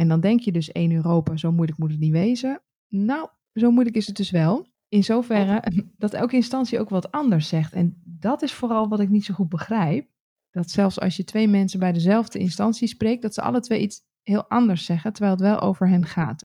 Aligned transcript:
en 0.00 0.08
dan 0.08 0.20
denk 0.20 0.40
je 0.40 0.52
dus 0.52 0.72
één 0.72 0.92
Europa, 0.92 1.36
zo 1.36 1.52
moeilijk 1.52 1.78
moet 1.78 1.90
het 1.90 2.00
niet 2.00 2.12
wezen. 2.12 2.62
Nou, 2.88 3.28
zo 3.54 3.70
moeilijk 3.70 3.96
is 3.96 4.06
het 4.06 4.16
dus 4.16 4.30
wel. 4.30 4.66
In 4.88 5.04
zoverre 5.04 5.62
dat 5.98 6.12
elke 6.12 6.36
instantie 6.36 6.80
ook 6.80 6.88
wat 6.88 7.10
anders 7.12 7.48
zegt. 7.48 7.72
En 7.72 8.02
dat 8.04 8.42
is 8.42 8.52
vooral 8.52 8.88
wat 8.88 9.00
ik 9.00 9.08
niet 9.08 9.24
zo 9.24 9.34
goed 9.34 9.48
begrijp. 9.48 10.08
Dat 10.50 10.70
zelfs 10.70 11.00
als 11.00 11.16
je 11.16 11.24
twee 11.24 11.48
mensen 11.48 11.78
bij 11.78 11.92
dezelfde 11.92 12.38
instantie 12.38 12.88
spreekt, 12.88 13.22
dat 13.22 13.34
ze 13.34 13.42
alle 13.42 13.60
twee 13.60 13.80
iets 13.80 14.02
heel 14.22 14.48
anders 14.48 14.84
zeggen, 14.84 15.12
terwijl 15.12 15.34
het 15.34 15.44
wel 15.44 15.60
over 15.60 15.88
hen 15.88 16.06
gaat. 16.06 16.44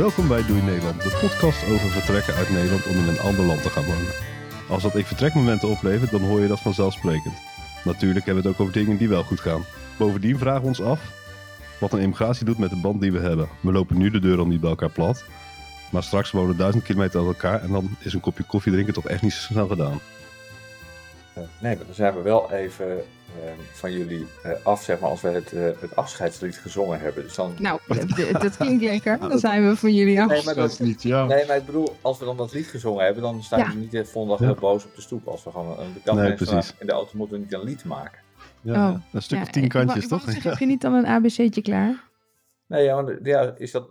Welkom 0.00 0.28
bij 0.28 0.46
Doei 0.46 0.62
Nederland, 0.62 1.02
de 1.02 1.18
podcast 1.20 1.64
over 1.64 1.90
vertrekken 1.90 2.34
uit 2.34 2.50
Nederland 2.50 2.86
om 2.86 2.96
in 2.96 3.08
een 3.08 3.20
ander 3.20 3.44
land 3.44 3.62
te 3.62 3.70
gaan 3.70 3.84
wonen. 3.84 4.12
Als 4.68 4.82
dat 4.82 4.96
ik 4.96 5.06
vertrekmomenten 5.06 5.68
oplevert, 5.68 6.10
dan 6.10 6.20
hoor 6.20 6.40
je 6.40 6.48
dat 6.48 6.60
vanzelfsprekend. 6.60 7.34
Natuurlijk 7.84 8.24
hebben 8.24 8.42
we 8.42 8.48
het 8.48 8.58
ook 8.58 8.66
over 8.66 8.80
dingen 8.80 8.96
die 8.96 9.08
wel 9.08 9.22
goed 9.22 9.40
gaan. 9.40 9.64
Bovendien 9.98 10.38
vragen 10.38 10.60
we 10.60 10.66
ons 10.66 10.82
af 10.82 11.00
wat 11.80 11.92
een 11.92 12.00
immigratie 12.00 12.44
doet 12.44 12.58
met 12.58 12.70
de 12.70 12.76
band 12.76 13.00
die 13.00 13.12
we 13.12 13.18
hebben. 13.18 13.48
We 13.60 13.72
lopen 13.72 13.98
nu 13.98 14.10
de 14.10 14.18
deur 14.18 14.38
al 14.38 14.46
niet 14.46 14.60
bij 14.60 14.70
elkaar 14.70 14.90
plat, 14.90 15.24
maar 15.90 16.02
straks 16.02 16.30
wonen 16.30 16.56
duizend 16.56 16.84
kilometer 16.84 17.18
uit 17.18 17.28
elkaar 17.28 17.62
en 17.62 17.72
dan 17.72 17.96
is 17.98 18.12
een 18.12 18.20
kopje 18.20 18.44
koffie 18.44 18.72
drinken 18.72 18.94
toch 18.94 19.06
echt 19.06 19.22
niet 19.22 19.32
zo 19.32 19.52
snel 19.52 19.68
gedaan. 19.68 20.00
Uh, 21.38 21.44
nee, 21.60 21.76
maar 21.76 21.86
dan 21.86 21.94
zijn 21.94 22.14
we 22.14 22.22
wel 22.22 22.52
even 22.52 23.02
van 23.72 23.92
jullie 23.92 24.26
uh, 24.46 24.52
af, 24.62 24.82
zeg 24.82 25.00
maar, 25.00 25.10
als 25.10 25.20
we 25.20 25.28
het, 25.28 25.50
het 25.80 25.96
afscheidslied 25.96 26.56
gezongen 26.56 27.00
hebben. 27.00 27.22
Dus 27.22 27.34
dan... 27.34 27.54
Nou, 27.58 27.80
dat 28.32 28.56
klinkt 28.56 28.82
lekker. 28.82 29.18
Dan 29.18 29.38
zijn 29.38 29.68
we 29.68 29.76
van 29.76 29.94
jullie 29.94 30.22
af. 30.22 30.28
Nee, 30.28 30.44
maar, 30.44 30.54
dat, 30.54 30.78
niet, 30.78 31.02
ja. 31.02 31.24
nee, 31.26 31.46
maar 31.46 31.56
ik 31.56 31.66
bedoel, 31.66 31.96
als 32.00 32.18
we 32.18 32.24
dan 32.24 32.36
dat 32.36 32.52
lied 32.52 32.66
gezongen 32.66 33.04
hebben, 33.04 33.22
dan 33.22 33.42
staan 33.42 33.58
ja. 33.58 33.68
we 33.68 33.74
niet 33.74 33.90
de 33.90 34.04
volgende 34.04 34.36
dag 34.36 34.46
heel 34.46 34.60
boos 34.60 34.84
op 34.84 34.94
de 34.94 35.00
stoep. 35.00 35.28
Als 35.28 35.44
we 35.44 35.50
gewoon 35.50 35.78
een 35.78 36.16
nee, 36.16 36.34
precies. 36.34 36.74
in 36.78 36.86
de 36.86 36.92
auto 36.92 37.10
moeten 37.14 37.36
we 37.36 37.42
niet 37.42 37.52
een 37.52 37.64
lied 37.64 37.84
maken. 37.84 38.18
Ja, 38.60 38.90
oh. 38.90 38.96
een 39.12 39.22
stuk 39.22 39.42
of 39.42 39.50
tien 39.50 39.68
kantjes, 39.68 40.08
toch? 40.08 40.22
Zeg, 40.22 40.42
heb 40.42 40.58
je 40.58 40.66
niet 40.66 40.80
dan 40.80 40.94
een 40.94 41.06
ABC'tje 41.06 41.62
klaar? 41.62 42.08
Nee, 42.66 42.84
ja, 42.84 43.00
maar, 43.00 43.18
ja, 43.22 43.54
is 43.56 43.70
dat, 43.70 43.88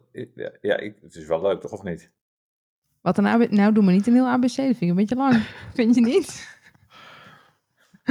ja, 0.61 0.77
ik, 0.77 0.95
het 1.01 1.15
is 1.15 1.25
wel 1.25 1.41
leuk, 1.41 1.61
toch, 1.61 1.71
of 1.71 1.83
niet? 1.83 2.09
Wat 3.01 3.17
een 3.17 3.27
ABC? 3.27 3.51
Nou, 3.51 3.73
doe 3.73 3.83
maar 3.83 3.93
niet 3.93 4.07
een 4.07 4.13
heel 4.13 4.27
ABC, 4.27 4.55
dat 4.55 4.65
vind 4.65 4.81
ik 4.81 4.89
een 4.89 4.95
beetje 4.95 5.15
lang. 5.15 5.43
vind 5.73 5.95
je 5.95 6.01
niet? 6.01 6.58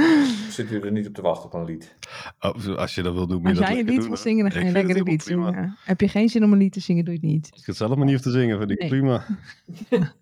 Zit 0.49 0.71
u 0.71 0.79
er 0.79 0.91
niet 0.91 1.07
op 1.07 1.13
te 1.13 1.21
wachten 1.21 1.45
op 1.45 1.53
een 1.53 1.65
lied? 1.65 1.95
Oh, 2.39 2.77
als 2.77 2.95
je 2.95 3.01
dat 3.01 3.13
wil 3.13 3.27
doen, 3.27 3.45
Als 3.45 3.57
jij 3.57 3.79
een 3.79 3.85
lied 3.85 4.07
wil 4.07 4.17
zingen, 4.17 4.43
dan 4.43 4.51
ga 4.51 4.59
je 4.59 4.71
lekker 4.71 4.97
een 4.97 5.03
lied 5.03 5.23
zingen. 5.23 5.77
Heb 5.83 6.01
je 6.01 6.07
geen 6.07 6.29
zin 6.29 6.43
om 6.43 6.51
een 6.51 6.57
lied 6.57 6.73
te 6.73 6.79
zingen, 6.79 7.05
doe 7.05 7.13
je 7.13 7.19
het 7.19 7.29
niet. 7.29 7.49
Als 7.51 7.59
je 7.59 7.65
het 7.65 7.75
zelf 7.75 7.95
maar 7.95 8.05
niet 8.05 8.11
hoeft 8.13 8.23
te 8.23 8.31
zingen, 8.31 8.57
vind 8.57 8.71
ik 8.71 8.79
nee. 8.79 8.89
prima. 8.89 9.25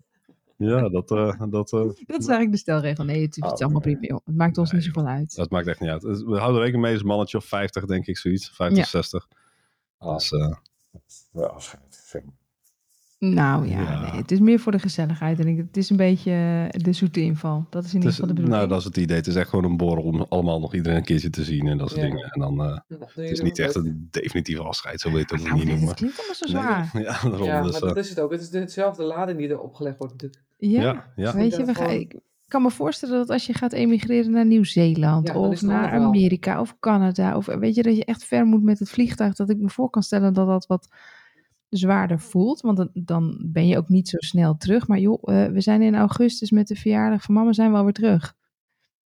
ja, 0.56 0.88
dat... 0.88 1.10
Uh, 1.10 1.40
dat, 1.50 1.72
uh, 1.72 1.80
dat 1.80 2.20
is 2.20 2.26
eigenlijk 2.26 2.50
de 2.50 2.56
stelregel. 2.56 3.04
Nee, 3.04 3.22
het 3.22 3.36
is 3.36 3.42
oh, 3.42 3.52
allemaal 3.52 3.80
prima. 3.80 4.00
Joh. 4.00 4.20
Het 4.24 4.36
maakt 4.36 4.58
ons 4.58 4.70
nee, 4.72 4.80
niet 4.80 4.94
zoveel 4.94 5.10
uit. 5.10 5.34
Dat 5.34 5.50
maakt 5.50 5.66
echt 5.66 5.80
niet 5.80 5.90
uit. 5.90 6.02
We 6.02 6.38
houden 6.38 6.60
rekening 6.60 6.84
mee, 6.84 6.94
is 6.94 7.00
een 7.00 7.06
mannetje 7.06 7.36
of 7.36 7.44
50, 7.44 7.84
denk 7.84 8.06
ik, 8.06 8.18
zoiets. 8.18 8.50
50, 8.50 8.78
ja. 8.78 8.84
60. 8.84 9.28
Oh. 9.98 10.14
Dus, 10.14 10.32
uh, 10.32 10.54
wel 11.32 11.48
afscheid, 11.48 12.02
zeg 12.06 12.24
maar. 12.24 12.34
Nou 13.18 13.68
ja, 13.68 13.80
ja. 13.80 14.00
Nee, 14.00 14.20
het 14.20 14.30
is 14.30 14.38
meer 14.38 14.58
voor 14.58 14.72
de 14.72 14.78
gezelligheid. 14.78 15.38
En 15.38 15.46
ik, 15.46 15.56
het 15.56 15.76
is 15.76 15.90
een 15.90 15.96
beetje 15.96 16.32
de 16.70 16.92
zoete 16.92 17.20
inval. 17.20 17.66
Dat 17.70 17.84
is 17.84 17.90
in 17.90 17.96
ieder 17.96 18.10
geval 18.10 18.26
de 18.26 18.32
bedoeling. 18.32 18.58
Nou, 18.58 18.68
dat 18.68 18.78
is 18.78 18.84
het 18.84 18.96
idee. 18.96 19.16
Het 19.16 19.26
is 19.26 19.34
echt 19.34 19.48
gewoon 19.48 19.64
een 19.64 19.76
borrel 19.76 20.04
om 20.04 20.26
allemaal 20.28 20.60
nog 20.60 20.74
iedereen 20.74 20.96
een 20.98 21.04
keertje 21.04 21.30
te 21.30 21.44
zien 21.44 21.66
en 21.66 21.78
dat 21.78 21.88
soort 21.88 22.00
ja. 22.00 22.06
dingen. 22.06 22.30
En 22.30 22.40
dan, 22.40 22.60
uh, 22.60 22.78
ja, 22.88 22.96
het 23.14 23.30
is 23.30 23.40
niet 23.40 23.58
echt 23.58 23.74
een 23.74 24.08
definitieve 24.10 24.62
afscheid, 24.62 25.00
zo 25.00 25.12
weet 25.12 25.30
je 25.30 25.34
het 25.34 25.44
ook 25.44 25.48
nou, 25.48 25.58
niet 25.58 25.68
noemen. 25.68 25.88
Het 25.88 25.96
klinkt 25.96 26.18
allemaal 26.18 26.34
zo 26.34 26.46
zwaar. 26.46 26.90
Nee, 26.92 27.02
ja, 27.08 27.20
daarom, 27.22 27.46
ja, 27.46 27.62
dus, 27.62 27.80
maar 27.80 27.80
dat 27.80 27.96
is 27.96 28.08
het 28.08 28.20
ook. 28.20 28.30
Het 28.30 28.40
is 28.40 28.50
dezelfde 28.50 29.02
lading 29.02 29.38
die 29.38 29.48
er 29.48 29.60
opgelegd 29.60 29.98
wordt 29.98 30.12
natuurlijk. 30.12 30.42
Ja, 30.56 30.82
ja, 30.82 31.12
ja. 31.16 31.34
weet 31.34 31.56
je, 31.56 31.64
we 31.64 31.74
gaan, 31.74 31.90
ik 31.90 32.20
kan 32.48 32.62
me 32.62 32.70
voorstellen 32.70 33.18
dat 33.18 33.30
als 33.30 33.46
je 33.46 33.54
gaat 33.54 33.72
emigreren 33.72 34.30
naar 34.30 34.46
Nieuw-Zeeland 34.46 35.34
of 35.34 35.62
naar 35.62 35.92
Amerika 35.92 36.60
of 36.60 36.76
Canada, 36.80 37.36
of 37.36 37.46
weet 37.46 37.74
je, 37.74 37.82
dat 37.82 37.96
je 37.96 38.04
echt 38.04 38.24
ver 38.24 38.44
moet 38.44 38.62
met 38.62 38.78
het 38.78 38.90
vliegtuig, 38.90 39.34
dat 39.34 39.50
ik 39.50 39.58
me 39.58 39.68
voor 39.68 39.90
kan 39.90 40.02
stellen 40.02 40.34
dat 40.34 40.46
dat 40.46 40.66
wat 40.66 40.88
zwaarder 41.68 42.20
voelt. 42.20 42.60
Want 42.60 42.88
dan 42.92 43.38
ben 43.52 43.66
je 43.66 43.76
ook 43.76 43.88
niet 43.88 44.08
zo 44.08 44.16
snel 44.18 44.56
terug. 44.56 44.88
Maar 44.88 44.98
joh, 44.98 45.22
uh, 45.22 45.46
we 45.46 45.60
zijn 45.60 45.82
in 45.82 45.94
augustus 45.94 46.50
met 46.50 46.68
de 46.68 46.76
verjaardag 46.76 47.22
van 47.22 47.34
mama 47.34 47.52
zijn 47.52 47.70
we 47.70 47.76
alweer 47.76 47.92
terug. 47.92 48.34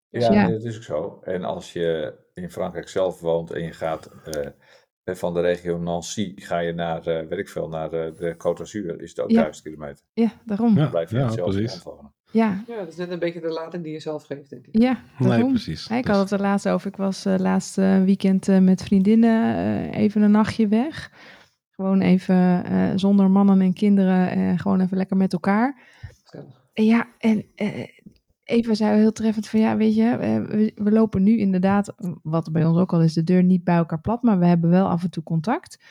Dus 0.09 0.27
ja, 0.27 0.33
ja. 0.33 0.47
Nee, 0.47 0.57
dat 0.57 0.63
is 0.63 0.75
ook 0.75 0.83
zo. 0.83 1.19
En 1.23 1.43
als 1.43 1.73
je 1.73 2.13
in 2.33 2.51
Frankrijk 2.51 2.87
zelf 2.87 3.19
woont 3.19 3.51
en 3.51 3.63
je 3.63 3.71
gaat 3.71 4.11
uh, 4.27 5.15
van 5.15 5.33
de 5.33 5.41
regio 5.41 5.77
Nancy, 5.77 6.33
ga 6.35 6.59
je 6.59 6.73
naar, 6.73 7.07
uh, 7.07 7.27
weet 7.27 7.39
ik 7.39 7.49
veel, 7.49 7.67
naar 7.67 7.89
de 7.89 8.33
Côte 8.37 8.57
d'Azur, 8.57 9.01
is 9.01 9.09
het 9.09 9.19
ook 9.19 9.31
ja. 9.31 9.41
duizend 9.41 9.65
kilometer. 9.65 10.05
Ja, 10.13 10.31
daarom. 10.45 10.75
Dan 10.75 10.89
blijf 10.89 11.11
je 11.11 11.17
ja, 11.17 11.29
zelf 11.29 11.55
precies. 11.55 11.83
Ja. 12.31 12.63
ja, 12.67 12.77
dat 12.77 12.87
is 12.87 12.95
net 12.95 13.11
een 13.11 13.19
beetje 13.19 13.41
de 13.41 13.47
lading 13.47 13.83
die 13.83 13.93
je 13.93 13.99
zelf 13.99 14.25
geeft, 14.25 14.49
denk 14.49 14.67
ik. 14.67 14.81
Ja, 14.81 14.97
daarom. 15.19 15.39
Nee, 15.39 15.49
precies. 15.49 15.87
Ik 15.87 16.07
had 16.07 16.19
het 16.19 16.31
er 16.31 16.41
laatst 16.41 16.67
over. 16.67 16.87
Ik 16.87 16.95
was 16.95 17.25
uh, 17.25 17.35
laatst 17.37 17.77
uh, 17.77 18.03
weekend 18.03 18.47
uh, 18.47 18.59
met 18.59 18.83
vriendinnen 18.83 19.93
even 19.93 20.21
een 20.21 20.31
nachtje 20.31 20.67
weg. 20.67 21.11
Gewoon 21.81 22.01
even 22.01 22.71
uh, 22.71 22.91
zonder 22.95 23.29
mannen 23.29 23.61
en 23.61 23.73
kinderen, 23.73 24.37
uh, 24.37 24.59
gewoon 24.59 24.81
even 24.81 24.97
lekker 24.97 25.17
met 25.17 25.33
elkaar. 25.33 25.81
Ja, 26.73 27.07
en 27.17 27.45
uh, 27.55 27.87
Eva 28.43 28.73
zei 28.73 28.99
heel 28.99 29.11
treffend 29.11 29.47
van 29.47 29.59
ja, 29.59 29.77
weet 29.77 29.95
je, 29.95 30.17
we, 30.17 30.71
we, 30.75 30.91
lopen 30.91 31.23
nu 31.23 31.37
inderdaad, 31.37 31.93
wat 32.23 32.51
bij 32.51 32.65
ons 32.65 32.77
ook 32.77 32.93
al 32.93 33.01
is, 33.01 33.13
de 33.13 33.23
deur 33.23 33.43
niet 33.43 33.63
bij 33.63 33.75
elkaar 33.75 34.01
plat, 34.01 34.21
maar 34.21 34.39
we 34.39 34.45
hebben 34.45 34.69
wel 34.69 34.87
af 34.87 35.03
en 35.03 35.09
toe 35.09 35.23
contact. 35.23 35.83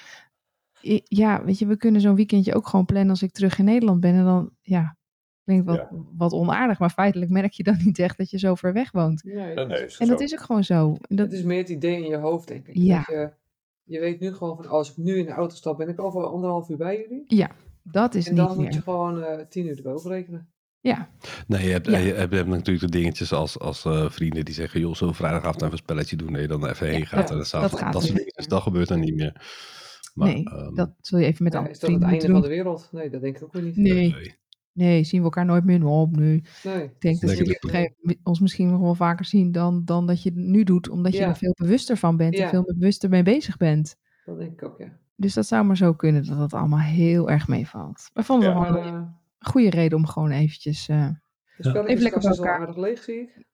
Ja, 1.05 1.45
weet 1.45 1.59
je, 1.59 1.67
we 1.67 1.77
kunnen 1.77 2.01
zo'n 2.01 2.15
weekendje 2.15 2.55
ook 2.55 2.69
gewoon 2.69 2.85
plannen 2.85 3.11
als 3.11 3.23
ik 3.23 3.33
terug 3.33 3.59
in 3.59 3.65
Nederland 3.65 4.01
ben 4.01 4.15
en 4.15 4.25
dan, 4.25 4.51
ja, 4.61 4.97
klinkt 5.45 5.67
wat, 5.67 5.77
ja. 5.77 5.91
wat 6.17 6.33
onaardig, 6.33 6.79
maar 6.79 6.91
feitelijk 6.91 7.31
merk 7.31 7.53
je 7.53 7.63
dan 7.63 7.77
niet 7.85 7.99
echt 7.99 8.19
dat 8.19 8.31
je 8.31 8.39
zo 8.39 8.55
ver 8.55 8.73
weg 8.73 8.93
woont. 8.93 9.25
Nee, 9.25 9.55
nee, 9.55 9.67
nee, 9.67 9.97
en 9.99 10.09
dat 10.09 10.21
is 10.21 10.33
ook 10.33 10.45
gewoon 10.45 10.65
zo. 10.65 10.97
Dat... 11.09 11.19
Het 11.19 11.33
is 11.33 11.43
meer 11.43 11.59
het 11.59 11.69
idee 11.69 11.97
in 11.97 12.09
je 12.09 12.17
hoofd, 12.17 12.49
denk 12.49 12.67
ik. 12.69 12.77
Ja. 12.77 12.97
Dat 12.97 13.07
je, 13.07 13.33
je 13.91 14.01
weet 14.01 14.21
nu 14.21 14.35
gewoon 14.35 14.57
van, 14.57 14.67
als 14.67 14.91
ik 14.91 14.97
nu 14.97 15.19
in 15.19 15.25
de 15.25 15.31
auto 15.33 15.55
stap, 15.55 15.79
ben 15.79 15.89
ik 15.89 16.01
over 16.01 16.25
anderhalf 16.25 16.69
uur 16.69 16.77
bij 16.77 16.97
jullie. 16.97 17.25
Ja, 17.27 17.51
dat 17.83 18.15
is 18.15 18.29
en 18.29 18.35
niet 18.35 18.41
dan 18.47 18.57
meer. 18.57 18.65
moet 18.65 18.75
je 18.75 18.83
gewoon 18.83 19.19
uh, 19.19 19.41
tien 19.49 19.67
uur 19.67 19.79
erover 19.79 20.11
rekenen. 20.11 20.49
Ja. 20.81 21.11
Nee, 21.47 21.67
je 21.67 21.73
hebt, 21.73 21.87
Ja. 21.87 21.99
je, 21.99 22.13
hebt, 22.13 22.31
je 22.31 22.37
hebt 22.37 22.49
natuurlijk 22.49 22.93
de 22.93 22.99
dingetjes 22.99 23.33
als, 23.33 23.59
als 23.59 23.85
uh, 23.85 24.11
vrienden 24.11 24.45
die 24.45 24.55
zeggen, 24.55 24.81
joh, 24.81 24.95
zullen 24.95 25.13
we 25.13 25.19
vrijdagavond 25.19 25.57
even 25.61 25.73
een 25.73 25.79
spelletje 25.79 26.17
doen? 26.17 26.33
Nee, 26.33 26.49
dan 26.49 26.67
even 26.67 26.87
heen 26.89 27.07
gaat. 27.07 27.29
Ja, 27.29 27.35
en 27.35 27.41
dat, 27.41 27.51
dat 27.51 27.79
gaat 27.79 27.93
dat, 27.93 28.03
soort 28.03 28.15
niet. 28.15 28.33
dingen, 28.35 28.49
dat 28.49 28.63
gebeurt 28.63 28.89
dan 28.89 29.01
niet 29.01 29.15
meer. 29.15 29.43
Maar, 30.15 30.29
nee, 30.29 30.45
ehm, 30.45 30.75
dat 30.75 30.91
zul 31.01 31.19
je 31.19 31.27
even 31.27 31.45
met 31.45 31.53
Ja, 31.53 31.59
andere 31.59 31.77
is 31.77 31.81
dat 31.83 31.91
het 31.91 32.03
einde 32.03 32.27
van 32.27 32.41
de 32.41 32.49
wereld? 32.49 32.89
Nee, 32.93 33.11
dat 33.11 33.21
denk 33.21 33.37
ik 33.37 33.43
ook 33.43 33.53
weer 33.53 33.63
niet. 33.63 33.77
Nee, 33.77 34.13
nee. 34.13 34.39
Nee, 34.73 35.05
zien 35.05 35.19
we 35.21 35.25
elkaar 35.25 35.45
nooit 35.45 35.65
meer 35.65 35.85
op 35.85 36.17
nu. 36.17 36.43
Nee. 36.65 36.83
Ik 36.85 37.01
denk 37.01 37.21
dat 37.21 37.31
jullie 37.31 37.53
het 37.53 37.65
op 37.65 37.71
een 37.71 37.77
gegeven 37.77 37.97
moment 38.01 38.21
ons 38.25 38.41
misschien 38.41 38.71
nog 38.71 38.81
wel 38.81 38.95
vaker 38.95 39.25
zien 39.25 39.53
dan, 39.53 39.85
dan 39.85 40.07
dat 40.07 40.23
je 40.23 40.29
het 40.31 40.39
nu 40.39 40.65
doet, 40.65 40.89
omdat 40.89 41.13
je 41.13 41.19
Ja. 41.19 41.29
er 41.29 41.37
veel 41.37 41.55
bewuster 41.61 41.97
van 41.97 42.17
bent 42.17 42.35
en 42.35 42.41
Ja. 42.41 42.49
veel 42.49 42.65
bewuster 42.65 43.09
mee 43.11 43.23
bezig 43.23 43.57
bent. 43.57 43.97
Dat 44.25 44.39
denk 44.39 44.53
ik 44.53 44.63
ook, 44.69 44.79
ja. 44.79 44.99
Dus 45.17 45.35
dat 45.35 45.47
zou 45.47 45.65
maar 45.65 45.77
zo 45.77 45.95
kunnen 45.95 46.27
dat 46.27 46.39
het 46.39 46.55
allemaal 46.55 46.79
heel 46.81 47.31
erg 47.31 47.49
meevalt. 47.49 48.11
We 48.13 48.23
vonden 48.23 48.49
Ja. 48.49 48.55
het 48.55 48.63
Maar 48.71 48.81
gewoon 48.83 48.95
uh, 48.95 49.01
een 49.39 49.49
goede 49.51 49.71
reden 49.71 49.99
om 49.99 50.07
gewoon 50.07 50.31
eventjes... 50.31 50.89
eh, 50.89 51.09
de 51.57 51.69
Even 51.87 52.03
lekker 52.03 52.21
bij 52.21 52.31
elkaar. 52.31 52.79
leeg, 52.81 53.03
zie 53.03 53.21
ik. 53.21 53.45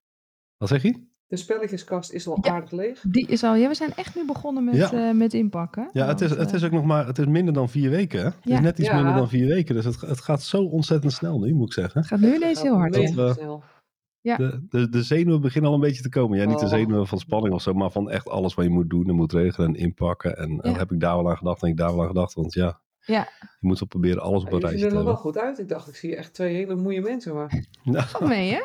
Wat 0.57 0.69
zeg 0.69 0.83
je? 0.83 1.07
De 1.29 1.37
spelletjeskast 1.37 2.13
is 2.13 2.27
al 2.29 2.39
Ja. 2.41 2.51
aardig 2.51 2.71
leeg. 2.71 3.01
die 3.09 3.27
is 3.27 3.43
al... 3.43 3.55
Ja, 3.55 3.69
we 3.69 3.75
zijn 3.75 3.95
echt 3.95 4.15
nu 4.17 4.27
begonnen 4.27 4.65
met, 4.65 4.75
Ja. 4.75 4.93
eh, 5.09 5.15
met 5.15 5.35
inpakken. 5.35 5.91
Ja, 5.93 6.07
het 6.07 6.21
is, 6.21 6.31
het 6.31 6.53
is 6.53 6.61
eh, 6.61 6.67
ook 6.67 6.73
nog 6.75 6.85
maar, 6.85 7.07
het 7.07 7.19
is 7.19 7.27
minder 7.27 7.55
dan 7.55 7.69
vier 7.69 7.91
weken. 7.91 8.19
Hè? 8.19 8.25
Het 8.25 8.35
Ja. 8.43 8.55
is 8.55 8.61
net 8.61 8.79
iets 8.79 8.89
Ja. 8.89 8.95
minder 8.95 9.15
dan 9.15 9.29
vier 9.29 9.47
weken. 9.47 9.75
Dus 9.75 9.85
het, 9.85 10.01
het 10.01 10.21
gaat 10.21 10.43
zo 10.43 10.63
ontzettend 10.63 11.13
snel 11.13 11.39
nu, 11.39 11.55
moet 11.55 11.67
ik 11.67 11.73
zeggen. 11.73 12.01
Het 12.01 12.09
gaat 12.09 12.21
nu 12.21 12.35
ineens 12.35 12.63
heel 12.63 12.77
hard. 12.77 12.95
Dat 12.95 13.11
we- 13.11 13.33
snel. 13.37 13.63
Ja. 14.21 14.37
De, 14.37 14.67
de, 14.69 14.89
de 14.89 15.03
zenuwen 15.03 15.41
beginnen 15.41 15.71
al 15.71 15.77
een 15.77 15.83
beetje 15.83 16.03
te 16.03 16.09
komen. 16.09 16.39
Ja, 16.39 16.45
niet 16.45 16.59
de 16.59 16.65
Oh. 16.65 16.71
zenuwen 16.71 17.07
van 17.07 17.19
spanning 17.19 17.55
of 17.55 17.63
zo, 17.63 17.73
maar 17.73 17.91
van 17.91 18.11
echt 18.11 18.29
alles 18.29 18.55
wat 18.55 18.65
je 18.65 18.71
moet 18.71 18.91
doen 18.91 19.09
en 19.09 19.15
moet 19.15 19.33
regelen 19.33 19.69
en 19.69 19.75
inpakken. 19.75 20.37
En, 20.37 20.77
heb 20.77 20.93
ik 20.93 21.01
daar 21.01 21.17
wel 21.17 21.31
aan 21.31 21.37
gedacht 21.37 21.63
en 21.63 21.69
ik 21.69 21.77
daar 21.77 21.93
wel 21.93 22.01
aan 22.01 22.07
gedacht. 22.07 22.35
Want 22.35 22.55
ja, 22.55 22.81
Ja. 23.01 23.29
je 23.41 23.67
moet 23.67 23.79
wel 23.79 23.89
proberen 23.89 24.23
alles 24.23 24.43
op 24.43 24.47
een 24.47 24.53
jullie 24.53 24.67
rijtje 24.67 24.81
te 24.81 24.87
er 24.91 24.95
nog 24.95 25.05
wel 25.05 25.15
hebben. 25.15 25.33
goed 25.33 25.43
uit. 25.43 25.59
Ik 25.59 25.69
dacht, 25.69 25.89
ik 25.89 25.97
zie 25.97 26.17
echt 26.17 26.35
twee 26.35 26.55
hele 26.55 26.75
moeie 26.75 27.01
mensen, 27.01 27.35
maar... 27.35 27.65
Nou, 27.85 28.07
Valt 28.07 28.27
mee, 28.29 28.51
hè? 28.53 28.61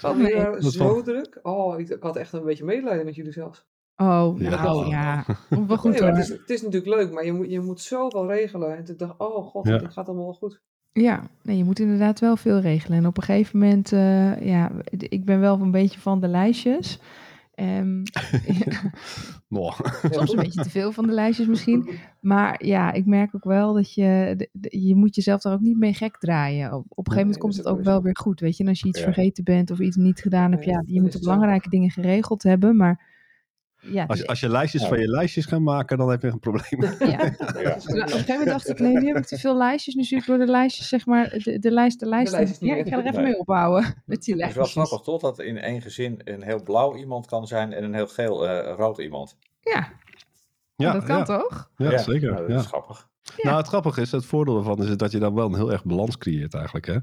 Jullie 0.00 0.34
waren 0.34 0.62
Dat 0.62 0.72
zo 0.72 1.02
druk. 1.02 1.38
Oh, 1.42 1.78
ik, 1.80 1.88
ik 1.88 2.02
had 2.02 2.16
echt 2.16 2.32
een 2.32 2.44
beetje 2.44 2.64
medelijden 2.64 3.04
met 3.04 3.14
jullie 3.14 3.32
zelfs. 3.32 3.64
Oh, 3.96 4.40
Ja. 4.40 4.62
nou 4.62 4.88
ja. 4.88 5.24
Wel 5.68 5.76
goed 5.76 5.90
Nee, 5.90 6.00
hoor. 6.00 6.08
het, 6.10 6.18
is, 6.18 6.28
het 6.28 6.50
is 6.50 6.62
natuurlijk 6.62 6.94
leuk, 6.96 7.12
maar 7.12 7.24
je 7.24 7.32
moet, 7.32 7.50
je 7.50 7.60
moet 7.60 7.80
zoveel 7.80 8.26
regelen. 8.26 8.76
En 8.76 8.84
toen 8.84 8.96
dacht 8.96 9.12
ik, 9.12 9.22
oh 9.22 9.46
god, 9.46 9.66
Ja. 9.66 9.72
het 9.72 9.92
gaat 9.92 10.06
allemaal 10.06 10.24
wel 10.24 10.34
goed. 10.34 10.60
Ja, 10.92 11.22
nee, 11.42 11.56
je 11.56 11.64
moet 11.64 11.78
inderdaad 11.78 12.20
wel 12.20 12.36
veel 12.36 12.58
regelen. 12.58 12.98
En 12.98 13.06
op 13.06 13.16
een 13.16 13.22
gegeven 13.22 13.58
moment, 13.58 13.92
eh, 13.92 14.46
ja, 14.46 14.70
ik 14.90 15.24
ben 15.24 15.40
wel 15.40 15.60
een 15.60 15.70
beetje 15.70 16.00
van 16.00 16.20
de 16.20 16.28
lijstjes. 16.28 16.98
Ehm, 17.56 18.02
Noh. 19.48 19.78
soms 20.10 20.30
een 20.30 20.36
beetje 20.42 20.62
te 20.62 20.70
veel 20.70 20.92
van 20.92 21.06
de 21.06 21.12
lijstjes 21.12 21.46
misschien. 21.46 21.90
Maar 22.20 22.64
ja, 22.66 22.92
ik 22.92 23.06
merk 23.06 23.34
ook 23.34 23.44
wel 23.44 23.74
dat 23.74 23.94
je, 23.94 24.34
de- 24.36 24.48
de- 24.52 24.78
je 24.80 24.94
moet 24.94 25.14
jezelf 25.14 25.40
daar 25.40 25.52
ook 25.52 25.60
niet 25.60 25.78
mee 25.78 25.94
gek 25.94 26.18
draaien. 26.18 26.72
Op, 26.72 26.84
op 26.88 27.06
een 27.06 27.12
gegeven 27.12 27.16
moment 27.16 27.30
Nee, 27.30 27.38
komt 27.38 27.56
dat 27.56 27.64
het 27.64 27.74
ook 27.74 27.84
wel 27.84 27.96
zo. 27.96 28.02
weer 28.02 28.16
goed. 28.16 28.40
Weet 28.40 28.56
je, 28.56 28.62
en 28.62 28.68
als 28.68 28.80
je 28.80 28.88
iets 28.88 28.98
Ja. 28.98 29.04
vergeten 29.04 29.44
bent 29.44 29.70
of 29.70 29.78
iets 29.78 29.96
niet 29.96 30.20
gedaan 30.20 30.50
hebt, 30.52 30.66
Nee, 30.66 30.74
ja, 30.74 30.82
je 30.86 31.00
moet 31.00 31.12
de 31.12 31.18
belangrijke 31.18 31.68
dingen 31.68 31.90
geregeld 31.90 32.42
hebben. 32.42 32.76
Maar 32.76 33.14
ja, 33.92 34.04
Als, 34.06 34.18
je- 34.18 34.26
als 34.26 34.40
je 34.40 34.48
lijstjes 34.48 34.84
van 34.86 35.00
je 35.00 35.08
lijstjes 35.08 35.44
gaat 35.46 35.60
maken, 35.60 35.98
dan 35.98 36.10
heb 36.10 36.22
je 36.22 36.28
een 36.28 36.38
probleem. 36.38 36.82
ja. 36.98 37.06
Ja. 37.06 37.24
Op 37.26 37.34
een 37.34 38.08
gegeven 38.08 38.24
moment 38.28 38.46
dacht 38.46 38.68
ik, 38.68 38.78
nee, 38.78 38.92
nu 38.92 39.06
heb 39.06 39.16
ik 39.16 39.24
te 39.26 39.38
veel 39.38 39.56
lijstjes. 39.56 39.94
Nu 39.94 40.02
zie 40.02 40.18
ik 40.18 40.26
door 40.26 40.38
de 40.38 40.46
lijstjes, 40.46 40.88
zeg 40.88 41.06
maar, 41.06 41.28
de, 41.44 41.58
de 41.58 41.70
lijst, 41.70 42.00
de 42.00 42.06
lijst. 42.08 42.32
lijstjes 42.32 42.58
ja, 42.58 42.74
ik 42.76 42.88
ga 42.88 42.98
er 42.98 43.04
even 43.06 43.14
Nee. 43.22 43.30
mee 43.30 43.38
ophouden. 43.38 43.82
Met 44.06 44.22
die 44.22 44.34
Het 44.34 44.48
is 44.48 44.54
wel 44.54 44.64
lijstjes. 44.64 44.72
grappig 44.88 45.00
toch, 45.06 45.20
dat 45.20 45.38
in 45.38 45.58
één 45.58 45.82
gezin 45.82 46.20
een 46.24 46.42
heel 46.42 46.62
blauw 46.62 46.96
iemand 46.96 47.26
kan 47.26 47.46
zijn 47.46 47.72
en 47.72 47.84
een 47.84 47.94
heel 47.94 48.06
geel 48.08 48.48
eh, 48.48 48.74
rood 48.76 48.98
iemand. 48.98 49.36
Ja, 49.60 49.88
Ja, 50.76 50.92
dat 50.92 51.04
kan 51.04 51.16
ja. 51.18 51.22
toch? 51.24 51.70
Ja, 51.76 51.98
zeker. 51.98 52.30
Nou, 52.30 52.40
dat 52.40 52.50
ja. 52.50 52.56
is 52.58 52.66
grappig. 52.66 53.08
Nou, 53.42 53.56
het 53.56 53.66
grappige 53.66 54.00
is, 54.00 54.10
het 54.12 54.24
voordeel 54.24 54.56
ervan 54.56 54.82
is 54.82 54.96
dat 54.96 55.12
je 55.12 55.18
dan 55.18 55.34
wel 55.34 55.46
een 55.46 55.54
heel 55.54 55.72
erg 55.72 55.84
balans 55.84 56.18
creëert 56.18 56.54
eigenlijk. 56.54 56.86
Hè? 56.86 56.96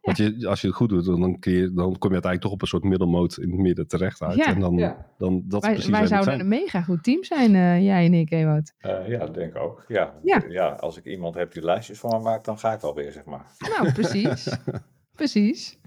Want 0.00 0.16
je, 0.16 0.48
als 0.48 0.60
je 0.60 0.66
het 0.66 0.76
goed 0.76 0.88
doet, 0.88 1.04
dan, 1.04 1.38
creëer, 1.38 1.74
dan 1.74 1.98
kom 1.98 2.08
je 2.08 2.20
uiteindelijk 2.22 2.40
toch 2.42 2.52
op 2.52 2.62
een 2.62 2.68
soort 2.68 2.82
middelmoot 2.84 3.36
in 3.36 3.50
het 3.50 3.60
midden 3.60 3.86
terecht 3.88 4.22
uit. 4.22 4.36
Ja. 4.36 4.46
En 4.46 4.60
dan, 4.60 4.76
Ja. 4.76 5.06
dan 5.18 5.42
dat 5.46 5.62
Wij, 5.62 5.72
precies 5.72 5.90
wij 5.90 6.00
je 6.00 6.06
zouden 6.06 6.28
zijn. 6.30 6.44
een 6.44 6.48
mega 6.48 6.82
goed 6.82 7.02
team 7.02 7.24
zijn, 7.24 7.54
eh, 7.54 7.84
jij 7.84 8.04
en 8.04 8.14
ik, 8.14 8.30
Ewout. 8.30 8.74
Eh, 8.78 9.08
ja, 9.08 9.18
dat 9.18 9.34
denk 9.34 9.54
ik 9.54 9.62
ook. 9.62 9.84
Ja. 9.88 10.14
Ja. 10.48 10.68
als 10.68 10.96
ik 10.98 11.04
iemand 11.04 11.34
heb 11.34 11.52
die 11.52 11.64
lijstjes 11.64 11.98
van 11.98 12.10
me 12.10 12.22
maakt, 12.22 12.44
dan 12.44 12.58
ga 12.58 12.72
ik 12.72 12.80
alweer, 12.82 13.12
zeg 13.12 13.24
maar. 13.24 13.44
Nou, 13.78 13.92
precies. 14.00 14.56
precies. 15.14 15.78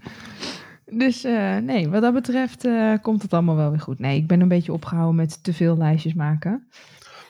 Dus 0.86 1.24
eh, 1.24 1.56
nee, 1.56 1.88
wat 1.88 2.02
dat 2.02 2.14
betreft 2.14 2.64
eh, 2.64 2.92
komt 3.02 3.22
het 3.22 3.32
allemaal 3.32 3.56
wel 3.56 3.70
weer 3.70 3.80
goed. 3.80 3.98
Nee, 3.98 4.16
ik 4.16 4.26
ben 4.26 4.40
een 4.40 4.48
beetje 4.48 4.72
opgehouden 4.72 5.14
met 5.16 5.44
te 5.44 5.52
veel 5.52 5.76
lijstjes 5.76 6.14
maken. 6.14 6.68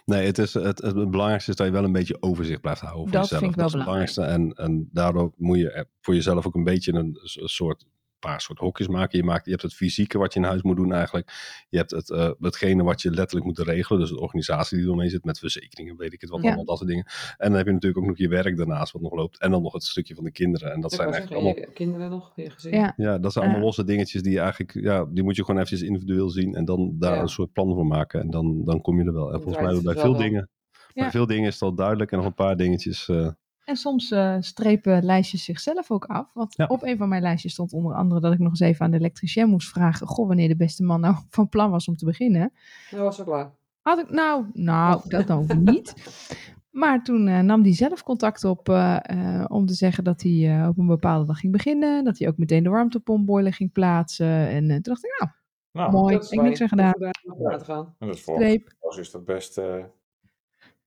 Nee, 0.05 0.27
het, 0.27 0.39
is, 0.39 0.55
het, 0.55 0.83
het 0.83 1.11
belangrijkste 1.11 1.51
is 1.51 1.57
dat 1.57 1.67
je 1.67 1.73
wel 1.73 1.85
een 1.85 1.93
beetje 1.93 2.17
overzicht 2.23 2.61
blijft 2.61 2.81
houden 2.81 3.03
voor 3.03 3.13
Dat 3.13 3.23
jezelf. 3.23 3.41
vind 3.41 3.53
ik 3.53 3.59
wel 3.59 3.71
dat 3.71 3.75
is 3.75 3.81
het 3.81 3.85
belangrijkste. 3.85 4.23
En, 4.23 4.53
en 4.53 4.89
daardoor 4.93 5.33
moet 5.37 5.59
je 5.59 5.87
voor 6.01 6.15
jezelf 6.15 6.47
ook 6.47 6.55
een 6.55 6.65
beetje 6.65 6.93
een 6.93 7.19
soort 7.49 7.87
paar 8.31 8.41
soort 8.41 8.59
hokjes 8.59 8.89
maken. 8.89 9.19
Je, 9.19 9.25
maakt. 9.25 9.45
je 9.45 9.51
hebt 9.51 9.63
het 9.63 9.75
fysieke 9.75 10.19
wat 10.19 10.33
je 10.35 10.41
in 10.41 10.47
huis 10.47 10.63
moet 10.63 10.77
doen 10.77 10.93
eigenlijk. 10.93 11.33
Je 11.69 11.77
hebt 11.79 11.91
het, 11.91 12.11
eh, 12.11 12.31
hetgene 12.41 12.83
wat 12.83 13.03
je 13.03 13.11
letterlijk 13.11 13.47
moet 13.47 13.59
regelen. 13.59 14.01
Dus 14.01 14.11
de 14.11 14.21
organisatie 14.21 14.77
die 14.77 14.87
eromheen 14.87 15.11
zit 15.11 15.25
met 15.25 15.39
verzekeringen, 15.39 15.97
weet 15.97 16.13
ik 16.13 16.21
het 16.21 16.31
wat, 16.31 16.41
Ja. 16.41 16.47
allemaal 16.47 16.65
dat 16.65 16.77
soort 16.77 16.89
dingen. 16.89 17.05
En 17.37 17.49
dan 17.49 17.57
heb 17.57 17.67
je 17.67 17.73
natuurlijk 17.73 18.01
ook 18.03 18.09
nog 18.09 18.19
je 18.19 18.29
werk 18.29 18.57
daarnaast 18.57 18.93
wat 18.93 19.03
nog 19.03 19.13
loopt. 19.13 19.39
En 19.41 19.51
dan 19.51 19.63
nog 19.63 19.73
het 19.73 19.85
stukje 19.85 20.15
van 20.15 20.25
de 20.25 20.31
kinderen. 20.33 20.73
En 20.73 20.81
dat 20.81 20.91
Ik 20.93 20.97
zijn 20.99 21.11
eigenlijk 21.13 21.43
zeggen, 21.43 21.55
allemaal... 21.57 21.71
je 21.71 21.85
kinderen 21.85 22.11
nog, 22.11 22.33
je 22.37 22.51
gezin. 22.51 22.73
Ja, 22.73 22.93
Ja, 22.97 23.19
dat 23.19 23.33
zijn 23.33 23.45
allemaal 23.45 23.63
losse 23.65 23.85
dingetjes 23.85 24.23
die 24.23 24.33
je 24.33 24.41
eigenlijk, 24.41 24.73
ja, 24.75 25.05
die 25.05 25.23
moet 25.23 25.37
je 25.37 25.45
gewoon 25.45 25.61
eventjes 25.63 25.89
individueel 25.89 26.31
zien 26.31 26.55
en 26.55 26.65
dan 26.65 26.97
daar 26.99 27.15
Ja. 27.15 27.21
een 27.23 27.29
soort 27.29 27.53
plan 27.53 27.75
voor 27.75 27.87
maken. 27.87 28.21
En 28.21 28.31
dan, 28.31 28.65
dan 28.65 28.81
kom 28.81 28.99
je 29.01 29.05
er 29.07 29.13
wel. 29.15 29.33
En 29.33 29.43
volgens 29.43 29.65
mij 29.65 29.83
bij 29.83 30.03
veel 30.03 30.17
dingen, 30.17 30.49
Ja. 30.95 31.03
bij 31.03 31.11
veel 31.11 31.27
dingen 31.27 31.47
is 31.47 31.53
het 31.55 31.63
al 31.63 31.75
duidelijk 31.75 32.11
en 32.13 32.17
nog 32.19 32.27
een 32.27 32.35
paar 32.35 32.57
dingetjes. 32.57 33.09
eh, 33.09 33.29
en 33.65 33.77
soms 33.77 34.11
eh, 34.11 34.37
strepen 34.41 35.05
lijstjes 35.05 35.45
zichzelf 35.45 35.91
ook 35.91 36.05
af. 36.05 36.31
Want 36.35 36.55
Ja. 36.57 36.67
op 36.67 36.83
een 36.83 36.97
van 36.97 37.09
mijn 37.09 37.23
lijstjes 37.23 37.53
stond 37.53 37.73
onder 37.73 37.95
andere 37.95 38.21
dat 38.21 38.33
ik 38.33 38.39
nog 38.39 38.49
eens 38.51 38.61
even 38.61 38.85
aan 38.85 38.91
de 38.91 38.97
elektricien 38.99 39.49
moest 39.49 39.69
vragen. 39.69 40.07
Goh, 40.07 40.27
wanneer 40.27 40.49
de 40.49 40.57
beste 40.57 40.83
man 40.83 41.01
nou 41.01 41.17
van 41.31 41.49
plan 41.49 41.71
was 41.71 41.89
om 41.89 41.97
te 41.97 42.05
beginnen. 42.05 42.53
Nou, 42.91 43.03
was 43.03 43.17
wel 43.17 43.27
klaar. 43.27 43.51
Had 43.81 43.99
ik, 43.99 44.11
nou, 44.11 44.45
nou, 44.53 45.01
dat 45.09 45.27
dan 45.27 45.39
ook 45.39 45.55
niet. 45.57 45.95
Maar 46.75 47.03
toen 47.05 47.29
eh, 47.29 47.41
nam 47.41 47.63
hij 47.63 47.75
zelf 47.75 48.03
contact 48.03 48.45
op 48.45 48.69
eh, 48.69 48.97
eh, 49.03 49.45
om 49.49 49.67
te 49.67 49.75
zeggen 49.75 50.05
dat 50.05 50.23
hij 50.23 50.61
eh, 50.61 50.69
op 50.69 50.79
een 50.79 50.87
bepaalde 50.87 51.27
dag 51.27 51.39
ging 51.39 51.53
beginnen. 51.53 52.05
Dat 52.05 52.19
hij 52.19 52.29
ook 52.29 52.37
meteen 52.37 52.63
de 52.63 52.69
warmtepompboiler 52.69 53.53
ging 53.53 53.73
plaatsen. 53.73 54.27
En 54.49 54.65
eh, 54.65 54.73
toen 54.73 54.81
dacht 54.83 55.05
ik, 55.05 55.17
nou, 55.19 55.31
Nou, 55.73 55.93
mooi, 55.93 56.17
Dat 56.17 56.33
ik 56.33 56.43
niks 56.43 56.61
aan 56.63 56.69
gedaan. 56.69 56.93
te 56.93 57.65
gaan. 57.65 57.95
dat 57.99 58.15
is 58.15 58.23
voor 58.23 58.35
Streep. 58.35 58.73
is 58.99 59.11
dat 59.11 59.25
best... 59.25 59.59
eh, 59.59 59.65
nou 59.65 59.83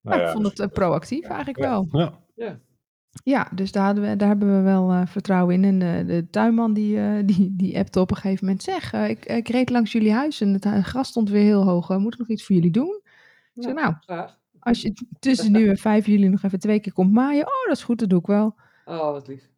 Nou, 0.02 0.20
ja, 0.20 0.26
ik 0.28 0.32
vond 0.34 0.58
het 0.58 0.74
proactief 0.74 1.24
eigenlijk 1.26 1.58
Ja. 1.58 1.70
wel. 1.92 2.12
ja. 2.36 2.60
Ja. 3.24 3.48
Dus 3.54 3.72
daar, 3.72 3.86
hadden 3.86 4.10
we, 4.10 4.16
daar 4.16 4.28
hebben 4.28 4.58
we 4.58 4.62
wel 4.62 4.92
eh, 4.92 5.06
vertrouwen 5.06 5.56
in. 5.56 5.64
En 5.64 5.80
de, 5.80 6.04
de 6.06 6.30
tuinman 6.30 6.74
die, 6.74 7.00
eh, 7.00 7.14
die, 7.36 7.56
die 7.56 7.78
appte 7.78 8.00
op 8.00 8.12
een 8.12 8.18
gegeven 8.18 8.46
moment. 8.46 8.64
Zeg, 8.64 8.94
eh, 8.94 9.10
ik, 9.10 9.26
ik 9.26 9.48
reed 9.48 9.70
langs 9.70 9.92
jullie 9.92 10.12
huis 10.12 10.42
en 10.42 10.54
het 10.54 10.86
gras 10.86 11.08
stond 11.08 11.30
weer 11.30 11.44
heel 11.44 11.64
hoog. 11.64 11.90
Eh, 11.90 11.98
moet 11.98 12.14
ik 12.14 12.20
nog 12.20 12.30
iets 12.30 12.46
voor 12.46 12.56
jullie 12.56 12.72
doen? 12.72 13.02
Ik 13.54 13.64
zei, 13.64 13.74
nou, 13.74 13.94
graag. 14.00 14.38
als 14.60 14.82
je 14.82 14.94
tussen 15.20 15.52
nu 15.52 15.70
en 15.70 15.78
5 15.78 16.06
juli 16.06 16.28
nog 16.28 16.44
even 16.44 16.60
twee 16.60 16.80
keer 16.80 16.94
komt 16.94 17.12
maaien. 17.12 17.46
Oh, 17.46 17.68
dat 17.68 17.78
is 17.78 17.84
goed, 17.84 18.00
dat 18.00 18.10
doe 18.10 18.20
ik 18.20 18.26
wel. 18.26 18.56
Oh, 18.86 19.12
wat 19.12 19.28
lief. 19.28 19.50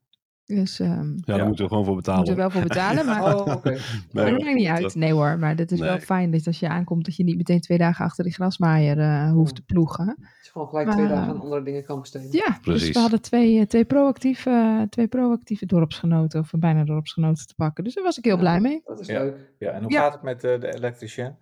Dus 0.56 0.80
ehm 0.80 1.10
ja, 1.16 1.36
daar 1.38 1.46
moeten 1.46 1.64
we 1.64 1.70
gewoon 1.70 1.86
voor 1.86 1.96
we 1.96 2.02
betalen. 2.02 2.20
moeten 2.26 2.44
er 2.44 2.50
wel 2.50 2.60
voor 2.60 2.70
betalen. 2.70 3.06
Maar 3.12 3.36
Oh, 3.36 3.48
oké. 3.56 3.70
maar 4.12 4.32
dat 4.32 4.42
maakt 4.42 4.56
niet 4.56 4.68
uit. 4.68 4.96
Nee 4.96 5.14
hoor, 5.14 5.40
maar 5.40 5.56
dat 5.56 5.72
is 5.72 5.80
wel 5.80 5.90
Nee. 5.92 6.00
fijn 6.02 6.32
dat 6.32 6.48
als 6.48 6.60
je 6.60 6.70
aankomt... 6.70 7.06
dat 7.06 7.16
je 7.16 7.24
niet 7.24 7.38
meteen 7.38 7.60
twee 7.62 7.78
dagen 7.78 8.06
achter 8.06 8.24
die 8.24 8.34
grasmaaier 8.34 9.00
eh, 9.00 9.32
hoeft 9.32 9.56
te 9.56 9.62
ploegen. 9.66 10.06
Dat 10.06 10.16
je 10.46 10.52
gewoon 10.52 10.68
gelijk 10.68 10.88
Maar- 10.88 10.96
twee 10.96 11.08
dagen 11.08 11.30
aan 11.34 11.42
andere 11.42 11.64
dingen 11.64 11.84
kan 11.84 12.00
besteden. 12.00 12.28
Ja, 12.32 12.46
dus 12.48 12.58
Precies. 12.62 12.94
we 12.94 13.00
hadden 13.00 13.22
twee, 13.22 13.60
eh, 13.60 13.66
twee, 13.66 13.86
proactieve, 13.86 14.50
eh, 14.50 14.82
twee 14.90 15.08
proactieve 15.08 15.66
dorpsgenoten... 15.66 16.40
of 16.40 16.52
bijna 16.58 16.84
dorpsgenoten 16.84 17.48
te 17.48 17.56
pakken. 17.56 17.84
Dus 17.84 17.94
daar 17.96 18.04
was 18.04 18.18
ik 18.18 18.24
heel 18.24 18.34
Ja. 18.34 18.40
blij 18.40 18.60
mee. 18.60 18.82
Dat 18.86 19.00
is 19.00 19.08
Ja. 19.08 19.20
leuk. 19.20 19.36
Ja, 19.60 19.72
en 19.72 19.82
hoe 19.84 19.92
Ja. 19.92 20.02
gaat 20.02 20.14
het 20.14 20.22
met 20.22 20.44
eh, 20.44 20.60
de 20.60 20.74
elektricien? 20.76 21.36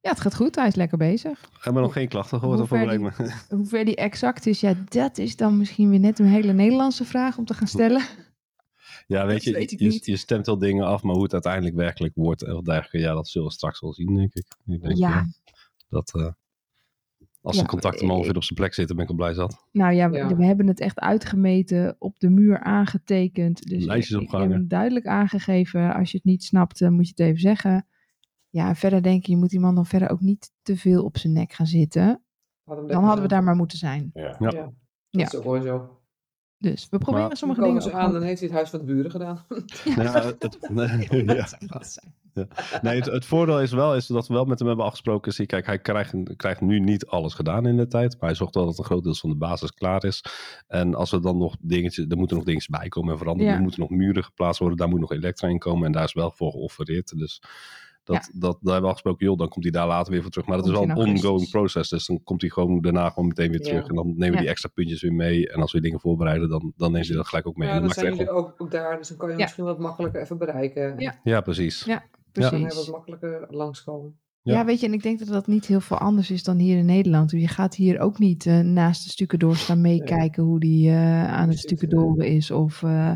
Ja, 0.00 0.10
het 0.12 0.20
gaat 0.20 0.34
goed. 0.34 0.54
Hij 0.56 0.66
is 0.66 0.74
lekker 0.74 0.98
bezig. 0.98 1.40
Hebben 1.52 1.74
we 1.74 1.80
nog 1.80 1.92
geen 1.92 2.08
klachten 2.08 2.38
gehoord 2.38 2.58
Hoe 2.58 2.66
over 2.68 2.78
ver 2.78 2.88
die- 2.98 2.98
problemen? 3.08 3.34
Hoe 3.56 3.66
ver 3.66 3.84
die 3.84 3.96
exact 3.96 4.46
is, 4.46 4.60
ja, 4.60 4.74
dat 4.88 5.18
is 5.18 5.36
dan 5.36 5.58
misschien 5.58 5.90
weer 5.90 5.98
net 6.00 6.18
een 6.18 6.26
hele 6.26 6.52
Nederlandse 6.52 7.04
vraag 7.04 7.38
om 7.38 7.44
te 7.44 7.54
gaan 7.54 7.66
stellen. 7.66 8.02
Ja, 9.06 9.26
weet 9.26 9.34
Dat 9.34 9.70
je, 9.70 9.78
weet 9.88 10.04
je, 10.06 10.16
stemt 10.16 10.46
wel 10.46 10.58
dingen 10.58 10.86
af, 10.86 11.02
maar 11.02 11.14
hoe 11.14 11.22
het 11.22 11.32
uiteindelijk 11.32 11.74
werkelijk 11.74 12.14
wordt 12.14 12.42
en 12.42 12.52
wat 12.54 12.64
dergelijke, 12.64 12.98
ja, 12.98 13.14
dat 13.14 13.28
zullen 13.28 13.48
we 13.48 13.54
straks 13.54 13.80
wel 13.80 13.92
zien, 13.92 14.14
denk 14.14 14.34
ik. 14.34 14.46
ik 14.66 14.82
denk, 14.82 14.96
Ja. 14.96 15.08
ja, 15.08 15.26
dat 15.88 16.14
eh, 16.14 16.32
als 17.40 17.56
Ja, 17.56 17.62
de 17.62 17.68
contacten 17.68 18.08
eh, 18.08 18.14
ongeveer 18.14 18.36
op 18.36 18.42
zijn 18.44 18.58
plek 18.58 18.74
zitten, 18.74 18.96
ben 18.96 19.04
ik 19.04 19.10
al 19.10 19.16
blij 19.16 19.32
zat. 19.34 19.66
Nou 19.72 19.94
ja, 19.94 20.10
we, 20.10 20.16
Ja. 20.16 20.36
we 20.36 20.44
hebben 20.44 20.66
het 20.66 20.80
echt 20.80 20.98
uitgemeten, 21.00 21.96
op 21.98 22.18
de 22.18 22.28
muur 22.30 22.58
aangetekend. 22.60 23.62
Dus 23.68 23.84
Lijstjes 23.84 24.16
ik, 24.16 24.16
ik 24.16 24.20
heb 24.20 24.22
opgehangen. 24.22 24.56
hem 24.56 24.68
duidelijk 24.68 25.06
aangegeven. 25.06 25.94
Als 25.94 26.10
je 26.10 26.16
het 26.16 26.26
niet 26.26 26.44
snapt, 26.44 26.78
dan 26.78 26.92
moet 26.92 27.04
je 27.06 27.12
het 27.16 27.20
even 27.26 27.40
zeggen. 27.40 27.86
Ja, 28.50 28.68
en 28.68 28.76
verder 28.76 29.02
denk 29.02 29.24
je, 29.26 29.32
je 29.32 29.38
moet 29.38 29.50
die 29.50 29.60
man 29.60 29.74
dan 29.74 29.86
verder 29.86 30.10
ook 30.10 30.20
niet 30.20 30.50
te 30.62 30.76
veel 30.76 31.04
op 31.04 31.18
zijn 31.18 31.32
nek 31.32 31.52
gaan 31.52 31.66
zitten. 31.66 32.22
Had 32.64 32.88
Dan 32.88 33.04
hadden 33.04 33.22
we 33.22 33.28
daar 33.28 33.44
maar 33.44 33.56
moeten 33.56 33.78
zijn. 33.78 34.10
Ja. 34.14 34.22
Ja. 34.22 34.36
Ja. 34.38 34.50
Ja. 35.10 35.22
Dat 35.22 35.32
is 35.32 35.38
ook 35.38 35.44
mooi 35.44 35.62
zo. 35.62 36.00
Dus 36.58 36.86
we 36.90 36.98
proberen 36.98 37.26
Maar- 37.28 37.36
sommige 37.36 37.62
dingen 37.62 37.82
ze 37.82 37.92
aan, 37.92 38.12
dan 38.12 38.22
heeft 38.22 38.38
hij 38.40 38.48
het 38.48 38.56
huis 38.56 38.70
van 38.70 38.78
de 38.78 38.84
buren 38.84 39.10
gedaan. 39.10 39.44
Nou, 39.96 40.34
het, 40.38 40.58
nee, 41.08 41.24
ja. 41.24 41.46
Nee, 42.82 42.96
het, 42.96 43.06
het 43.06 43.24
voordeel 43.24 43.60
is 43.60 43.72
wel 43.72 43.96
is 43.96 44.06
dat 44.06 44.28
we 44.28 44.34
wel 44.34 44.44
met 44.44 44.58
hem 44.58 44.68
hebben 44.68 44.84
afgesproken. 44.86 45.32
Zie, 45.32 45.46
kijk, 45.46 45.66
hij 45.66 45.78
krijgt, 45.78 46.14
krijgt 46.36 46.60
nu 46.60 46.80
niet 46.80 47.06
alles 47.06 47.34
gedaan 47.34 47.66
in 47.66 47.76
de 47.76 47.86
tijd. 47.86 48.12
Maar 48.20 48.28
hij 48.28 48.38
zorgt 48.38 48.54
wel 48.54 48.64
dat 48.66 48.78
een 48.78 48.84
groot 48.84 49.04
deel 49.04 49.14
van 49.14 49.30
de 49.30 49.36
basis 49.36 49.72
klaar 49.72 50.04
is. 50.04 50.24
En 50.66 50.94
als 50.94 51.12
er 51.12 51.22
dan 51.22 51.38
nog 51.38 51.56
dingetjes, 51.60 52.06
er 52.08 52.16
moeten 52.16 52.36
nog 52.36 52.44
dingetjes 52.46 52.78
bij 52.78 52.88
komen 52.88 53.12
en 53.12 53.18
veranderen. 53.18 53.50
Ja. 53.52 53.56
Er 53.56 53.62
moeten 53.62 53.80
nog 53.80 53.90
muren 53.90 54.24
geplaatst 54.24 54.58
worden. 54.60 54.78
Daar 54.78 54.88
moet 54.88 55.00
nog 55.00 55.12
elektra 55.12 55.48
in 55.48 55.58
komen. 55.58 55.86
En 55.86 55.92
daar 55.92 56.04
is 56.04 56.12
wel 56.12 56.30
voor 56.30 56.50
geoffereerd. 56.50 57.18
Dus 57.18 57.42
dat, 58.06 58.30
dat, 58.32 58.58
daar 58.60 58.72
hebben 58.72 58.80
we 58.82 58.86
afgesproken, 58.86 59.26
joh, 59.26 59.38
dan 59.38 59.48
komt 59.48 59.64
hij 59.64 59.72
daar 59.72 59.86
later 59.86 60.12
weer 60.12 60.22
voor 60.22 60.30
terug. 60.30 60.46
Maar 60.46 60.56
dat 60.56 60.66
is 60.66 60.72
wel 60.72 60.82
een 60.82 60.90
in 60.96 60.96
ongoing 60.96 61.50
process. 61.50 61.90
Dus 61.90 62.06
dan 62.06 62.20
komt 62.22 62.40
hij 62.40 62.50
gewoon 62.50 62.80
daarna 62.80 63.08
gewoon 63.10 63.28
meteen 63.28 63.50
weer 63.50 63.60
Ja. 63.62 63.66
terug. 63.68 63.88
En 63.88 63.94
dan 63.94 64.06
nemen 64.06 64.28
we 64.28 64.34
Ja. 64.34 64.40
die 64.40 64.48
extra 64.48 64.68
puntjes 64.74 65.02
weer 65.02 65.12
mee. 65.14 65.48
En 65.48 65.60
als 65.60 65.72
we 65.72 65.80
dingen 65.80 66.00
voorbereiden, 66.00 66.48
dan, 66.48 66.72
dan 66.76 66.92
neemt 66.92 67.06
hij 67.06 67.16
dat 67.16 67.26
gelijk 67.28 67.46
ook 67.46 67.56
mee. 67.56 67.68
Ja, 67.68 67.74
En 67.74 67.78
dan 67.80 67.88
dat 67.88 67.98
zijn 67.98 68.14
jullie 68.14 68.30
ook, 68.30 68.54
ook 68.58 68.70
daar, 68.70 68.96
dus 68.98 69.08
dan 69.08 69.16
kan 69.16 69.28
je 69.30 69.34
Ja. 69.36 69.42
misschien 69.42 69.64
wat 69.64 69.78
makkelijker 69.78 70.20
even 70.22 70.38
bereiken. 70.38 70.82
Ja. 70.82 70.94
wel- 71.22 71.34
ja, 71.34 71.40
precies. 71.40 71.84
Ja, 71.84 72.04
Dan 72.32 72.48
kan 72.50 72.58
je 72.58 72.64
Precies. 72.66 72.86
wat 72.86 72.94
makkelijker 72.96 73.46
langskomen. 73.50 74.18
Ja. 74.42 74.52
Ja. 74.54 74.64
weet 74.64 74.80
je, 74.80 74.86
en 74.86 74.92
ik 74.92 75.02
denk 75.02 75.18
dat 75.18 75.28
dat 75.28 75.46
niet 75.46 75.66
heel 75.66 75.80
veel 75.80 75.98
anders 75.98 76.30
is 76.30 76.42
dan 76.44 76.58
hier 76.58 76.78
in 76.78 76.84
Nederland. 76.86 77.30
Je 77.30 77.48
gaat 77.48 77.74
hier 77.74 77.98
ook 77.98 78.18
niet 78.18 78.46
eh, 78.46 78.58
naast 78.60 79.04
de 79.04 79.10
stukendoor 79.10 79.56
staan 79.56 79.80
meekijken 79.80 80.42
hoe 80.42 80.60
die 80.60 80.88
eh, 80.90 81.24
aan 81.24 81.36
het 81.38 81.44
Precies, 81.46 81.60
stukendoren 81.60 82.26
is. 82.26 82.50
Of 82.50 82.82
eh, 82.82 83.12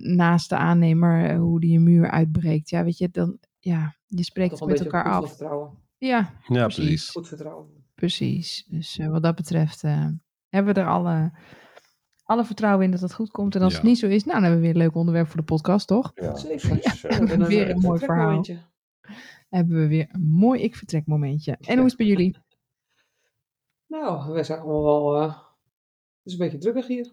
naast 0.00 0.48
de 0.48 0.56
aannemer 0.56 1.36
hoe 1.36 1.60
die 1.60 1.76
een 1.76 1.82
muur 1.82 2.10
uitbreekt. 2.10 2.70
Ja, 2.70 2.84
weet 2.84 2.98
je, 2.98 3.08
dan, 3.12 3.38
ja, 3.64 3.94
je 4.06 4.22
spreekt 4.24 4.64
met 4.64 4.80
elkaar 4.80 5.04
goed 5.14 5.22
af. 5.22 5.28
vertrouwen. 5.28 5.70
Ja, 5.98 6.18
Ja, 6.18 6.62
Precies. 6.62 6.74
precies. 6.74 7.10
Goed 7.10 7.28
vertrouwen. 7.28 7.68
precies. 7.94 8.64
Dus 8.68 8.98
eh, 8.98 9.08
wat 9.08 9.22
dat 9.22 9.34
betreft 9.34 9.82
eh, 9.84 10.06
hebben 10.48 10.74
we 10.74 10.80
er 10.80 10.86
alle, 10.88 11.32
alle 12.22 12.44
vertrouwen 12.44 12.84
in 12.84 12.90
dat 12.90 13.00
het 13.00 13.14
goed 13.14 13.30
komt. 13.30 13.54
En 13.54 13.62
als 13.62 13.72
Ja. 13.72 13.78
het 13.78 13.86
niet 13.88 13.98
zo 13.98 14.06
is, 14.06 14.24
nou, 14.24 14.34
dan 14.34 14.42
hebben 14.42 14.60
we 14.60 14.66
weer 14.66 14.74
een 14.76 14.82
leuk 14.82 14.94
onderwerp 14.94 15.26
voor 15.26 15.36
de 15.36 15.42
podcast, 15.46 15.86
toch? 15.86 16.12
Ja, 16.14 16.36
Zeker. 16.36 16.68
Ja, 16.68 16.76
Ja. 16.82 17.08
we 17.08 17.14
hebben 17.14 17.46
Weer 17.48 17.70
een 17.70 17.78
mooi 17.80 17.98
vertrekmomentje. 17.98 18.58
Hebben 19.48 19.76
we 19.80 19.86
weer 19.86 20.08
een 20.12 20.28
mooi 20.28 20.60
ik-vertrekmomentje. 20.62 21.56
En 21.60 21.76
hoe 21.76 21.84
is 21.84 21.92
het 21.92 21.96
bij 22.00 22.06
jullie? 22.06 22.36
Nou, 23.86 24.32
wij 24.32 24.44
zijn 24.44 24.60
allemaal 24.60 24.82
wel... 24.84 25.22
eh, 25.22 25.28
het 25.36 25.36
is 26.24 26.32
een 26.32 26.38
beetje 26.38 26.58
drukkig 26.58 26.86
hier. 26.86 27.12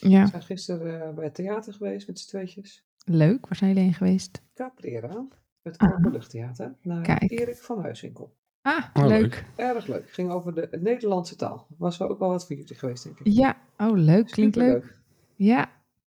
Ja, 0.00 0.22
We 0.22 0.28
zijn 0.30 0.42
gisteren 0.42 1.02
eh, 1.08 1.14
bij 1.14 1.24
het 1.24 1.34
theater 1.34 1.72
geweest 1.74 2.06
met 2.06 2.18
z'n 2.18 2.28
tweetjes. 2.28 2.84
Leuk. 3.04 3.46
Waar 3.46 3.56
zijn 3.56 3.70
jullie 3.70 3.84
heen 3.84 3.94
geweest? 3.94 4.42
Caprera. 4.54 5.26
Het 5.62 5.78
Ah. 5.78 5.92
Openluchttheater. 5.92 6.74
Naar 6.82 7.02
Kijk. 7.02 7.30
Erik 7.30 7.56
van 7.56 7.80
Huiswinkel. 7.82 8.34
Ah, 8.62 8.84
Oh, 8.94 9.06
leuk. 9.06 9.44
Erg 9.56 9.86
leuk. 9.86 10.10
Ging 10.10 10.30
over 10.30 10.54
de 10.54 10.68
Nederlandse 10.80 11.36
taal. 11.36 11.66
Was 11.78 11.96
wel 11.96 12.08
ook 12.08 12.18
wel 12.18 12.28
wat 12.28 12.46
voor 12.46 12.56
jullie 12.56 12.74
geweest, 12.74 13.04
denk 13.04 13.18
ik. 13.20 13.26
Ja, 13.32 13.56
oh 13.78 13.96
leuk. 13.98 14.26
Klinkt 14.26 14.56
leuk. 14.56 14.96
Ja. 15.36 15.70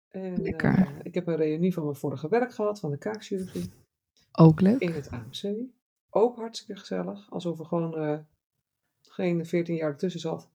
En, 0.09 0.41
Lekker. 0.41 0.77
eh, 0.77 0.87
ik 1.03 1.13
heb 1.13 1.27
een 1.27 1.35
reunie 1.35 1.73
van 1.73 1.83
mijn 1.83 1.95
vorige 1.95 2.29
werk 2.29 2.53
gehad, 2.53 2.79
van 2.79 2.91
de 2.91 2.97
kaakchirurgie. 2.97 3.71
Ook 4.31 4.61
leuk. 4.61 4.79
In 4.79 4.91
het 4.91 5.09
AMC. 5.11 5.55
Ook 6.09 6.35
hartstikke 6.37 6.79
gezellig. 6.79 7.31
Alsof 7.31 7.59
er 7.59 7.65
gewoon 7.65 8.03
uh, 8.03 8.17
geen 9.01 9.45
14 9.45 9.75
jaar 9.75 9.89
ertussen 9.89 10.19
zat. 10.21 10.49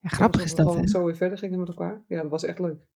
Ja, 0.00 0.08
grappig 0.08 0.42
is 0.44 0.54
dat, 0.54 0.66
gewoon 0.66 0.82
hè? 0.82 0.88
zo 0.88 1.04
weer 1.04 1.16
verder 1.16 1.38
gingen 1.38 1.58
met 1.58 1.68
elkaar. 1.68 2.02
Ja, 2.08 2.22
dat 2.22 2.30
was 2.30 2.44
echt 2.44 2.58
leuk. 2.58 2.86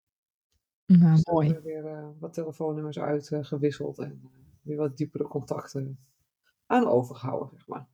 Nou, 0.99 1.15
dus 1.15 1.25
mooi. 1.27 1.49
We 1.53 1.61
weer 1.63 1.85
uh, 1.85 2.07
wat 2.19 2.33
telefoonnummers 2.33 2.99
uitgewisseld 2.99 3.99
en 3.99 4.21
uh, 4.25 4.31
weer 4.63 4.77
wat 4.77 4.97
diepere 4.97 5.25
contacten 5.25 5.99
aan 6.67 6.87
overgehouden, 6.87 7.49
zeg 7.53 7.67
maar. 7.67 7.87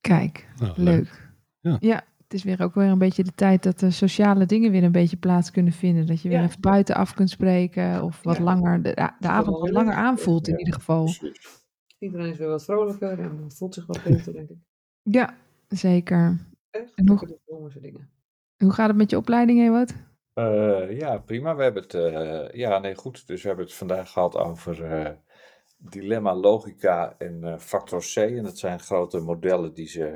Kijk, 0.00 0.48
Nou, 0.60 0.72
leuk. 0.76 0.94
leuk. 0.94 1.26
Ja. 1.60 1.76
ja, 1.80 2.04
het 2.22 2.34
is 2.34 2.42
weer 2.42 2.62
ook 2.62 2.74
weer 2.74 2.86
een 2.88 2.98
beetje 2.98 3.24
de 3.24 3.34
tijd 3.34 3.62
dat 3.62 3.78
de 3.78 3.90
sociale 3.90 4.46
dingen 4.46 4.70
weer 4.70 4.82
een 4.84 4.92
beetje 4.92 5.16
plaats 5.16 5.50
kunnen 5.50 5.72
vinden. 5.72 6.06
Dat 6.06 6.22
je 6.22 6.28
weer 6.28 6.38
Ja. 6.38 6.44
even 6.44 6.60
buiten 6.60 6.94
af 6.94 7.14
kunt 7.14 7.30
spreken 7.30 8.02
of 8.02 8.22
wat 8.22 8.36
Ja. 8.36 8.42
langer, 8.42 8.82
de, 8.82 8.94
de 9.20 9.28
avond 9.28 9.58
wat 9.58 9.70
langer 9.70 9.94
aanvoelt 9.94 10.46
in 10.46 10.52
Ja, 10.52 10.58
ieder 10.58 10.74
geval. 10.74 11.08
Iedereen 11.98 12.30
is 12.30 12.38
weer 12.38 12.48
wat 12.48 12.64
vrolijker 12.64 13.18
en 13.18 13.52
voelt 13.52 13.74
zich 13.74 13.86
wat 13.86 14.02
beter, 14.04 14.32
denk 14.32 14.48
ik. 14.48 14.56
Ja, 15.02 15.34
zeker. 15.68 16.38
Echt 16.70 16.94
En 16.94 17.38
zomerse 17.46 17.80
dingen. 17.80 18.08
Hoe 18.56 18.72
gaat 18.72 18.88
het 18.88 18.96
met 18.96 19.10
je 19.10 19.16
opleiding, 19.16 19.60
Ewout? 19.60 19.94
Eh, 20.38 20.98
ja, 20.98 21.18
prima. 21.18 21.56
We 21.56 21.62
hebben 21.62 21.82
het, 21.82 21.94
eh, 21.94 22.48
ja, 22.50 22.78
nee, 22.78 22.94
goed. 22.94 23.26
Dus 23.26 23.42
we 23.42 23.48
hebben 23.48 23.66
het 23.66 23.74
vandaag 23.74 24.10
gehad 24.10 24.36
over 24.36 24.84
eh, 24.84 25.14
dilemma, 25.78 26.34
logica 26.34 27.14
en 27.18 27.44
eh, 27.44 27.58
factor 27.58 28.00
C. 28.00 28.16
En 28.16 28.42
dat 28.42 28.58
zijn 28.58 28.80
grote 28.80 29.18
modellen 29.18 29.74
die 29.74 29.88
ze 29.88 30.06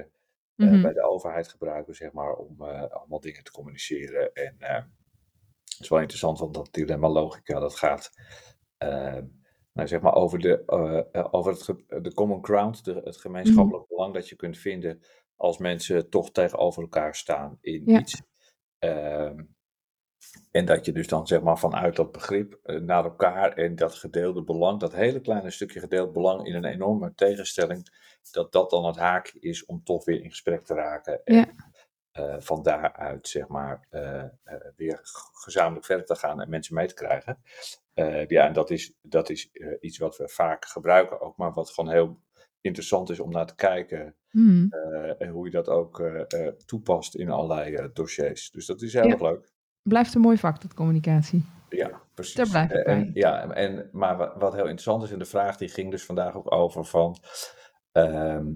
eh, 0.57 0.69
Mhm. 0.71 0.83
bij 0.83 0.93
de 0.93 1.03
overheid 1.09 1.49
gebruiken, 1.49 1.95
zeg 1.95 2.13
maar, 2.13 2.35
om 2.35 2.63
eh, 2.63 2.83
allemaal 2.91 3.21
dingen 3.21 3.45
te 3.45 3.51
communiceren. 3.53 4.33
En 4.35 4.57
eh, 4.59 4.75
het 5.65 5.81
is 5.81 5.89
wel 5.89 5.99
interessant, 6.01 6.39
want 6.39 6.55
dat 6.55 6.69
dilemma 6.73 7.09
logica, 7.09 7.61
dat 7.61 7.75
gaat 7.77 8.11
eh, 8.79 9.19
nou, 9.73 9.89
zeg 9.89 10.01
maar 10.01 10.15
over, 10.15 10.39
de, 10.39 10.63
eh, 10.67 11.03
eh, 11.13 11.29
over 11.31 11.53
het, 11.53 11.63
ge- 11.63 12.01
de 12.01 12.15
common 12.15 12.45
ground, 12.45 12.85
de, 12.85 13.01
het 13.05 13.17
gemeenschappelijk 13.17 13.89
belang 13.89 14.15
dat 14.15 14.29
je 14.29 14.37
kunt 14.37 14.59
vinden 14.59 15.01
als 15.37 15.59
mensen 15.59 16.11
toch 16.11 16.31
tegenover 16.31 16.83
elkaar 16.83 17.15
staan 17.15 17.59
in 17.61 17.83
Ja. 17.87 17.99
iets. 17.99 18.23
Ehm, 18.79 19.41
en 20.51 20.65
dat 20.65 20.85
je 20.85 20.93
dus 20.93 21.07
dan 21.09 21.27
zeg 21.27 21.41
maar 21.43 21.59
vanuit 21.59 21.97
dat 21.97 22.13
begrip 22.13 22.59
eh, 22.63 22.77
naar 22.81 23.05
elkaar 23.05 23.53
en 23.53 23.75
dat 23.77 23.95
gedeelde 23.95 24.43
belang, 24.43 24.81
dat 24.81 24.93
hele 24.95 25.21
kleine 25.21 25.51
stukje 25.51 25.81
gedeeld 25.81 26.13
belang 26.13 26.47
in 26.47 26.55
een 26.55 26.65
enorme 26.65 27.13
tegenstelling, 27.15 27.87
dat 28.31 28.53
dat 28.53 28.71
dan 28.71 28.85
het 28.85 28.97
haakje 28.97 29.41
is 29.41 29.65
om 29.65 29.85
toch 29.85 30.05
weer 30.05 30.23
in 30.23 30.31
gesprek 30.31 30.65
te 30.65 30.75
raken. 30.75 31.25
En 31.25 31.35
Ja. 31.35 31.47
eh, 32.13 32.37
van 32.39 32.63
daaruit 32.63 33.29
zeg 33.29 33.49
maar 33.49 33.87
eh, 33.91 34.25
weer 34.77 35.01
gezamenlijk 35.33 35.87
verder 35.87 36.07
te 36.07 36.15
gaan 36.17 36.41
en 36.41 36.51
mensen 36.51 36.75
mee 36.75 36.87
te 36.87 36.95
krijgen. 36.95 37.39
Ja, 38.29 38.47
en 38.47 38.53
dat 38.53 38.71
is, 38.71 38.95
dat 39.03 39.31
is 39.31 39.51
iets 39.81 39.99
wat 39.99 40.17
we 40.17 40.29
vaak 40.29 40.65
gebruiken 40.65 41.21
ook, 41.21 41.37
maar 41.37 41.53
wat 41.53 41.71
gewoon 41.71 41.91
heel 41.93 42.21
interessant 42.61 43.11
is 43.11 43.21
om 43.21 43.31
naar 43.31 43.47
te 43.47 43.55
kijken. 43.55 44.17
Eh, 44.71 45.21
en 45.21 45.29
hoe 45.29 45.45
je 45.45 45.51
dat 45.51 45.69
ook 45.69 46.03
toepast 46.67 47.15
in 47.15 47.31
allerlei 47.31 47.91
dossiers. 47.93 48.51
Dus 48.51 48.67
dat 48.67 48.83
is 48.83 48.93
heel 48.93 49.05
Ja. 49.05 49.11
erg 49.11 49.21
leuk. 49.21 49.52
Blijft 49.83 50.15
een 50.15 50.21
mooi 50.21 50.37
vak, 50.39 50.61
dat 50.63 50.75
communicatie. 50.75 51.45
Ja, 51.69 52.01
precies. 52.15 52.35
Daar 52.35 52.49
blijf 52.49 52.71
ik 52.71 52.77
Eh, 52.87 52.93
en, 52.93 53.01
bij. 53.13 53.23
ja, 53.23 53.51
en, 53.51 53.89
maar 53.93 54.17
wa- 54.17 54.39
wat 54.39 54.53
heel 54.53 54.61
interessant 54.63 55.03
is, 55.03 55.11
en 55.11 55.19
de 55.19 55.25
vraag 55.25 55.57
die 55.57 55.69
ging 55.69 55.91
dus 55.91 56.05
vandaag 56.05 56.37
ook 56.37 56.53
over 56.53 56.85
van, 56.85 57.17
ehm, 57.93 58.47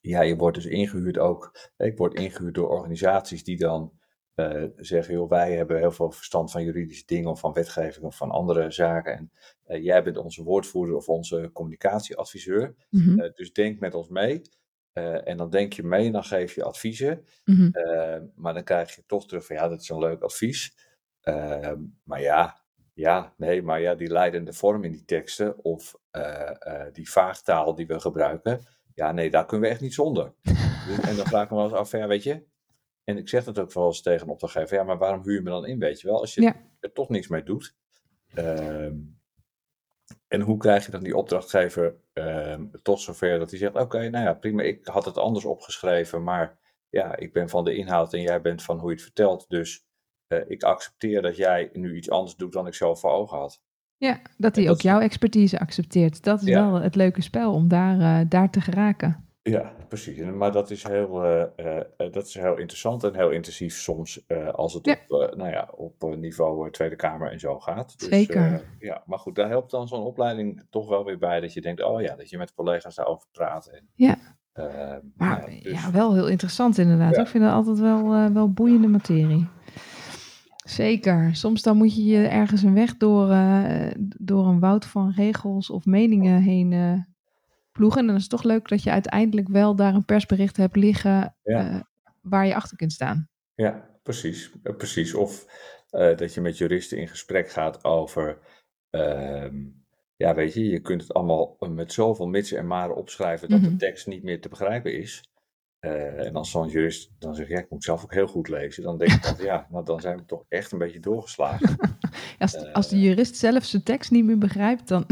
ja, 0.00 0.20
je 0.20 0.36
wordt 0.36 0.56
dus 0.56 0.66
ingehuurd 0.66 1.18
ook, 1.18 1.70
ik 1.76 1.96
word 1.98 2.14
ingehuurd 2.14 2.54
door 2.54 2.68
organisaties 2.68 3.44
die 3.44 3.58
dan 3.58 3.98
eh, 4.34 4.64
zeggen, 4.76 5.14
joh, 5.14 5.28
wij 5.28 5.56
hebben 5.56 5.78
heel 5.78 5.90
veel 5.92 6.10
verstand 6.10 6.50
van 6.50 6.64
juridische 6.64 7.06
dingen 7.06 7.30
of 7.30 7.40
van 7.40 7.52
wetgeving 7.52 8.04
of 8.04 8.16
van 8.16 8.30
andere 8.30 8.70
zaken 8.70 9.12
en 9.16 9.32
eh, 9.64 9.82
jij 9.84 10.02
bent 10.02 10.16
onze 10.16 10.42
woordvoerder 10.42 10.96
of 10.96 11.08
onze 11.08 11.50
communicatieadviseur, 11.52 12.74
Mhm. 12.90 13.20
Eh, 13.20 13.32
dus 13.34 13.52
denk 13.52 13.80
met 13.80 13.94
ons 13.94 14.08
mee. 14.08 14.40
Eh, 14.92 15.28
en 15.28 15.36
dan 15.36 15.50
denk 15.50 15.72
je 15.72 15.82
mee 15.82 16.06
en 16.06 16.12
dan 16.12 16.24
geef 16.24 16.54
je 16.54 16.64
adviezen. 16.64 17.24
Mhm. 17.44 17.68
Eh, 17.72 18.18
maar 18.34 18.54
dan 18.54 18.64
krijg 18.64 18.94
je 18.94 19.02
toch 19.06 19.26
terug 19.26 19.46
van 19.46 19.56
ja, 19.56 19.68
dat 19.68 19.80
is 19.80 19.88
een 19.88 19.98
leuk 19.98 20.22
advies. 20.22 20.76
Eh, 21.20 21.72
maar 22.04 22.20
ja, 22.20 22.60
ja, 22.94 23.34
nee, 23.36 23.62
maar 23.62 23.80
ja, 23.80 23.94
die 23.94 24.12
leidende 24.12 24.52
vorm 24.52 24.84
in 24.84 24.92
die 24.92 25.04
teksten 25.04 25.64
of 25.64 25.94
die 26.92 27.10
vaagtaal 27.10 27.74
die 27.74 27.86
we 27.86 28.00
gebruiken, 28.00 28.60
ja, 28.94 29.12
nee, 29.12 29.30
daar 29.30 29.46
kunnen 29.46 29.66
we 29.68 29.72
echt 29.72 29.82
niet 29.82 29.94
zonder. 29.94 30.32
Dus- 30.42 31.00
en 31.00 31.16
dan 31.16 31.26
vraag 31.26 31.44
ik 31.44 31.50
me 31.50 31.56
wel 31.56 31.64
eens 31.64 31.74
af, 31.74 31.90
ja, 31.92 32.06
weet 32.06 32.22
je, 32.22 32.44
en 33.04 33.16
ik 33.16 33.28
zeg 33.28 33.44
dat 33.44 33.58
ook 33.58 33.72
wel 33.72 33.86
eens 33.86 34.02
tegen 34.02 34.26
een 34.26 34.32
opdrachtgever, 34.32 34.76
ja, 34.76 34.82
maar 34.84 34.98
waarom 34.98 35.22
huur 35.22 35.34
je 35.34 35.40
me 35.40 35.50
dan 35.50 35.66
in, 35.66 35.78
weet 35.78 36.00
je 36.00 36.06
wel, 36.08 36.20
als 36.20 36.34
je 36.34 36.42
Ja. 36.42 36.56
er 36.80 36.92
toch 36.92 37.08
niks 37.08 37.28
mee 37.28 37.42
doet. 37.42 37.74
Ehm, 38.34 38.94
en 40.30 40.40
hoe 40.40 40.56
krijg 40.56 40.84
je 40.84 40.90
dan 40.90 41.02
die 41.02 41.16
opdrachtgever 41.16 41.94
ehm, 42.12 42.66
tot 42.82 43.00
zover 43.00 43.38
dat 43.38 43.50
hij 43.50 43.58
zegt: 43.58 43.74
Oké, 43.74 44.08
nou 44.08 44.24
ja, 44.24 44.34
prima, 44.34 44.62
ik 44.62 44.86
had 44.86 45.04
het 45.04 45.18
anders 45.18 45.44
opgeschreven, 45.44 46.22
maar 46.22 46.58
ja, 46.88 47.16
ik 47.16 47.32
ben 47.32 47.48
van 47.48 47.64
de 47.64 47.74
inhoud 47.74 48.12
en 48.14 48.20
jij 48.20 48.40
bent 48.40 48.62
van 48.62 48.78
hoe 48.78 48.88
je 48.88 48.94
het 48.94 49.04
vertelt. 49.04 49.44
Dus 49.48 49.84
eh, 50.26 50.40
ik 50.46 50.62
accepteer 50.62 51.22
dat 51.22 51.36
jij 51.36 51.70
nu 51.72 51.96
iets 51.96 52.10
anders 52.10 52.36
doet 52.36 52.52
dan 52.52 52.66
ik 52.66 52.74
zelf 52.74 53.00
voor 53.00 53.10
ogen 53.10 53.38
had. 53.38 53.62
Ja, 53.96 54.20
dat 54.38 54.56
hij 54.56 54.70
ook 54.70 54.80
jouw 54.80 55.00
expertise 55.00 55.58
accepteert. 55.58 56.24
Dat 56.24 56.40
is 56.40 56.46
Ja. 56.46 56.70
wel 56.70 56.80
het 56.80 56.94
leuke 56.94 57.22
spel 57.22 57.52
om 57.52 57.68
daar, 57.68 58.00
eh, 58.20 58.26
daar 58.28 58.50
te 58.50 58.60
geraken. 58.60 59.28
Ja, 59.42 59.72
precies. 59.88 60.18
En- 60.18 60.36
Maar 60.36 60.52
dat 60.52 60.70
is 60.70 60.82
heel, 60.82 61.24
eh, 61.24 61.42
eh, 61.56 61.76
eh, 61.96 62.12
dat 62.12 62.26
is 62.26 62.34
heel 62.34 62.56
interessant 62.58 63.04
en 63.04 63.14
heel 63.14 63.30
intensief 63.30 63.74
soms 63.74 64.26
eh, 64.26 64.48
als 64.48 64.74
het 64.74 64.86
Ja. 64.86 64.96
op, 65.08 65.20
eh, 65.20 65.36
nou 65.36 65.50
ja, 65.50 65.68
op 65.76 66.04
eh, 66.04 66.16
niveau 66.16 66.66
eh, 66.66 66.70
Tweede 66.72 66.96
Kamer 66.96 67.30
en 67.30 67.40
zo 67.40 67.58
gaat. 67.58 67.98
Dus, 67.98 68.08
Zeker. 68.08 68.64
ja, 68.78 69.02
maar 69.06 69.18
goed, 69.18 69.34
daar 69.34 69.48
helpt 69.48 69.70
dan 69.70 69.88
zo'n 69.88 70.02
opleiding 70.04 70.62
toch 70.70 70.88
wel 70.88 71.04
weer 71.04 71.18
bij 71.18 71.40
dat 71.40 71.52
je 71.52 71.60
denkt, 71.60 71.82
oh 71.82 72.00
ja, 72.00 72.16
dat 72.16 72.30
je 72.30 72.38
met 72.38 72.54
collega's 72.54 72.94
daarover 72.94 73.26
praat. 73.32 73.66
En, 73.66 73.88
Ja. 73.94 74.16
eh, 74.52 74.64
Maar 75.16 75.38
nou 75.40 75.52
ja, 75.52 75.60
dus- 75.62 75.90
wel 75.90 76.14
heel 76.14 76.28
interessant 76.28 76.78
inderdaad. 76.78 77.16
Ik 77.16 77.26
vind 77.26 77.44
het 77.44 77.52
altijd 77.52 77.78
wel, 77.78 78.12
eh, 78.14 78.26
wel 78.26 78.52
boeiende 78.52 78.88
materie. 78.88 79.48
Zeker. 80.64 81.34
Soms 81.36 81.62
dan 81.62 81.76
moet 81.76 81.96
je 81.96 82.04
je 82.04 82.26
ergens 82.26 82.62
een 82.62 82.74
weg 82.74 82.96
door, 82.96 83.30
eh, 83.30 83.90
door 84.18 84.46
een 84.46 84.60
woud 84.60 84.84
van 84.84 85.12
regels 85.16 85.70
of 85.70 85.84
meningen 85.84 86.42
heen 86.42 86.72
eh, 86.72 86.92
ploegen. 87.72 88.00
En 88.00 88.06
dan 88.06 88.14
is 88.16 88.22
het 88.22 88.30
toch 88.30 88.42
leuk 88.42 88.68
dat 88.68 88.82
je 88.82 88.90
uiteindelijk 88.90 89.48
wel 89.48 89.76
daar 89.76 89.94
een 89.94 90.04
persbericht 90.04 90.56
hebt 90.56 90.76
liggen 90.76 91.36
Ja. 91.42 91.70
eh, 91.70 91.80
waar 92.22 92.46
je 92.46 92.54
achter 92.54 92.76
kunt 92.76 92.92
staan. 92.92 93.28
Ja, 93.54 93.88
precies. 94.02 94.50
Eh, 94.62 94.76
precies. 94.76 95.14
Of 95.14 95.46
eh, 95.90 96.16
dat 96.16 96.34
je 96.34 96.40
met 96.40 96.58
juristen 96.58 96.98
in 96.98 97.08
gesprek 97.08 97.50
gaat 97.50 97.84
over, 97.84 98.38
ehm, 98.90 99.56
ja, 100.16 100.34
weet 100.34 100.54
je, 100.54 100.68
je 100.68 100.80
kunt 100.80 101.00
het 101.02 101.14
allemaal 101.14 101.56
met 101.68 101.92
zoveel 101.92 102.26
mitsen 102.26 102.58
en 102.58 102.66
maren 102.66 102.96
opschrijven 102.96 103.48
dat 103.48 103.60
Mhm. 103.60 103.70
de 103.70 103.76
tekst 103.76 104.06
niet 104.06 104.22
meer 104.22 104.40
te 104.40 104.48
begrijpen 104.48 104.98
is. 104.98 105.22
En 105.80 106.34
als 106.34 106.50
zo'n 106.50 106.68
jurist 106.68 107.10
dan 107.18 107.34
zegt, 107.34 107.48
ja, 107.48 107.58
ik 107.58 107.70
moet 107.70 107.84
zelf 107.84 108.02
ook 108.04 108.14
heel 108.14 108.26
goed 108.26 108.48
lezen, 108.48 108.82
dan 108.82 108.98
denk 108.98 109.12
ik 109.12 109.24
van, 109.24 109.44
ja, 109.44 109.66
nou 109.70 109.84
dan 109.84 110.00
zijn 110.00 110.16
we 110.16 110.24
toch 110.24 110.44
echt 110.48 110.72
een 110.72 110.78
beetje 110.78 111.00
doorgeslagen. 111.00 111.76
Als, 112.38 112.54
Eh. 112.56 112.72
als 112.72 112.88
de 112.88 113.00
jurist 113.00 113.36
zelf 113.36 113.64
zijn 113.64 113.82
tekst 113.82 114.10
niet 114.10 114.24
meer 114.24 114.38
begrijpt, 114.38 114.88
dan 114.88 115.04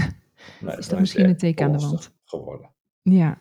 Nee, 0.60 0.76
Is 0.76 0.88
dat 0.88 0.98
misschien 1.00 1.28
een 1.28 1.36
teken 1.36 1.66
aan 1.66 1.72
de 1.72 1.78
wand? 1.78 2.16
Geworden. 2.28 2.70
Ja. 3.02 3.40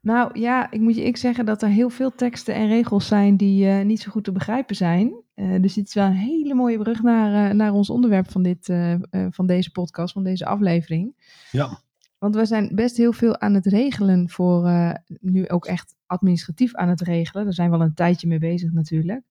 Nou 0.00 0.40
ja, 0.40 0.70
ik 0.70 0.80
moet 0.80 0.96
je 0.96 1.04
ik 1.04 1.16
zeggen 1.16 1.44
dat 1.44 1.62
er 1.62 1.68
heel 1.68 1.90
veel 1.90 2.14
teksten 2.14 2.54
en 2.54 2.68
regels 2.68 3.06
zijn 3.06 3.36
die 3.36 3.68
eh, 3.68 3.84
niet 3.84 4.00
zo 4.00 4.10
goed 4.10 4.24
te 4.24 4.32
begrijpen 4.32 4.76
zijn. 4.76 5.22
Eh, 5.34 5.60
dus 5.60 5.74
dit 5.74 5.86
is 5.86 5.94
wel 5.94 6.06
een 6.06 6.12
hele 6.12 6.54
mooie 6.54 6.78
brug 6.78 7.02
naar, 7.02 7.50
eh, 7.50 7.54
naar 7.54 7.72
ons 7.72 7.90
onderwerp 7.90 8.30
van, 8.30 8.42
dit, 8.42 8.68
eh, 8.68 8.92
eh, 8.92 8.98
van 9.30 9.46
deze 9.46 9.70
podcast, 9.70 10.12
van 10.12 10.24
deze 10.24 10.46
aflevering. 10.46 11.14
Ja. 11.50 11.82
Want 12.18 12.36
we 12.36 12.44
zijn 12.44 12.74
best 12.74 12.96
heel 12.96 13.12
veel 13.12 13.40
aan 13.40 13.54
het 13.54 13.66
regelen 13.66 14.30
voor, 14.30 14.66
eh, 14.66 14.94
nu 15.20 15.48
ook 15.48 15.66
echt 15.66 15.94
administratief 16.06 16.74
aan 16.74 16.88
het 16.88 17.00
regelen. 17.00 17.44
Daar 17.44 17.52
zijn 17.52 17.70
we 17.70 17.76
al 17.76 17.82
een 17.82 17.94
tijdje 17.94 18.28
mee 18.28 18.38
bezig 18.38 18.72
natuurlijk. 18.72 19.22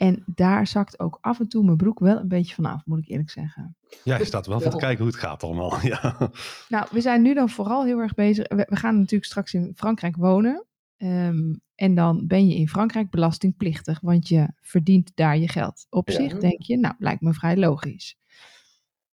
En 0.00 0.22
daar 0.26 0.66
zakt 0.66 1.00
ook 1.00 1.18
af 1.20 1.40
en 1.40 1.48
toe 1.48 1.64
mijn 1.64 1.76
broek 1.76 1.98
wel 1.98 2.18
een 2.18 2.28
beetje 2.28 2.54
vanaf, 2.54 2.86
moet 2.86 2.98
ik 2.98 3.08
eerlijk 3.08 3.30
zeggen. 3.30 3.76
Ja, 4.04 4.18
je 4.18 4.24
staat 4.24 4.46
wel 4.46 4.60
van 4.60 4.70
te 4.70 4.76
kijken 4.76 4.98
hoe 5.04 5.12
het 5.12 5.20
gaat 5.22 5.42
allemaal. 5.42 5.78
Ja. 5.86 6.30
Nou, 6.68 6.86
we 6.90 7.00
zijn 7.00 7.22
nu 7.22 7.34
dan 7.34 7.48
vooral 7.48 7.84
heel 7.84 7.98
erg 7.98 8.14
bezig. 8.14 8.48
We, 8.48 8.66
we 8.68 8.76
gaan 8.76 8.94
natuurlijk 8.96 9.24
straks 9.24 9.54
in 9.54 9.72
Frankrijk 9.76 10.16
wonen. 10.16 10.66
Ehm, 10.96 11.54
en 11.74 11.94
dan 11.94 12.26
ben 12.26 12.48
je 12.48 12.54
in 12.54 12.68
Frankrijk 12.68 13.10
belastingplichtig, 13.10 14.00
want 14.00 14.28
je 14.28 14.48
verdient 14.60 15.12
daar 15.14 15.38
je 15.38 15.48
geld. 15.48 15.86
Op 15.90 16.08
Ja. 16.08 16.14
zich 16.14 16.38
denk 16.38 16.62
je, 16.62 16.76
nou, 16.78 16.94
lijkt 16.98 17.20
me 17.20 17.32
vrij 17.32 17.56
logisch. 17.56 18.18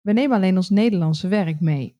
We 0.01 0.13
nemen 0.13 0.37
alleen 0.37 0.55
ons 0.55 0.69
Nederlandse 0.69 1.27
werk 1.27 1.59
mee. 1.59 1.97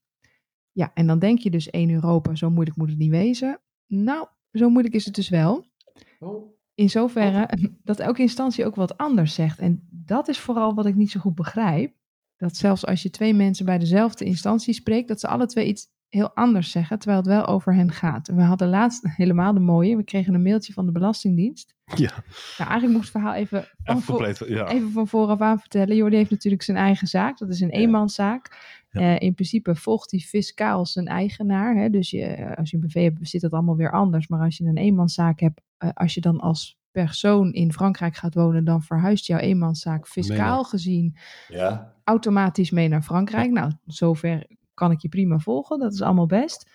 Ja, 0.72 0.92
en 0.94 1.08
dan 1.08 1.20
denk 1.20 1.40
je 1.40 1.50
dus 1.50 1.70
1 1.70 1.90
Europa, 1.90 2.36
zo 2.36 2.50
moeilijk 2.50 2.78
moet 2.78 2.90
het 2.90 2.98
niet 2.98 3.12
wezen. 3.12 3.62
Nou, 3.88 4.28
zo 4.52 4.70
moeilijk 4.70 4.96
is 4.96 5.06
het 5.06 5.16
dus 5.16 5.30
wel. 5.30 5.66
Oh, 6.20 6.55
In 6.76 6.90
zoverre 6.90 7.50
dat 7.84 8.00
elke 8.00 8.22
instantie 8.22 8.66
ook 8.66 8.76
wat 8.76 8.98
anders 8.98 9.34
zegt. 9.34 9.60
En 9.60 9.88
dat 9.92 10.28
is 10.28 10.40
vooral 10.40 10.74
wat 10.74 10.86
ik 10.86 10.96
niet 10.96 11.12
zo 11.12 11.20
goed 11.20 11.36
begrijp. 11.36 11.94
Dat 12.38 12.56
zelfs 12.56 12.86
als 12.86 13.02
je 13.04 13.10
twee 13.10 13.34
mensen 13.34 13.66
bij 13.66 13.78
dezelfde 13.78 14.26
instantie 14.26 14.74
spreekt, 14.74 15.08
dat 15.08 15.20
ze 15.20 15.28
alle 15.28 15.46
twee 15.46 15.68
iets 15.68 15.88
heel 16.10 16.36
anders 16.36 16.72
zeggen, 16.72 17.00
terwijl 17.00 17.20
het 17.22 17.30
wel 17.30 17.46
over 17.46 17.76
hen 17.76 17.92
gaat. 17.92 18.28
We 18.28 18.42
hadden 18.42 18.70
laatst 18.70 19.08
helemaal 19.18 19.54
de 19.54 19.60
mooie, 19.60 19.96
we 19.96 20.04
kregen 20.04 20.34
een 20.34 20.42
mailtje 20.42 20.74
van 20.74 20.86
de 20.86 20.92
Belastingdienst. 20.92 21.76
Ja, 21.96 22.12
Nou, 22.58 22.70
eigenlijk 22.70 22.86
moet 22.86 22.92
ik 22.96 23.02
het 23.02 23.10
verhaal 23.12 23.34
even 23.34 23.64
van, 23.84 23.96
even 23.96 24.02
voor- 24.02 24.16
compleet. 24.16 24.50
Ja. 24.50 24.68
even 24.68 24.92
van 24.92 25.08
vooraf 25.08 25.42
aan 25.42 25.60
vertellen. 25.60 25.96
Jordi 25.96 26.16
heeft 26.16 26.30
natuurlijk 26.32 26.64
zijn 26.64 26.78
eigen 26.78 27.08
zaak, 27.08 27.38
dat 27.38 27.50
is 27.50 27.60
een 27.62 27.68
Ja. 27.70 27.74
eenmanszaak. 27.78 28.74
Ja. 28.90 29.02
Eh, 29.02 29.20
in 29.28 29.34
principe 29.34 29.76
volgt 29.76 30.12
hij 30.12 30.20
fiscaal 30.20 30.86
zijn 30.86 31.08
eigenaar. 31.08 31.76
Hè? 31.76 31.90
Dus 31.90 32.10
je, 32.10 32.56
als 32.58 32.70
je 32.72 32.78
een 32.78 32.84
BV 32.88 32.94
hebt, 33.04 33.30
zit 33.30 33.42
dat 33.42 33.52
allemaal 33.52 33.76
weer 33.76 33.92
anders. 33.92 34.28
Maar 34.28 34.40
als 34.42 34.58
je 34.58 34.64
een 34.66 34.78
eenmanszaak 34.78 35.40
hebt, 35.40 35.60
eh, 35.60 35.65
als 35.94 36.14
je 36.14 36.22
dan 36.22 36.40
als 36.40 36.78
persoon 36.92 37.54
in 37.54 37.74
Frankrijk 37.74 38.16
gaat 38.16 38.34
wonen, 38.34 38.64
dan 38.64 38.82
verhuist 38.82 39.26
jouw 39.28 39.40
eenmanszaak 39.40 40.08
fiscaal 40.08 40.64
gezien 40.64 41.18
Ja, 41.48 41.94
automatisch 42.04 42.72
mee 42.72 42.88
naar 42.88 43.02
Frankrijk. 43.02 43.52
Nou, 43.52 43.72
zover 43.86 44.48
kan 44.74 44.92
ik 44.92 45.00
je 45.02 45.10
prima 45.10 45.40
volgen. 45.40 45.80
Dat 45.80 45.94
is 45.94 46.02
allemaal 46.02 46.26
best. 46.26 46.70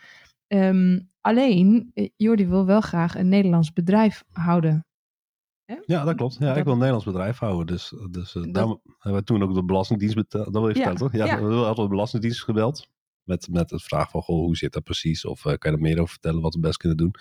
Ehm, 0.47 1.01
alleen, 1.21 1.91
eh, 1.95 2.09
Jordi 2.17 2.47
wil 2.47 2.67
wel 2.67 2.81
graag 2.81 3.15
een 3.17 3.29
Nederlands 3.29 3.73
bedrijf 3.73 4.25
houden. 4.33 4.85
Ja, 5.87 6.05
dat 6.05 6.15
klopt. 6.17 6.37
Ja, 6.39 6.47
Dat- 6.47 6.57
ik 6.57 6.63
wil 6.65 6.73
een 6.73 6.79
Nederlands 6.79 7.07
bedrijf 7.07 7.39
houden. 7.39 7.67
Dus, 7.67 7.93
dus 8.11 8.35
eh, 8.35 8.43
Dat- 8.43 8.55
daarom 8.55 8.81
hebben 8.99 9.21
we 9.21 9.27
toen 9.27 9.43
ook 9.43 9.55
de 9.55 9.65
Belastingdienst 9.65 10.15
betaald. 10.15 10.45
Dat 10.45 10.53
wil 10.63 10.69
je 10.69 10.69
Ja, 10.69 10.75
vertellen, 10.75 10.99
toch? 10.99 11.13
Ja, 11.21 11.25
ja. 11.27 11.43
we 11.43 11.55
hadden 11.55 11.85
de 11.85 11.91
Belastingdienst 11.91 12.45
gebeld. 12.45 12.89
Met, 13.25 13.49
met 13.51 13.71
het 13.71 13.83
vraag 13.83 14.11
van, 14.11 14.23
goh, 14.23 14.37
hoe 14.45 14.57
zit 14.57 14.73
dat 14.73 14.83
precies? 14.85 15.25
Of 15.25 15.45
eh, 15.45 15.55
kan 15.59 15.71
je 15.71 15.77
er 15.77 15.83
meer 15.83 15.99
over 15.99 16.09
vertellen 16.11 16.41
wat 16.41 16.55
we 16.55 16.61
best 16.61 16.77
kunnen 16.77 16.97
doen? 16.99 17.15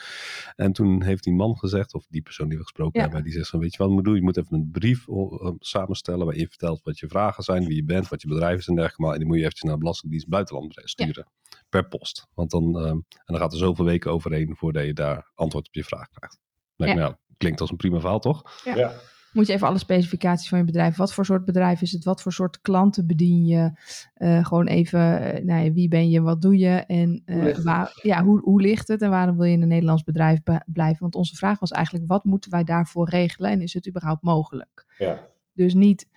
En 0.55 0.71
toen 0.73 1.03
heeft 1.03 1.23
die 1.23 1.33
man 1.33 1.57
gezegd, 1.57 1.93
of 1.93 2.05
die 2.09 2.21
persoon 2.21 2.47
die 2.47 2.57
we 2.57 2.63
gesproken 2.63 2.99
Ja. 2.99 3.05
hebben, 3.05 3.23
die 3.23 3.33
zegt 3.33 3.49
van, 3.49 3.59
weet 3.59 3.71
je 3.71 3.77
wat 3.77 3.87
je 3.87 3.93
moet 3.93 4.03
doen? 4.03 4.15
Je 4.15 4.21
moet 4.21 4.37
even 4.37 4.53
een 4.57 4.69
brief 4.71 5.07
eh, 5.07 5.51
samenstellen 5.59 6.25
waarin 6.25 6.41
je 6.41 6.47
vertelt 6.49 6.81
wat 6.83 6.99
je 6.99 7.07
vragen 7.07 7.43
zijn, 7.43 7.65
wie 7.65 7.75
je 7.75 7.83
bent, 7.83 8.07
wat 8.07 8.21
je 8.21 8.27
bedrijf 8.27 8.57
is 8.57 8.67
en 8.67 8.75
dergelijke. 8.75 9.01
Maar- 9.01 9.13
En 9.13 9.17
die 9.19 9.27
moet 9.27 9.35
je 9.37 9.41
eventjes 9.41 9.63
naar 9.65 9.73
de 9.73 9.79
Belastingdienst 9.79 10.27
buitenland 10.27 10.81
sturen. 10.83 11.27
Per 11.69 11.87
post. 11.87 12.27
Want 12.33 12.51
dan, 12.51 12.79
eh, 12.79 12.89
en 12.89 13.05
dan 13.25 13.37
gaat 13.37 13.51
er 13.51 13.57
zoveel 13.59 13.85
weken 13.85 14.11
overheen 14.11 14.55
voordat 14.55 14.85
je 14.85 14.93
daar 14.93 15.31
antwoord 15.35 15.67
op 15.67 15.73
je 15.73 15.83
vraag 15.83 16.09
krijgt. 16.09 16.39
Lijkt 16.75 16.95
me, 16.95 17.01
Ja. 17.01 17.07
ja, 17.07 17.19
klinkt 17.37 17.61
als 17.61 17.69
een 17.69 17.75
prima 17.77 17.99
verhaal, 17.99 18.19
toch? 18.19 18.61
Ja. 18.63 18.93
Moet 19.33 19.47
je 19.47 19.53
even 19.53 19.67
alle 19.67 19.77
specificaties 19.77 20.49
van 20.49 20.57
je 20.57 20.63
bedrijf. 20.63 20.95
Wat 20.97 21.13
voor 21.13 21.25
soort 21.25 21.45
bedrijf 21.45 21.81
is 21.81 21.91
het? 21.91 22.03
Wat 22.03 22.21
voor 22.21 22.33
soort 22.33 22.61
klanten 22.61 23.07
bedien 23.07 23.45
je? 23.45 23.71
Eh, 24.13 24.45
gewoon 24.45 24.67
even, 24.67 25.21
eh, 25.33 25.43
nou 25.45 25.63
ja, 25.63 25.71
wie 25.71 25.87
ben 25.87 26.09
je? 26.09 26.21
Wat 26.21 26.41
doe 26.41 26.57
je? 26.57 26.69
En 26.69 27.21
eh, 27.25 27.35
Hoe 27.35 27.43
ligt 27.43 27.55
het? 27.55 27.65
waar, 27.65 27.99
ja, 28.01 28.23
hoe, 28.23 28.39
hoe 28.39 28.61
ligt 28.61 28.87
het? 28.87 29.01
En 29.01 29.09
waarom 29.09 29.35
wil 29.37 29.45
je 29.45 29.53
in 29.53 29.61
een 29.61 29.67
Nederlands 29.67 30.03
bedrijf 30.03 30.43
be- 30.43 30.63
blijven? 30.65 30.99
Want 30.99 31.15
onze 31.15 31.35
vraag 31.35 31.59
was 31.59 31.71
eigenlijk, 31.71 32.07
wat 32.07 32.23
moeten 32.23 32.51
wij 32.51 32.63
daarvoor 32.63 33.09
regelen? 33.09 33.51
En 33.51 33.61
is 33.61 33.73
het 33.73 33.87
überhaupt 33.87 34.23
mogelijk? 34.23 34.85
ja. 34.97 35.27
Dus 35.53 35.73
niet, 35.73 36.07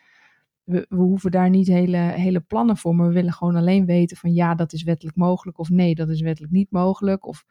we, 0.65 0.87
we 0.89 0.97
hoeven 0.97 1.31
daar 1.31 1.51
niet 1.51 1.67
hele, 1.67 1.97
hele 1.97 2.41
plannen 2.41 2.77
voor, 2.77 2.95
maar 2.95 3.07
we 3.07 3.13
willen 3.15 3.33
gewoon 3.33 3.57
alleen 3.57 3.87
weten 3.87 4.17
van 4.17 4.33
ja, 4.33 4.55
dat 4.55 4.73
is 4.73 4.83
wettelijk 4.83 5.17
mogelijk 5.17 5.59
of 5.59 5.71
nee, 5.71 5.95
dat 5.95 6.09
is 6.09 6.21
wettelijk 6.21 6.53
niet 6.53 6.71
mogelijk. 6.71 7.27
Of 7.27 7.45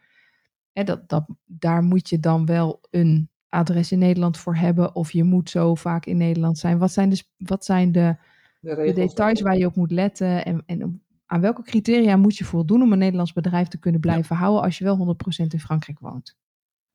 hè, 0.74 0.84
dat, 0.84 1.10
dat, 1.10 1.26
daar 1.46 1.84
moet 1.84 2.10
je 2.10 2.20
dan 2.20 2.46
wel 2.46 2.80
een 2.90 3.30
adres 3.52 3.92
in 3.92 4.00
Nederland 4.00 4.38
voor 4.38 4.56
hebben 4.56 4.96
of 4.96 5.12
je 5.12 5.24
moet 5.24 5.50
zo 5.50 5.76
vaak 5.76 6.06
in 6.06 6.18
Nederland 6.18 6.58
zijn. 6.58 6.78
Wat 6.78 6.92
zijn 6.92 7.10
de, 7.10 7.16
sp- 7.16 7.30
wat 7.38 7.66
zijn 7.66 7.92
de, 7.92 8.16
De, 8.60 8.92
details 8.94 9.42
waar 9.42 9.58
je 9.58 9.66
op 9.66 9.76
moet 9.76 9.92
letten 9.92 10.46
en, 10.46 10.64
en 10.66 11.04
aan 11.26 11.42
welke 11.42 11.64
criteria 11.64 12.18
moet 12.18 12.38
je 12.38 12.46
voldoen 12.46 12.82
om 12.82 12.92
een 12.92 12.98
Nederlands 12.98 13.34
bedrijf 13.34 13.68
te 13.68 13.80
kunnen 13.80 14.02
blijven 14.02 14.36
houden 14.36 14.62
als 14.64 14.78
je 14.78 14.84
wel 14.84 15.18
100% 15.44 15.48
in 15.48 15.60
Frankrijk 15.60 16.00
woont? 16.00 16.38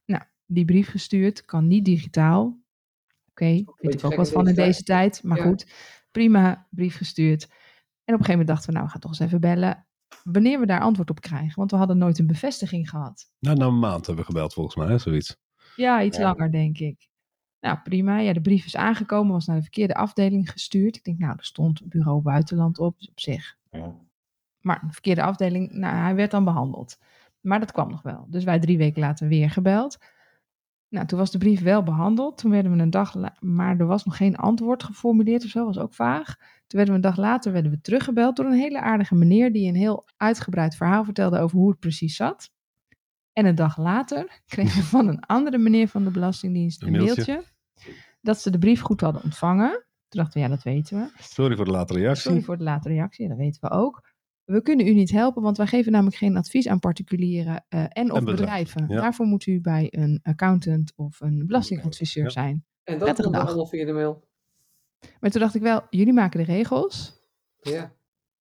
Nou, 0.04 0.22
die 0.46 0.64
brief 0.64 0.88
gestuurd, 0.88 1.44
kan 1.44 1.66
niet 1.66 1.84
digitaal. 1.84 2.64
Oké, 3.30 3.44
vind 3.46 3.60
ik 3.60 3.74
beetje 3.80 3.96
ook 3.98 4.12
gek 4.12 4.16
wat 4.16 4.30
van 4.30 4.48
in 4.48 4.54
deze 4.54 4.66
deze 4.66 4.82
tijd, 4.82 5.22
maar 5.22 5.38
Ja. 5.38 5.44
goed, 5.44 5.66
prima, 6.10 6.66
brief 6.70 6.96
gestuurd. 6.96 7.42
En 7.42 8.14
op 8.14 8.20
een 8.20 8.26
gegeven 8.26 8.30
moment 8.30 8.48
dachten 8.48 8.66
we, 8.66 8.72
nou, 8.72 8.84
we 8.84 8.90
gaan 8.90 9.00
toch 9.00 9.10
eens 9.10 9.20
even 9.20 9.40
bellen 9.40 9.86
wanneer 10.22 10.60
we 10.60 10.66
daar 10.66 10.80
antwoord 10.80 11.10
op 11.10 11.20
krijgen, 11.20 11.54
want 11.54 11.70
we 11.70 11.76
hadden 11.76 11.98
nooit 11.98 12.18
een 12.18 12.26
bevestiging 12.26 12.90
gehad. 12.90 13.30
Nou, 13.38 13.56
na 13.56 13.66
een 13.66 13.78
maand 13.78 14.06
hebben 14.06 14.24
we 14.24 14.30
gebeld 14.32 14.52
volgens 14.52 14.76
mij, 14.76 14.86
hè, 14.86 14.98
zoiets. 14.98 15.36
Ja, 15.76 16.02
iets 16.02 16.16
Ja. 16.18 16.22
langer, 16.22 16.50
denk 16.52 16.78
ik. 16.78 17.08
Nou, 17.60 17.78
prima. 17.82 18.18
Ja, 18.18 18.32
de 18.32 18.40
brief 18.40 18.64
is 18.66 18.76
aangekomen, 18.76 19.32
was 19.32 19.46
naar 19.46 19.56
de 19.56 19.62
verkeerde 19.62 19.94
afdeling 19.94 20.50
gestuurd. 20.50 20.96
Ik 20.96 21.04
denk, 21.04 21.18
nou, 21.18 21.32
er 21.36 21.44
stond 21.44 21.88
bureau 21.88 22.22
buitenland 22.22 22.78
op, 22.78 22.98
dus 22.98 23.08
op 23.08 23.20
zich. 23.20 23.56
ja. 23.70 23.94
Maar 24.60 24.80
de 24.86 24.92
verkeerde 24.92 25.22
afdeling, 25.22 25.72
nou, 25.72 25.96
hij 25.96 26.14
werd 26.14 26.30
dan 26.30 26.44
behandeld. 26.44 26.98
Maar 27.40 27.60
dat 27.60 27.72
kwam 27.72 27.90
nog 27.90 28.02
wel. 28.02 28.26
Dus 28.30 28.44
wij 28.44 28.58
drie 28.58 28.78
weken 28.78 29.00
later 29.00 29.28
weer 29.28 29.50
gebeld. 29.50 29.98
Nou, 30.88 31.06
toen 31.06 31.18
was 31.18 31.30
de 31.30 31.38
brief 31.38 31.60
wel 31.62 31.82
behandeld. 31.82 32.38
Toen 32.38 32.50
werden 32.50 32.76
we 32.76 32.82
een 32.82 32.90
dag, 32.90 33.14
maar 33.40 33.78
er 33.78 33.86
was 33.86 34.04
nog 34.04 34.16
geen 34.16 34.36
antwoord 34.36 34.82
geformuleerd 34.82 35.44
of 35.44 35.50
zo, 35.50 35.64
was 35.64 35.78
ook 35.78 35.94
vaag. 35.94 36.36
Toen 36.36 36.44
werden 36.66 36.88
we 36.88 36.94
een 36.94 37.00
dag 37.00 37.16
later 37.16 37.52
werden 37.52 37.70
we 37.70 37.80
teruggebeld 37.80 38.36
door 38.36 38.46
een 38.46 38.52
hele 38.58 38.80
aardige 38.80 39.14
meneer 39.14 39.52
die 39.52 39.68
een 39.68 39.74
heel 39.74 40.04
uitgebreid 40.16 40.76
verhaal 40.76 41.04
vertelde 41.04 41.38
over 41.38 41.58
hoe 41.58 41.70
het 41.70 41.78
precies 41.78 42.16
zat. 42.16 42.50
En 43.36 43.46
een 43.46 43.54
dag 43.54 43.78
later 43.78 44.40
kregen 44.46 44.76
we 44.80 44.86
van 44.86 45.08
een 45.08 45.20
andere 45.20 45.58
meneer 45.58 45.88
van 45.88 46.04
de 46.04 46.10
Belastingdienst 46.10 46.82
Een 46.82 46.88
een 46.94 47.02
mailtje. 47.02 47.32
mailtje 47.32 47.54
dat 48.20 48.40
ze 48.40 48.50
de 48.50 48.58
brief 48.58 48.80
goed 48.80 49.00
hadden 49.00 49.22
ontvangen. 49.22 49.70
Toen 50.08 50.20
dachten 50.20 50.40
we, 50.40 50.46
ja, 50.48 50.54
dat 50.54 50.62
weten 50.62 50.98
we. 50.98 51.22
Sorry 51.22 51.56
voor 51.56 51.64
de 51.64 51.70
late 51.70 51.94
reactie. 51.94 52.22
Sorry 52.22 52.42
voor 52.42 52.56
de 52.56 52.64
late 52.64 52.88
reactie, 52.88 53.28
dat 53.28 53.36
weten 53.36 53.60
we 53.60 53.70
ook. 53.70 54.14
We 54.44 54.62
kunnen 54.62 54.86
u 54.86 54.92
niet 54.94 55.10
helpen, 55.10 55.42
want 55.42 55.56
wij 55.56 55.66
geven 55.66 55.92
namelijk 55.92 56.16
geen 56.16 56.36
advies 56.36 56.68
aan 56.68 56.78
particulieren 56.78 57.64
eh, 57.68 57.84
en 57.88 58.10
of 58.12 58.18
En 58.18 58.24
bedrijven, 58.24 58.88
ja. 58.88 59.00
Daarvoor 59.00 59.26
moet 59.26 59.46
u 59.46 59.60
bij 59.60 59.86
een 59.90 60.20
accountant 60.22 60.92
of 60.96 61.20
een 61.20 61.46
belastingadviseur 61.46 62.24
Ja. 62.24 62.30
zijn. 62.30 62.64
En 62.82 62.98
dat 62.98 63.16
dag. 63.16 63.26
allemaal 63.46 63.66
via 63.66 63.84
de 63.86 63.92
mail. 63.92 64.28
Maar 65.20 65.30
toen 65.30 65.40
dacht 65.40 65.54
ik 65.54 65.62
wel, 65.62 65.86
jullie 65.90 66.12
maken 66.12 66.38
de 66.44 66.52
regels, 66.52 67.20
Ja. 67.60 67.92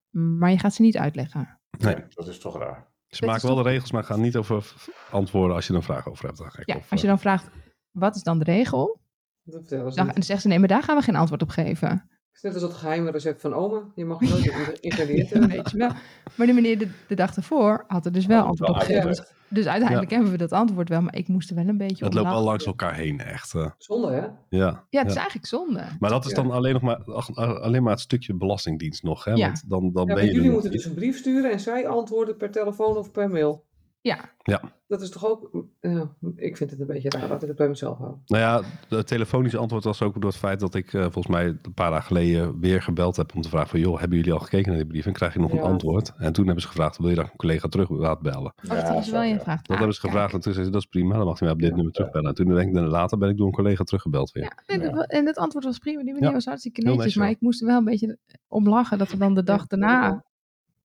maar 0.10 0.52
je 0.52 0.60
gaat 0.60 0.74
ze 0.74 0.82
niet 0.82 0.98
uitleggen. 0.98 1.60
Nee. 1.78 1.96
dat 2.10 2.28
is 2.28 2.40
toch 2.40 2.58
raar. 2.58 2.94
Ze 3.15 3.21
Dit 3.21 3.30
maken 3.30 3.47
wel 3.47 3.63
de 3.63 3.69
regels, 3.69 3.91
maar 3.91 4.04
gaan 4.04 4.21
niet 4.21 4.36
over 4.36 4.73
antwoorden 5.12 5.56
als 5.56 5.65
je 5.67 5.71
er 5.71 5.80
een 5.80 5.86
vraag 5.86 6.08
over 6.08 6.25
hebt. 6.25 6.39
Eigenlijk. 6.39 6.69
Ja, 6.69 6.75
Of, 6.75 6.91
als 6.91 7.01
je 7.01 7.08
eh, 7.08 7.13
dan 7.13 7.21
vraagt, 7.21 7.49
wat 7.91 8.15
is 8.15 8.23
dan 8.23 8.39
de 8.39 8.43
regel? 8.43 8.99
Dat 9.43 9.69
Dan, 9.69 9.93
dan 9.93 10.23
zegt 10.23 10.41
ze, 10.41 10.47
nee, 10.47 10.60
maar 10.60 10.67
daar 10.67 10.84
gaan 10.84 10.97
we 10.97 11.04
geen 11.04 11.15
antwoord 11.15 11.41
op 11.41 11.49
geven. 11.49 11.89
Het 11.89 12.10
is 12.34 12.41
net 12.41 12.54
als 12.54 12.62
dat 12.62 12.73
geheime 12.73 13.12
recept 13.12 13.41
van 13.41 13.54
oma. 13.54 13.82
Je 13.95 14.06
mag 14.06 14.21
nooit 14.21 14.43
de 14.43 14.78
ingrediënten 14.80 15.39
hebben. 15.39 15.58
Weet 15.58 15.71
je 15.71 15.78
wel. 15.78 15.91
Maar 16.36 16.47
de 16.47 16.54
meneer 16.54 16.78
de, 16.78 16.89
de 17.08 17.15
dag 17.15 17.36
ervoor 17.36 17.84
had 17.88 18.06
er 18.06 18.12
dus 18.12 18.25
wel 18.25 18.41
Oh, 18.41 18.47
antwoord 18.47 18.69
op 18.69 18.75
gegeven. 18.75 19.25
Dus 19.56 19.65
uiteindelijk 19.68 20.12
hebben 20.12 20.32
we 20.32 20.38
dat 20.38 20.52
antwoord 20.52 20.89
wel, 20.89 21.02
maar 21.02 21.15
ik 21.15 21.28
moest 21.28 21.50
er 21.50 21.56
wel 21.56 21.68
een 21.68 21.78
beetje 21.78 22.06
het 22.06 22.15
om 22.15 22.20
loopt 22.22 22.34
wel 22.36 22.44
langs 22.44 22.65
elkaar 22.65 22.96
heen, 22.96 23.20
echt. 23.20 23.54
eh, 23.56 23.70
Zonde, 23.78 24.12
hè? 24.12 24.26
ja. 24.58 24.84
Ja, 24.89 25.02
het 25.02 25.10
is 25.10 25.15
eigenlijk 25.15 25.48
zonde. 25.48 25.84
Maar 26.00 26.10
dat 26.10 26.26
is 26.26 26.34
dan 26.34 26.52
alleen, 26.52 26.74
nog 26.74 26.82
maar, 26.82 27.60
alleen 27.60 27.84
maar 27.84 27.91
het 27.91 28.02
stukje 28.02 28.34
belastingdienst 28.34 29.04
nog. 29.04 29.24
Hè? 29.24 29.32
Ja. 29.32 29.46
Want 29.46 29.63
dan, 29.70 29.91
dan 29.94 30.08
Ja, 30.08 30.13
ben 30.13 30.15
maar 30.15 30.26
je 30.26 30.32
jullie 30.34 30.52
moeten 30.52 30.72
dus 30.72 30.86
een 30.86 30.94
brief 30.94 31.18
sturen 31.18 31.52
en 31.52 31.60
zij 31.60 31.88
antwoorden 31.88 32.38
per 32.38 32.52
telefoon 32.52 32.98
of 32.98 33.12
per 33.12 33.30
mail. 33.30 33.65
Ja, 34.06 34.62
Dat 34.88 35.02
is 35.02 35.10
toch 35.10 35.26
ook... 35.26 35.65
ja, 35.82 36.10
ik 36.36 36.58
vind 36.58 36.72
het 36.72 36.80
een 36.80 36.88
beetje 36.88 37.10
raar 37.10 37.28
dat 37.28 37.41
ik 37.41 37.48
het 37.48 37.58
bij 37.58 37.68
mezelf 37.68 37.98
hou. 37.98 38.15
Nou 38.26 38.41
ja, 38.44 38.62
het 38.98 39.08
telefonische 39.08 39.58
antwoord 39.58 39.84
was 39.84 40.02
ook 40.02 40.13
door 40.13 40.30
het 40.30 40.39
feit 40.39 40.60
dat 40.60 40.76
ik 40.76 40.94
eh, 40.94 41.02
volgens 41.02 41.28
mij 41.28 41.46
een 41.48 41.74
paar 41.74 41.89
dagen 41.89 42.06
geleden 42.06 42.60
weer 42.60 42.82
gebeld 42.82 43.15
heb 43.15 43.36
om 43.36 43.41
te 43.41 43.50
vragen 43.50 43.70
van 43.70 43.80
joh, 43.80 44.00
hebben 44.00 44.18
jullie 44.18 44.34
al 44.34 44.39
gekeken 44.39 44.68
naar 44.70 44.78
die 44.78 44.88
brief 44.88 45.06
en 45.06 45.13
krijg 45.13 45.34
je 45.34 45.39
nog 45.39 45.52
een 45.52 45.58
Ja. 45.58 45.63
antwoord? 45.63 46.13
En 46.18 46.34
toen 46.34 46.46
hebben 46.46 46.62
ze 46.63 46.68
gevraagd, 46.70 46.98
wil 46.98 47.10
je 47.10 47.15
dat 47.15 47.26
een 47.26 47.36
collega 47.36 47.68
terug 47.68 47.89
laat 47.89 48.22
bellen? 48.22 48.54
oh, 48.63 48.70
dat 48.70 48.84
hebben 48.84 49.04
ze 49.04 49.12
wel 49.12 49.24
in 49.24 49.38
gevraagd. 49.38 49.62
Dat 49.68 49.70
Ah, 49.72 49.78
hebben 49.78 49.96
ze 49.96 50.02
kijk. 50.02 50.13
gevraagd 50.13 50.34
en 50.34 50.39
toen 50.39 50.54
zei 50.54 50.65
ze, 50.65 50.72
dat 50.72 50.82
is 50.82 50.88
prima, 50.88 51.15
dan 51.18 51.26
mag 51.26 51.39
hij 51.39 51.48
mij 51.48 51.56
op 51.58 51.62
dit 51.62 51.70
Ja. 51.70 51.76
nummer 51.76 51.94
terugbellen. 51.94 52.30
En 52.30 52.36
toen 52.36 52.56
denk 52.56 52.76
ik, 52.78 52.91
later 52.91 53.18
ben 53.18 53.30
ik 53.30 53.38
door 53.38 53.48
een 53.48 53.54
collega 53.54 53.84
teruggebeld 53.84 54.32
weer. 54.32 54.44
Ja, 54.44 54.52
en, 54.65 54.82
Ja. 54.82 54.98
Het, 54.98 55.12
en 55.12 55.26
het 55.26 55.38
antwoord 55.38 55.65
was 55.65 55.78
prima. 55.78 56.04
Die 56.04 56.13
meneer 56.13 56.28
Ja. 56.30 56.34
was 56.36 56.46
hartstikke 56.46 56.82
netjes. 56.82 57.15
maar 57.15 57.30
ik 57.30 57.39
moest 57.41 57.62
er 57.62 57.68
wel 57.68 57.78
een 57.78 57.84
beetje 57.86 58.18
om 58.48 58.70
lachen 58.70 58.98
dat 58.98 59.12
we 59.12 59.18
dan 59.18 59.34
de 59.34 59.44
dag 59.44 59.60
Ja, 59.60 59.65
daarna 59.78 60.24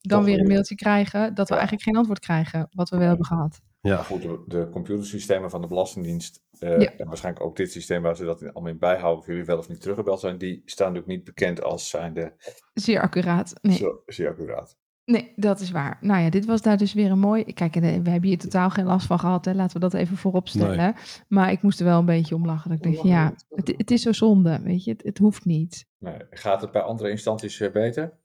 dan 0.00 0.24
weer 0.24 0.38
een 0.40 0.46
mailtje 0.48 0.74
krijgen 0.74 1.34
dat 1.34 1.48
we 1.48 1.54
eigenlijk 1.54 1.82
geen 1.84 1.96
antwoord 1.96 2.18
krijgen 2.20 2.68
wat 2.70 2.88
we 2.90 2.96
wel 2.98 3.08
hebben 3.08 3.26
gehad. 3.26 3.60
Ja. 3.80 3.96
Goed, 3.96 4.22
de, 4.22 4.42
de 4.46 4.68
computersystemen 4.72 5.50
van 5.50 5.60
de 5.60 5.66
Belastingdienst, 5.66 6.42
eh, 6.58 6.80
Ja. 6.80 6.92
en 6.96 7.06
waarschijnlijk 7.06 7.44
ook 7.44 7.56
dit 7.56 7.72
systeem 7.72 8.02
waar 8.02 8.16
ze 8.16 8.24
dat 8.24 8.42
in- 8.42 8.52
allemaal 8.52 8.72
in 8.72 8.78
bijhouden, 8.78 9.20
of 9.20 9.26
jullie 9.26 9.44
wel 9.44 9.58
of 9.58 9.68
niet 9.68 9.80
teruggebeld 9.80 10.20
zijn, 10.20 10.38
die 10.38 10.62
staan 10.64 10.92
natuurlijk 10.92 11.16
niet 11.16 11.24
bekend 11.24 11.62
als 11.62 11.88
zijnde 11.88 12.34
Zeer 12.74 13.00
accuraat. 13.00 13.52
Nee, 13.62 13.76
zo, 13.76 14.02
zeer 14.06 14.28
accuraat. 14.28 14.76
nee, 15.04 15.32
dat 15.36 15.60
is 15.60 15.70
waar. 15.70 15.98
Nou 16.00 16.20
ja, 16.22 16.30
dit 16.30 16.44
was 16.46 16.62
daar 16.62 16.76
dus 16.76 16.92
weer 16.92 17.10
een 17.10 17.18
mooi. 17.18 17.44
Kijk, 17.44 17.76
eh, 17.76 17.82
we 17.82 17.88
hebben 18.10 18.22
hier 18.28 18.38
totaal 18.38 18.70
geen 18.70 18.84
last 18.86 19.06
van 19.06 19.18
gehad. 19.18 19.44
Hè. 19.44 19.52
Laten 19.54 19.74
we 19.74 19.80
dat 19.88 19.94
even 19.94 20.16
voorop 20.16 20.48
stellen. 20.48 20.94
Maar 21.28 21.52
ik 21.52 21.62
moest 21.62 21.78
er 21.80 21.84
wel 21.86 21.98
een 21.98 22.04
beetje 22.04 22.34
om 22.34 22.46
lachen. 22.46 22.70
Dat 22.70 22.84
ik 22.86 22.94
lachen, 22.94 23.08
ja, 23.08 23.34
het, 23.48 23.74
het 23.76 23.90
is 23.90 24.02
zo 24.02 24.12
zonde. 24.12 24.60
Weet 24.62 24.84
je, 24.84 24.90
het, 24.90 25.02
het 25.02 25.18
hoeft 25.18 25.44
niet. 25.44 25.86
Nee, 25.98 26.16
gaat 26.30 26.60
het 26.60 26.70
bij 26.70 26.82
andere 26.82 27.10
instanties 27.10 27.60
eh, 27.60 27.72
beter? 27.72 28.18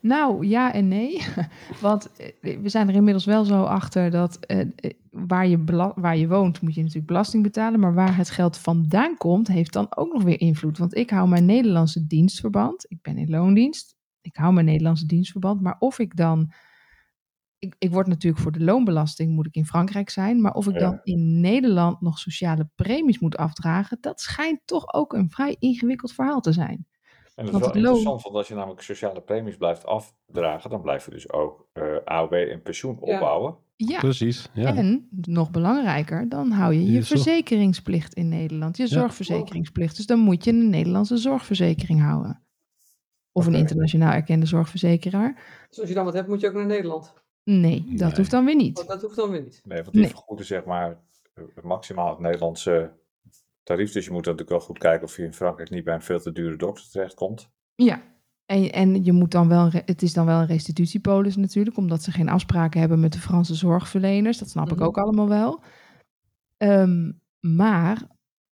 Nou, 0.00 0.46
ja 0.46 0.72
en 0.72 0.88
nee. 0.88 1.22
Want 1.80 2.16
eh, 2.16 2.58
we 2.60 2.68
zijn 2.68 2.88
er 2.88 2.94
inmiddels 2.94 3.24
wel 3.24 3.44
zo 3.44 3.62
achter 3.62 4.10
dat 4.10 4.38
eh, 4.38 4.60
eh, 4.60 4.68
waar, 5.10 5.46
je 5.46 5.64
waar 5.94 6.16
je 6.16 6.28
woont, 6.28 6.60
moet 6.60 6.74
je 6.74 6.80
natuurlijk 6.80 7.06
belasting 7.06 7.42
betalen. 7.42 7.80
Maar 7.80 7.94
waar 7.94 8.16
het 8.16 8.30
geld 8.30 8.58
vandaan 8.58 9.16
komt, 9.16 9.48
heeft 9.48 9.72
dan 9.72 9.96
ook 9.96 10.12
nog 10.12 10.22
weer 10.22 10.40
invloed. 10.40 10.78
Want 10.78 10.96
ik 10.96 11.10
hou 11.10 11.28
mijn 11.28 11.44
Nederlandse 11.44 12.06
dienstverband. 12.06 12.84
Ik 12.88 13.02
ben 13.02 13.18
in 13.18 13.30
loondienst. 13.30 13.96
Ik 14.20 14.36
hou 14.36 14.52
mijn 14.52 14.66
Nederlandse 14.66 15.06
dienstverband. 15.06 15.60
Maar 15.60 15.76
of 15.78 15.98
ik 15.98 16.16
dan. 16.16 16.52
Ik, 17.58 17.74
ik 17.78 17.90
word 17.90 18.06
natuurlijk 18.06 18.42
voor 18.42 18.52
de 18.52 18.64
loonbelasting 18.64 19.32
moet 19.34 19.46
ik 19.46 19.54
in 19.54 19.66
Frankrijk 19.66 20.10
zijn. 20.10 20.40
Maar 20.40 20.52
of 20.52 20.66
ik 20.66 20.74
Ja. 20.74 20.78
dan 20.80 21.00
in 21.02 21.40
Nederland 21.40 22.00
nog 22.00 22.18
sociale 22.18 22.68
premies 22.74 23.18
moet 23.18 23.36
afdragen, 23.36 23.98
dat 24.00 24.20
schijnt 24.20 24.60
toch 24.64 24.92
ook 24.94 25.12
een 25.12 25.30
vrij 25.30 25.56
ingewikkeld 25.58 26.12
verhaal 26.12 26.40
te 26.40 26.52
zijn. 26.52 26.86
En 27.36 27.44
dat 27.44 27.54
is 27.54 27.60
Want 27.60 27.72
wel 27.74 27.82
interessant, 27.82 28.22
want 28.22 28.34
als 28.34 28.48
je 28.48 28.54
namelijk 28.54 28.80
sociale 28.82 29.20
premies 29.20 29.56
blijft 29.56 29.86
afdragen, 29.86 30.70
dan 30.70 30.80
blijf 30.82 31.04
je 31.04 31.10
dus 31.10 31.32
ook 31.32 31.66
eh 31.72 31.96
AOW 32.04 32.32
en 32.32 32.62
pensioen 32.62 32.98
Ja. 33.04 33.14
opbouwen. 33.14 33.56
Ja, 33.76 33.98
Precies. 33.98 34.48
Ja. 34.54 34.74
en 34.76 35.08
nog 35.10 35.50
belangrijker, 35.50 36.28
dan 36.28 36.50
hou 36.50 36.74
je 36.74 36.92
je 36.92 37.02
verzekeringsplicht 37.02 38.14
in 38.14 38.28
Nederland. 38.28 38.76
Je 38.76 38.86
zorgverzekeringsplicht. 38.86 39.96
Dus 39.96 40.06
dan 40.06 40.18
moet 40.18 40.44
je 40.44 40.50
een 40.50 40.70
Nederlandse 40.70 41.16
zorgverzekering 41.16 42.00
houden. 42.00 42.42
Of 43.32 43.46
een 43.46 43.54
internationaal 43.54 44.12
erkende 44.12 44.46
zorgverzekeraar. 44.46 45.42
Dus 45.68 45.80
als 45.80 45.88
je 45.88 45.94
dan 45.94 46.04
wat 46.04 46.14
hebt, 46.14 46.28
moet 46.28 46.40
je 46.40 46.46
ook 46.48 46.54
naar 46.54 46.66
Nederland. 46.66 47.14
Nee, 47.44 47.84
dat 47.88 48.08
Nee. 48.08 48.16
hoeft 48.16 48.30
dan 48.30 48.44
weer 48.44 48.56
niet. 48.56 48.78
Oh, 48.78 48.88
dat 48.88 49.02
hoeft 49.02 49.16
dan 49.16 49.30
weer 49.30 49.42
niet. 49.42 49.60
Nee, 49.64 49.78
want 49.82 49.92
die 49.92 50.00
Nee. 50.00 50.10
vergoeden 50.10 50.46
zeg 50.46 50.64
maar 50.64 51.00
eh, 51.34 51.44
maximaal 51.62 52.08
het 52.10 52.18
Nederlandse 52.18 52.92
tarief. 53.66 53.92
Dus 53.92 54.04
je 54.04 54.10
moet 54.10 54.20
natuurlijk 54.24 54.50
wel 54.50 54.60
goed 54.60 54.78
kijken 54.78 55.06
of 55.06 55.16
je 55.16 55.22
in 55.24 55.34
Frankrijk 55.34 55.70
niet 55.70 55.84
bij 55.84 55.94
een 55.94 56.02
veel 56.02 56.20
te 56.20 56.32
dure 56.32 56.56
dokter 56.56 56.90
terechtkomt. 56.90 57.50
Ja, 57.74 58.02
en, 58.46 58.72
en 58.72 59.04
je 59.04 59.12
moet 59.12 59.30
dan 59.30 59.48
wel, 59.48 59.70
het 59.72 60.02
is 60.02 60.12
dan 60.12 60.26
wel 60.26 60.40
een 60.40 60.46
restitutiepolis 60.46 61.36
natuurlijk, 61.36 61.76
omdat 61.76 62.02
ze 62.02 62.10
geen 62.12 62.28
afspraken 62.28 62.80
hebben 62.80 63.00
met 63.00 63.12
de 63.12 63.18
Franse 63.18 63.54
zorgverleners. 63.54 64.38
Dat 64.38 64.50
snap 64.50 64.70
ik 64.70 64.76
Mhm. 64.76 64.84
ook 64.86 64.98
allemaal 64.98 65.28
wel. 65.28 65.62
Ehm, 66.56 67.12
maar 67.40 68.02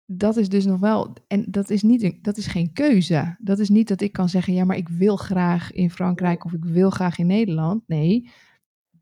dat 0.06 0.36
is 0.36 0.48
dus 0.48 0.64
nog 0.64 0.80
wel, 0.80 1.12
en 1.26 1.44
dat 1.50 1.70
is, 1.70 1.82
niet 1.82 2.02
een, 2.02 2.18
dat 2.22 2.36
is 2.36 2.46
geen 2.46 2.72
keuze. 2.72 3.36
Dat 3.38 3.58
is 3.58 3.68
niet 3.68 3.88
dat 3.88 4.00
ik 4.00 4.12
kan 4.12 4.28
zeggen, 4.28 4.52
ja, 4.54 4.64
maar 4.64 4.76
ik 4.76 4.88
wil 4.88 5.16
graag 5.16 5.72
in 5.72 5.90
Frankrijk 5.90 6.44
of 6.44 6.52
ik 6.52 6.64
wil 6.64 6.90
graag 6.90 7.18
in 7.18 7.26
Nederland. 7.26 7.82
Nee, 7.88 8.30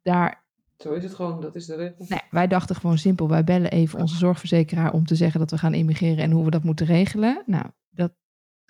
daar, 0.02 0.46
Zo 0.78 0.92
is 0.92 1.02
het 1.02 1.14
gewoon, 1.14 1.40
dat 1.40 1.54
is 1.56 1.66
de 1.66 1.74
regel. 1.76 2.06
nee, 2.08 2.20
wij 2.30 2.46
dachten 2.46 2.76
gewoon 2.76 2.98
simpel, 2.98 3.28
wij 3.28 3.44
bellen 3.44 3.70
even 3.70 4.00
onze 4.00 4.16
zorgverzekeraar 4.16 4.92
om 4.92 5.04
te 5.06 5.14
zeggen 5.14 5.40
dat 5.40 5.50
we 5.50 5.58
gaan 5.58 5.74
immigreren 5.74 6.24
en 6.24 6.30
hoe 6.30 6.44
we 6.44 6.50
dat 6.50 6.64
moeten 6.64 6.86
regelen. 6.86 7.42
Nou, 7.46 7.66
dat 7.90 8.12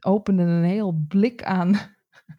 opende 0.00 0.42
een 0.42 0.64
heel 0.64 0.92
blik 1.08 1.42
aan 1.42 1.76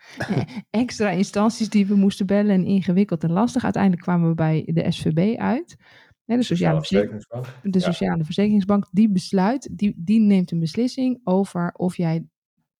extra 0.69 1.09
instanties 1.09 1.69
die 1.69 1.85
we 1.85 1.95
moesten 1.95 2.25
bellen 2.25 2.51
en 2.51 2.65
ingewikkeld 2.65 3.23
en 3.23 3.31
lastig. 3.31 3.63
Uiteindelijk 3.63 4.01
kwamen 4.01 4.29
we 4.29 4.35
bij 4.35 4.63
de 4.73 4.91
SVB 4.91 5.37
uit. 5.39 5.75
Hè, 6.25 6.35
de 6.35 6.43
Sociale, 6.43 6.77
Verzeker- 6.77 7.09
Verzekeringsbank. 7.09 7.45
de 7.73 7.79
Ja. 7.79 7.85
Sociale 7.85 8.23
Verzekeringsbank, 8.23 8.87
die 8.91 9.09
besluit, 9.11 9.69
die, 9.77 9.93
die 9.97 10.19
neemt 10.19 10.51
een 10.51 10.59
beslissing 10.59 11.19
over 11.23 11.71
of 11.71 11.97
jij 11.97 12.25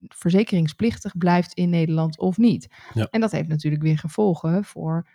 verzekeringsplichtig 0.07 1.17
blijft 1.17 1.53
in 1.53 1.69
Nederland 1.69 2.19
of 2.19 2.37
niet. 2.37 2.67
Ja. 2.93 3.07
En 3.11 3.21
dat 3.21 3.31
heeft 3.31 3.47
natuurlijk 3.47 3.83
weer 3.83 3.97
gevolgen 3.97 4.63
voor 4.63 5.07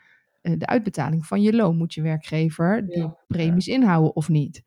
de 0.58 0.66
uitbetaling 0.66 1.26
van 1.26 1.42
je 1.42 1.52
loon. 1.52 1.76
Moet 1.76 1.94
je 1.94 2.02
werkgever 2.02 2.86
die 2.86 2.98
Ja. 2.98 3.16
premies 3.28 3.68
inhouden 3.68 4.16
of 4.16 4.28
niet? 4.28 4.62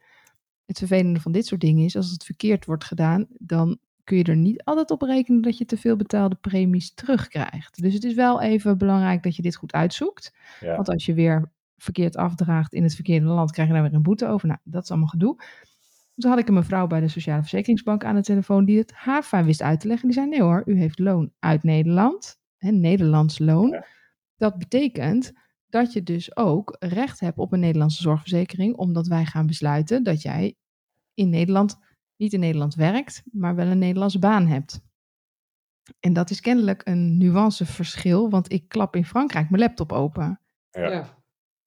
Het 0.66 0.78
vervelende 0.78 1.20
van 1.20 1.32
dit 1.32 1.46
soort 1.46 1.62
dingen 1.62 1.86
is, 1.86 1.96
als 1.96 2.12
het 2.12 2.24
verkeerd 2.24 2.66
wordt 2.66 2.84
gedaan, 2.84 3.28
dan 3.30 3.78
kun 4.04 4.18
je 4.18 4.24
er 4.24 4.36
niet 4.36 4.64
altijd 4.64 4.92
op 4.92 5.02
rekenen 5.02 5.42
dat 5.42 5.58
je 5.58 5.66
te 5.66 5.78
veel 5.78 5.96
betaalde 5.96 6.36
premies 6.36 6.94
terugkrijgt. 6.94 7.82
Dus 7.82 7.94
het 7.94 8.04
is 8.04 8.14
wel 8.14 8.42
even 8.42 8.78
belangrijk 8.78 9.24
dat 9.24 9.36
je 9.36 9.42
dit 9.42 9.56
goed 9.56 9.74
uitzoekt. 9.74 10.34
Ja. 10.60 10.76
Want 10.76 10.90
als 10.90 11.06
je 11.06 11.14
weer 11.14 11.52
verkeerd 11.78 12.16
afdraagt 12.16 12.74
in 12.74 12.84
het 12.84 12.96
verkeerde 12.96 13.26
land, 13.26 13.52
krijg 13.52 13.68
je 13.68 13.74
daar 13.74 13.84
weer 13.84 13.94
een 13.94 14.02
boete 14.02 14.28
over. 14.28 14.48
Nou, 14.48 14.60
dat 14.64 14.84
is 14.84 14.90
allemaal 14.90 15.08
gedoe. 15.08 15.36
Toen 16.16 16.30
had 16.30 16.40
ik 16.40 16.48
een 16.48 16.54
mevrouw 16.54 16.88
bij 16.88 17.00
de 17.00 17.08
Sociale 17.08 17.42
Verzekeringsbank 17.42 18.04
aan 18.04 18.16
de 18.16 18.22
telefoon 18.22 18.66
die 18.66 18.78
het 18.78 18.92
haar 18.92 19.24
fijn 19.24 19.46
wist 19.46 19.62
uit 19.62 19.80
te 19.80 19.88
leggen. 19.88 20.08
Die 20.08 20.18
zei, 20.18 20.30
nee 20.30 20.42
hoor, 20.42 20.62
u 20.66 20.78
heeft 20.78 21.00
loon 21.00 21.32
uit 21.40 21.64
Nederland, 21.64 22.40
hè, 22.58 22.72
Nederlands 22.72 23.40
loon. 23.40 23.70
Ja. 23.70 23.86
Dat 24.38 24.58
betekent 24.58 25.34
dat 25.70 25.94
je 25.94 26.04
dus 26.04 26.36
ook 26.36 26.76
recht 26.80 27.20
hebt 27.20 27.38
op 27.38 27.52
een 27.52 27.60
Nederlandse 27.60 28.02
zorgverzekering, 28.02 28.76
omdat 28.76 29.08
wij 29.08 29.26
gaan 29.26 29.48
besluiten 29.48 30.04
dat 30.04 30.22
jij 30.22 30.56
in 31.14 31.30
Nederland, 31.30 31.78
niet 32.16 32.34
in 32.34 32.40
Nederland 32.40 32.76
werkt, 32.76 33.24
maar 33.32 33.56
wel 33.56 33.68
een 33.68 33.80
Nederlandse 33.80 34.20
baan 34.20 34.48
hebt. 34.48 34.82
En 36.00 36.14
dat 36.14 36.30
is 36.30 36.42
kennelijk 36.42 36.82
een 36.88 37.18
nuanceverschil, 37.18 38.30
want 38.30 38.52
ik 38.52 38.68
klap 38.68 38.96
in 38.96 39.06
Frankrijk 39.06 39.50
mijn 39.50 39.62
laptop 39.62 39.92
open. 39.92 40.42
Ja. 40.70 41.17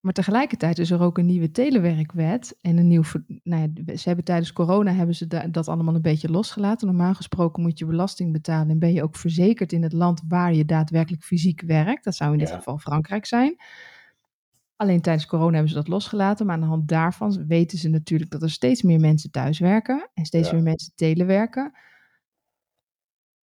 Maar 0.01 0.13
tegelijkertijd 0.13 0.79
is 0.79 0.91
er 0.91 1.01
ook 1.03 1.19
een 1.19 1.27
nieuwe 1.27 1.51
telewerkwet 1.51 2.59
en 2.61 2.77
een 2.77 2.87
nieuw. 2.89 3.03
Nou 3.43 3.73
ja, 3.85 3.97
ze 3.97 4.03
hebben 4.09 4.25
tijdens 4.25 4.53
corona 4.53 4.93
hebben 4.93 5.15
ze 5.15 5.27
da- 5.27 5.47
dat 5.47 5.69
allemaal 5.69 5.95
een 5.95 6.03
beetje 6.03 6.31
losgelaten. 6.31 6.87
Normaal 6.87 7.15
gesproken 7.15 7.63
moet 7.63 7.79
je 7.79 7.87
belasting 7.87 8.33
betalen 8.33 8.71
en 8.71 8.79
ben 8.79 8.93
je 8.93 9.03
ook 9.03 9.17
verzekerd 9.17 9.73
in 9.73 9.83
het 9.83 9.93
land 9.93 10.23
waar 10.29 10.55
je 10.55 10.65
daadwerkelijk 10.65 11.23
fysiek 11.23 11.61
werkt. 11.61 12.05
Dat 12.05 12.15
zou 12.15 12.33
in 12.33 12.39
dit 12.39 12.49
Ja. 12.49 12.57
geval 12.57 12.79
Frankrijk 12.79 13.27
zijn. 13.27 13.57
Alleen 14.77 15.01
tijdens 15.01 15.27
corona 15.27 15.53
hebben 15.53 15.69
ze 15.69 15.75
dat 15.75 15.89
losgelaten. 15.89 16.47
Maar 16.47 16.55
aan 16.55 16.61
de 16.61 16.67
hand 16.67 16.89
daarvan 16.89 17.47
weten 17.47 17.79
ze 17.79 17.89
natuurlijk 17.89 18.31
dat 18.31 18.43
er 18.43 18.51
steeds 18.51 18.83
meer 18.83 19.01
mensen 19.01 19.31
thuis 19.31 19.59
werken 19.59 20.11
en 20.15 20.25
steeds 20.25 20.49
Ja. 20.49 20.55
meer 20.55 20.63
mensen 20.63 20.93
telewerken. 20.95 21.73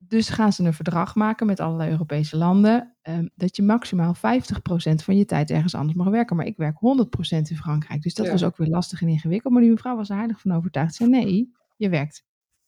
Dus 0.09 0.29
gaan 0.29 0.53
ze 0.53 0.65
een 0.65 0.73
verdrag 0.75 1.15
maken 1.15 1.47
met 1.47 1.61
allerlei 1.61 1.91
Europese 1.91 2.37
landen. 2.37 2.97
ehm, 3.03 3.29
dat 3.35 3.57
je 3.57 3.63
maximaal 3.63 4.15
50% 4.15 5.03
van 5.05 5.17
je 5.17 5.25
tijd 5.25 5.51
ergens 5.51 5.75
anders 5.75 5.97
mag 5.97 6.09
werken. 6.09 6.37
Maar 6.37 6.47
ik 6.47 6.57
werk 6.57 6.77
100% 6.79 7.51
in 7.51 7.57
Frankrijk. 7.57 8.03
Dus 8.03 8.15
dat 8.15 8.27
Ja. 8.27 8.33
was 8.33 8.45
ook 8.45 8.57
weer 8.57 8.69
lastig 8.69 9.03
en 9.03 9.09
ingewikkeld. 9.09 9.53
Maar 9.53 9.63
die 9.63 9.71
mevrouw 9.71 9.97
was 9.97 10.11
er 10.11 10.17
heilig 10.17 10.41
van 10.41 10.53
overtuigd. 10.53 10.95
Ze 10.95 11.05
zei: 11.05 11.25
nee, 11.25 11.53
je 11.77 11.89
werkt 11.89 12.25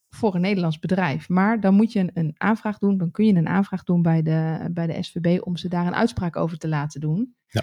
voor 0.08 0.34
een 0.34 0.40
Nederlands 0.40 0.78
bedrijf. 0.78 1.28
Maar 1.28 1.60
dan 1.60 1.74
moet 1.74 1.92
je 1.92 2.00
een, 2.00 2.10
een 2.14 2.34
aanvraag 2.36 2.78
doen. 2.78 2.96
Dan 2.98 3.10
kun 3.10 3.24
je 3.26 3.34
een 3.34 3.48
aanvraag 3.48 3.84
doen 3.84 4.02
bij 4.02 4.22
de, 4.22 4.68
bij 4.72 4.86
de 4.86 5.02
SVB 5.02 5.40
om 5.46 5.56
ze 5.56 5.68
daar 5.68 5.86
een 5.86 5.94
uitspraak 5.94 6.36
over 6.36 6.58
te 6.58 6.68
laten 6.68 7.00
doen. 7.00 7.34
Ja. 7.46 7.62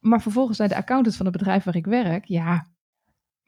Maar 0.00 0.22
vervolgens 0.22 0.56
zei 0.56 0.68
de 0.68 0.76
accountant 0.76 1.16
van 1.16 1.26
het 1.26 1.36
bedrijf 1.36 1.64
waar 1.64 1.76
ik 1.76 1.86
werk: 1.86 2.24
ja. 2.24 2.66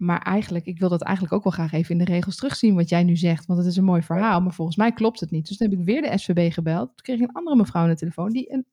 Maar 0.02 0.22
eigenlijk, 0.22 0.66
ik 0.66 0.78
wil 0.78 0.88
dat 0.88 1.02
eigenlijk 1.02 1.34
ook 1.36 1.42
wel 1.44 1.52
graag 1.52 1.72
even 1.72 1.98
in 1.98 2.04
de 2.04 2.12
regels 2.12 2.36
terugzien 2.36 2.74
wat 2.74 2.88
jij 2.88 3.04
nu 3.04 3.16
zegt. 3.16 3.46
Want 3.46 3.58
het 3.58 3.68
is 3.68 3.76
een 3.76 3.84
mooi 3.84 4.02
verhaal, 4.02 4.40
maar 4.40 4.52
volgens 4.52 4.76
mij 4.76 4.92
klopt 4.92 5.20
het 5.20 5.30
niet. 5.30 5.48
Dus 5.48 5.56
toen 5.56 5.70
heb 5.70 5.78
ik 5.78 5.84
weer 5.84 6.02
de 6.02 6.18
SVB 6.18 6.52
gebeld. 6.52 6.86
Toen 6.86 6.96
kreeg 7.02 7.16
ik 7.16 7.22
een 7.22 7.34
andere 7.34 7.56
mevrouw 7.56 7.82
aan 7.82 7.88
de 7.88 7.96
telefoon 7.96 8.30
die 8.30 8.52
een 8.52 8.66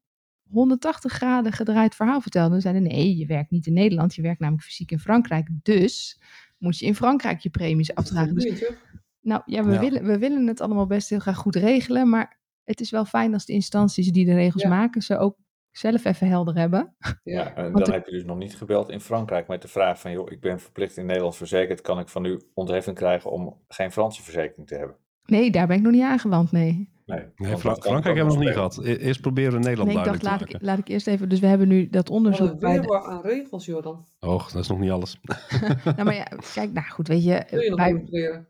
180 0.49 1.11
graden 1.11 1.51
gedraaid 1.51 1.95
verhaal 1.95 2.21
vertelde. 2.21 2.55
En 2.55 2.61
zeiden, 2.61 2.83
nee, 2.83 3.17
je 3.17 3.25
werkt 3.25 3.51
niet 3.51 3.67
in 3.67 3.73
Nederland. 3.73 4.15
Je 4.15 4.21
werkt 4.21 4.39
namelijk 4.39 4.65
fysiek 4.65 4.91
in 4.91 4.99
Frankrijk. 4.99 5.47
Dus 5.63 6.19
moet 6.57 6.77
je 6.77 6.85
in 6.85 6.95
Frankrijk 6.95 7.39
je 7.39 7.49
premies 7.49 7.95
afdragen. 7.95 8.35
Dus, 8.35 8.73
nou 9.21 9.41
ja, 9.45 9.63
we, 9.63 9.71
Ja. 9.71 9.79
Willen, 9.79 10.03
we 10.05 10.17
willen 10.17 10.47
het 10.47 10.61
allemaal 10.61 10.87
best 10.87 11.09
heel 11.09 11.19
graag 11.19 11.37
goed 11.37 11.55
regelen. 11.55 12.09
Maar 12.09 12.39
het 12.63 12.81
is 12.81 12.91
wel 12.91 13.05
fijn 13.05 13.33
als 13.33 13.45
de 13.45 13.53
instanties 13.53 14.11
die 14.11 14.25
de 14.25 14.33
regels 14.33 14.61
Ja. 14.63 14.69
maken... 14.69 15.01
ze 15.01 15.17
ook 15.17 15.37
zelf 15.79 16.05
even 16.05 16.27
helder 16.27 16.55
hebben. 16.55 16.95
Ja, 17.23 17.53
en 17.55 17.71
dan 17.71 17.83
de- 17.83 17.91
heb 17.91 18.05
je 18.05 18.11
dus 18.11 18.23
nog 18.25 18.37
niet 18.37 18.55
gebeld 18.55 18.89
in 18.89 18.99
Frankrijk 19.01 19.47
met 19.47 19.61
de 19.61 19.67
vraag 19.67 19.99
van, 19.99 20.11
joh, 20.11 20.31
ik 20.31 20.41
ben 20.41 20.59
verplicht 20.59 20.97
in 20.97 21.05
Nederland 21.05 21.35
verzekerd, 21.35 21.81
kan 21.81 21.99
ik 21.99 22.07
van 22.07 22.25
u 22.25 22.41
ontheffing 22.53 22.95
krijgen 22.95 23.31
om 23.31 23.57
geen 23.67 23.91
Franse 23.91 24.23
verzekering 24.23 24.67
te 24.67 24.75
hebben? 24.75 24.95
Nee, 25.25 25.51
daar 25.51 25.67
ben 25.67 25.77
ik 25.77 25.83
nog 25.83 25.91
niet 25.91 26.03
aangeland, 26.03 26.51
nee. 26.51 26.89
Nee, 27.05 27.23
Nee, 27.35 27.57
Fra- 27.57 27.75
Frankrijk 27.75 28.15
hebben 28.15 28.25
we 28.25 28.33
nog 28.33 28.39
niet 28.43 28.53
gehad. 28.53 28.77
E- 28.83 28.95
Eerst 28.95 29.21
proberen 29.21 29.51
we 29.51 29.57
Nederland 29.59 29.89
Nee, 29.89 29.97
ik 29.97 30.03
dacht, 30.05 30.23
laat 30.23 30.37
te 30.39 30.45
ik, 30.45 30.51
maken. 30.51 30.67
laat 30.67 30.77
ik 30.77 30.87
eerst 30.87 31.07
even... 31.07 31.29
Dus 31.29 31.39
we 31.39 31.47
hebben 31.47 31.67
nu 31.67 31.83
dat 31.89 32.07
Wat 32.07 32.17
onderzoek 32.17 32.49
een 32.49 32.59
bij 32.59 32.79
de... 32.79 33.03
aan 33.03 33.21
regels, 33.21 33.65
joh, 33.65 33.83
dan. 33.83 34.05
Och, 34.19 34.51
dat 34.51 34.61
is 34.61 34.67
nog 34.67 34.79
niet 34.79 34.91
alles. 34.91 35.19
Nou, 35.83 36.03
maar 36.03 36.15
ja, 36.15 36.27
kijk, 36.53 36.73
nou 36.73 36.87
goed, 36.87 37.07
weet 37.07 37.23
je... 37.23 37.45
Wil 37.49 37.61
je 37.61 37.69
nog 37.69 37.79
wij- 37.79 37.89
emigreren? 37.89 38.47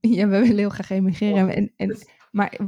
Ja, 0.00 0.28
we 0.28 0.38
willen 0.40 0.56
heel 0.56 0.68
graag 0.68 0.90
emigreren. 0.90 1.44
Oh. 1.48 1.56
En, 1.56 1.72
en, 1.76 1.96
maar 2.30 2.58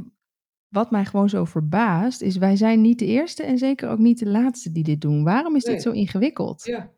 wat 0.71 0.91
mij 0.91 1.05
gewoon 1.05 1.29
zo 1.29 1.45
verbaast, 1.45 2.21
is 2.21 2.37
wij 2.37 2.55
zijn 2.55 2.81
niet 2.81 2.99
de 2.99 3.05
eerste 3.05 3.43
en 3.43 3.57
zeker 3.57 3.89
ook 3.89 3.99
niet 3.99 4.19
de 4.19 4.29
laatste 4.29 4.71
die 4.71 4.83
dit 4.83 5.01
doen. 5.01 5.23
Waarom 5.23 5.55
is 5.55 5.63
dit 5.63 5.81
zo 5.81 5.91
ingewikkeld? 5.91 6.63
Ja, 6.65 6.89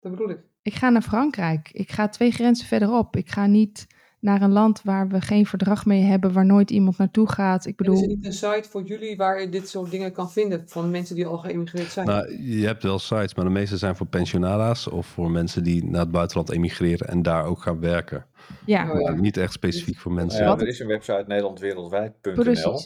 dat 0.00 0.10
bedoel 0.12 0.30
ik. 0.30 0.38
Ik 0.62 0.74
ga 0.74 0.90
naar 0.90 1.02
Frankrijk. 1.02 1.68
Ik 1.72 1.90
ga 1.90 2.08
twee 2.08 2.30
grenzen 2.30 2.66
verderop. 2.66 3.16
Ik 3.16 3.30
ga 3.30 3.46
niet 3.46 3.86
naar 4.20 4.42
een 4.42 4.52
land 4.52 4.82
waar 4.82 5.08
we 5.08 5.20
geen 5.20 5.46
verdrag 5.46 5.86
mee 5.86 6.02
hebben, 6.02 6.32
waar 6.32 6.46
nooit 6.46 6.70
iemand 6.70 6.98
naartoe 6.98 7.28
gaat. 7.28 7.66
Ik 7.66 7.80
En 7.80 7.84
is 7.84 7.90
er 7.92 7.94
bedoel, 8.00 8.16
niet 8.16 8.26
een 8.26 8.32
site 8.32 8.68
voor 8.70 8.82
jullie 8.82 9.16
waar 9.16 9.40
je 9.40 9.48
dit 9.48 9.68
soort 9.68 9.90
dingen 9.90 10.12
kan 10.12 10.30
vinden 10.30 10.62
van 10.66 10.90
mensen 10.90 11.14
die 11.14 11.26
al 11.26 11.38
geëmigreerd 11.38 11.90
zijn? 11.92 12.06
Nou, 12.06 12.42
je 12.42 12.66
hebt 12.66 12.82
wel 12.82 12.98
sites, 12.98 13.34
maar 13.34 13.44
de 13.44 13.50
meeste 13.50 13.76
zijn 13.76 13.96
voor 13.96 14.06
pensionara's 14.06 14.86
of 14.90 15.06
voor 15.06 15.30
mensen 15.30 15.64
die 15.64 15.84
naar 15.84 16.00
het 16.00 16.10
buitenland 16.10 16.50
emigreren 16.50 17.08
en 17.08 17.22
daar 17.22 17.44
ook 17.44 17.62
gaan 17.62 17.80
werken. 17.80 18.26
ja, 18.66 18.92
Oh, 18.92 19.00
ja. 19.00 19.10
Niet 19.14 19.36
echt 19.36 19.52
specifiek 19.52 19.98
voor 19.98 20.12
mensen. 20.12 20.42
ja, 20.42 20.48
Wat- 20.48 20.60
er 20.60 20.68
is 20.68 20.78
een 20.80 20.86
website 20.86 21.24
nederlandwereldwijd.nl. 21.26 22.80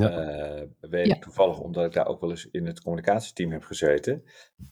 Ja. 0.00 0.10
Eh, 0.10 0.66
weet 0.80 1.06
Ja. 1.06 1.14
ik 1.14 1.22
toevallig 1.22 1.58
omdat 1.60 1.84
ik 1.84 1.92
daar 1.92 2.06
ook 2.06 2.20
wel 2.20 2.30
eens 2.30 2.48
in 2.50 2.66
het 2.66 2.80
communicatieteam 2.82 3.50
heb 3.52 3.62
gezeten. 3.64 4.22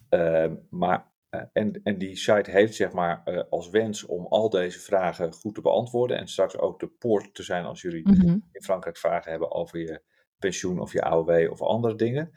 Eh, 0.09 0.53
maar, 0.71 1.12
eh, 1.29 1.43
en, 1.53 1.81
en 1.83 1.99
die 1.99 2.17
site 2.17 2.51
heeft 2.51 2.75
zeg 2.75 2.93
maar 2.93 3.23
eh, 3.25 3.43
als 3.51 3.69
wens 3.71 4.07
om 4.07 4.27
al 4.27 4.51
deze 4.51 4.81
vragen 4.81 5.33
goed 5.33 5.55
te 5.55 5.61
beantwoorden. 5.61 6.19
En 6.19 6.29
straks 6.29 6.59
ook 6.59 6.81
de 6.81 6.88
poort 6.88 7.35
te 7.35 7.43
zijn 7.43 7.64
als 7.64 7.83
jullie 7.83 8.09
Mhm. 8.09 8.27
in 8.53 8.62
Frankrijk 8.62 8.97
vragen 8.97 9.31
hebben 9.31 9.53
over 9.53 9.79
je 9.79 10.03
pensioen 10.38 10.81
of 10.81 10.93
je 10.93 11.03
AOW 11.03 11.51
of 11.51 11.62
andere 11.62 11.95
dingen. 11.95 12.31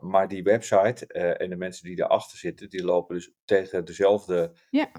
Maar 0.00 0.28
die 0.28 0.42
website 0.42 1.06
en 1.36 1.50
de 1.50 1.56
mensen 1.56 1.86
die 1.86 1.96
daarachter 1.96 2.38
zitten, 2.38 2.68
die 2.68 2.84
lopen 2.84 3.14
dus 3.14 3.32
tegen 3.44 3.84
dezelfde 3.84 4.52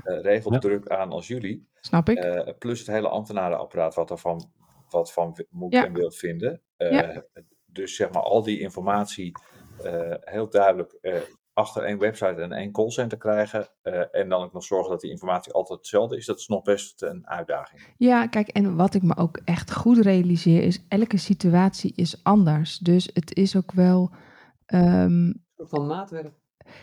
regeldruk 0.04 0.88
aan 0.88 1.12
als 1.12 1.28
jullie. 1.28 1.70
Snap 1.80 2.10
ik. 2.10 2.56
Plus 2.60 2.80
het 2.80 2.88
hele 2.88 3.08
ambtenarenapparaat 3.08 3.96
wat 3.96 4.08
daarvan 4.08 4.52
wat 4.96 5.14
van 5.14 5.46
moet 5.50 5.74
Ja. 5.74 5.86
en 5.86 5.94
wil 5.94 6.12
vinden. 6.12 6.62
Eh, 6.78 6.92
Ja. 6.92 7.24
Dus 7.66 7.96
zeg 7.96 8.12
maar 8.12 8.24
al 8.24 8.44
die 8.44 8.60
informatie 8.60 9.32
eh, 9.84 10.14
heel 10.20 10.50
duidelijk 10.50 10.98
eh, 11.02 11.14
achter 11.54 11.84
één 11.84 11.98
website 12.00 12.42
en 12.42 12.52
één 12.52 12.72
callcenter 12.72 13.18
krijgen. 13.18 13.68
eh, 13.82 14.02
en 14.12 14.30
dan 14.30 14.44
ook 14.44 14.54
nog 14.54 14.64
zorgen 14.64 14.92
dat 14.92 15.02
die 15.02 15.10
informatie 15.12 15.54
altijd 15.54 15.80
hetzelfde 15.80 16.18
is. 16.18 16.26
Dat 16.26 16.40
is 16.40 16.48
nog 16.48 16.62
best 16.62 17.02
een 17.02 17.28
uitdaging. 17.28 17.82
Ja, 17.98 18.28
kijk, 18.28 18.48
en 18.48 18.76
wat 18.76 18.94
ik 18.94 19.02
me 19.02 19.18
ook 19.18 19.40
echt 19.46 19.74
goed 19.74 19.98
realiseer 19.98 20.64
is, 20.64 20.86
elke 20.88 21.18
situatie 21.18 21.94
is 21.96 22.24
anders. 22.24 22.78
Dus 22.78 23.10
het 23.14 23.36
is 23.36 23.56
ook 23.56 23.72
wel, 23.72 24.12
ehm, 24.66 25.34
Van 25.58 25.88
maatwerk. 25.88 26.34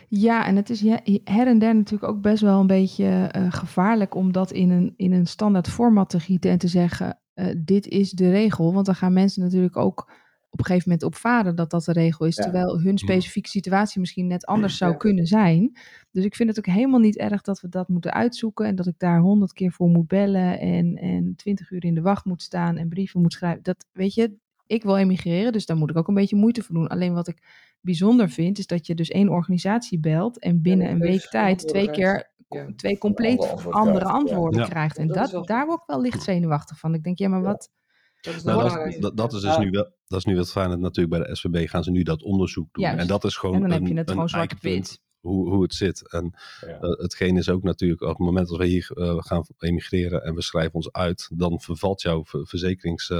ja, 0.07 0.45
en 0.45 0.55
het 0.55 0.69
is 0.69 0.81
ja, 0.81 0.99
her 1.23 1.47
en 1.47 1.59
der 1.59 1.75
natuurlijk 1.75 2.11
ook 2.11 2.21
best 2.21 2.41
wel 2.41 2.59
een 2.59 2.67
beetje 2.67 3.27
eh, 3.31 3.51
gevaarlijk 3.51 4.15
om 4.15 4.31
dat 4.31 4.51
in 4.51 4.69
een, 4.69 4.93
in 4.97 5.11
een 5.13 5.27
standaard 5.27 5.67
format 5.69 6.09
te 6.09 6.19
gieten 6.19 6.51
en 6.51 6.57
te 6.57 6.67
zeggen, 6.67 7.19
eh, 7.33 7.45
dit 7.57 7.87
is 7.87 8.11
de 8.11 8.29
regel. 8.29 8.73
Want 8.73 8.85
dan 8.85 8.95
gaan 8.95 9.13
mensen 9.13 9.43
natuurlijk 9.43 9.77
ook 9.77 10.11
op 10.49 10.59
een 10.59 10.65
gegeven 10.65 10.89
moment 10.89 11.07
opvaren 11.07 11.55
dat 11.55 11.69
dat 11.69 11.83
de 11.83 11.91
regel 11.93 12.25
is, 12.25 12.35
Ja. 12.35 12.43
terwijl 12.43 12.81
hun 12.81 12.97
specifieke 12.97 13.49
situatie 13.49 13.99
misschien 13.99 14.27
net 14.27 14.45
anders 14.45 14.77
zou 14.77 14.91
Ja. 14.91 14.97
kunnen 14.97 15.25
zijn. 15.25 15.77
Dus 16.11 16.25
ik 16.25 16.35
vind 16.35 16.49
het 16.49 16.57
ook 16.57 16.73
helemaal 16.73 16.99
niet 16.99 17.17
erg 17.17 17.41
dat 17.41 17.61
we 17.61 17.69
dat 17.69 17.87
moeten 17.87 18.13
uitzoeken 18.13 18.65
en 18.65 18.75
dat 18.75 18.87
ik 18.87 18.93
daar 18.97 19.19
honderd 19.19 19.53
keer 19.53 19.71
voor 19.71 19.89
moet 19.89 20.07
bellen 20.07 20.59
en, 20.59 20.95
en 20.95 21.33
twintig 21.35 21.71
uur 21.71 21.83
in 21.83 21.93
de 21.93 22.01
wacht 22.01 22.25
moet 22.25 22.41
staan 22.41 22.77
en 22.77 22.89
brieven 22.89 23.21
moet 23.21 23.33
schrijven. 23.33 23.63
Dat 23.63 23.85
weet 23.91 24.13
je, 24.13 24.35
ik 24.67 24.83
wil 24.83 24.97
emigreren, 24.97 25.51
dus 25.51 25.65
daar 25.65 25.77
moet 25.77 25.89
ik 25.89 25.97
ook 25.97 26.07
een 26.07 26.13
beetje 26.13 26.35
moeite 26.35 26.63
voor 26.63 26.75
doen. 26.75 26.87
Alleen 26.87 27.13
wat 27.13 27.27
ik 27.27 27.37
bijzonder 27.81 28.29
vind, 28.29 28.57
is 28.57 28.67
dat 28.67 28.87
je 28.87 28.95
dus 28.95 29.09
één 29.09 29.29
organisatie 29.29 29.99
belt 29.99 30.39
en 30.39 30.61
binnen 30.61 30.87
Ja, 30.87 30.93
een 30.93 30.99
week 30.99 31.21
tijd 31.29 31.67
twee 31.67 31.89
keer 31.91 32.31
Ja. 32.53 32.67
twee 32.75 32.97
compleet 32.97 33.39
Andere 33.39 33.51
antwoorden 33.51 33.79
andere 33.81 33.97
krijgt, 33.99 34.11
ja. 34.11 34.19
antwoorden 34.19 34.59
Ja. 34.59 34.67
krijgt. 34.67 34.97
En 34.97 35.07
Dat 35.07 35.31
wel- 35.31 35.45
daar 35.45 35.65
word 35.65 35.79
ik 35.81 35.87
wel 35.87 36.01
licht 36.01 36.23
zenuwachtig 36.23 36.79
van. 36.79 36.93
Ik 36.93 37.03
denk, 37.03 37.17
ja, 37.17 37.27
maar 37.29 37.41
wat... 37.41 37.69
Dat 38.21 38.35
is 38.35 38.43
Nou, 38.43 38.55
nog 38.55 38.63
dat, 38.63 38.71
belangrijk. 38.71 38.95
is, 38.95 39.01
dat, 39.01 39.17
dat 39.17 39.33
is 39.33 39.41
dus 39.41 39.57
nu 39.57 39.69
wel, 39.69 39.91
dat 40.07 40.19
is 40.19 40.25
nu 40.25 40.35
wat 40.35 40.51
fijn. 40.51 40.79
Natuurlijk 40.79 41.17
bij 41.19 41.27
de 41.27 41.35
SVB 41.35 41.69
gaan 41.69 41.83
ze 41.83 41.91
nu 41.91 42.03
dat 42.03 42.23
onderzoek 42.23 42.67
doen. 42.73 42.83
Juist. 42.83 42.99
En 42.99 43.07
dat 43.07 43.23
is 43.23 43.35
gewoon 43.37 43.55
En 43.55 43.61
dan 43.61 43.71
een, 43.71 43.77
heb 43.79 43.87
je 43.91 43.97
het 43.97 44.09
gewoon 44.11 44.29
zwarte 44.29 44.55
eikpunt 44.55 44.87
pit. 44.89 45.01
Hoe, 45.19 45.49
hoe 45.49 45.61
het 45.61 45.73
zit. 45.73 46.11
En 46.11 46.33
Ja. 46.61 46.67
eh, 46.79 46.89
hetgeen 46.99 47.37
is 47.37 47.49
ook 47.49 47.63
natuurlijk, 47.63 48.01
op 48.01 48.07
het 48.07 48.17
moment 48.17 48.47
dat 48.47 48.57
we 48.57 48.65
hier 48.65 48.91
eh, 48.93 49.15
gaan 49.17 49.43
emigreren 49.57 50.23
en 50.23 50.33
we 50.35 50.41
schrijven 50.41 50.73
ons 50.73 50.91
uit, 50.91 51.29
dan 51.33 51.59
vervalt 51.61 52.01
jouw 52.01 52.25
ver- 52.25 52.47
verzekerings, 52.47 53.09
eh, 53.09 53.17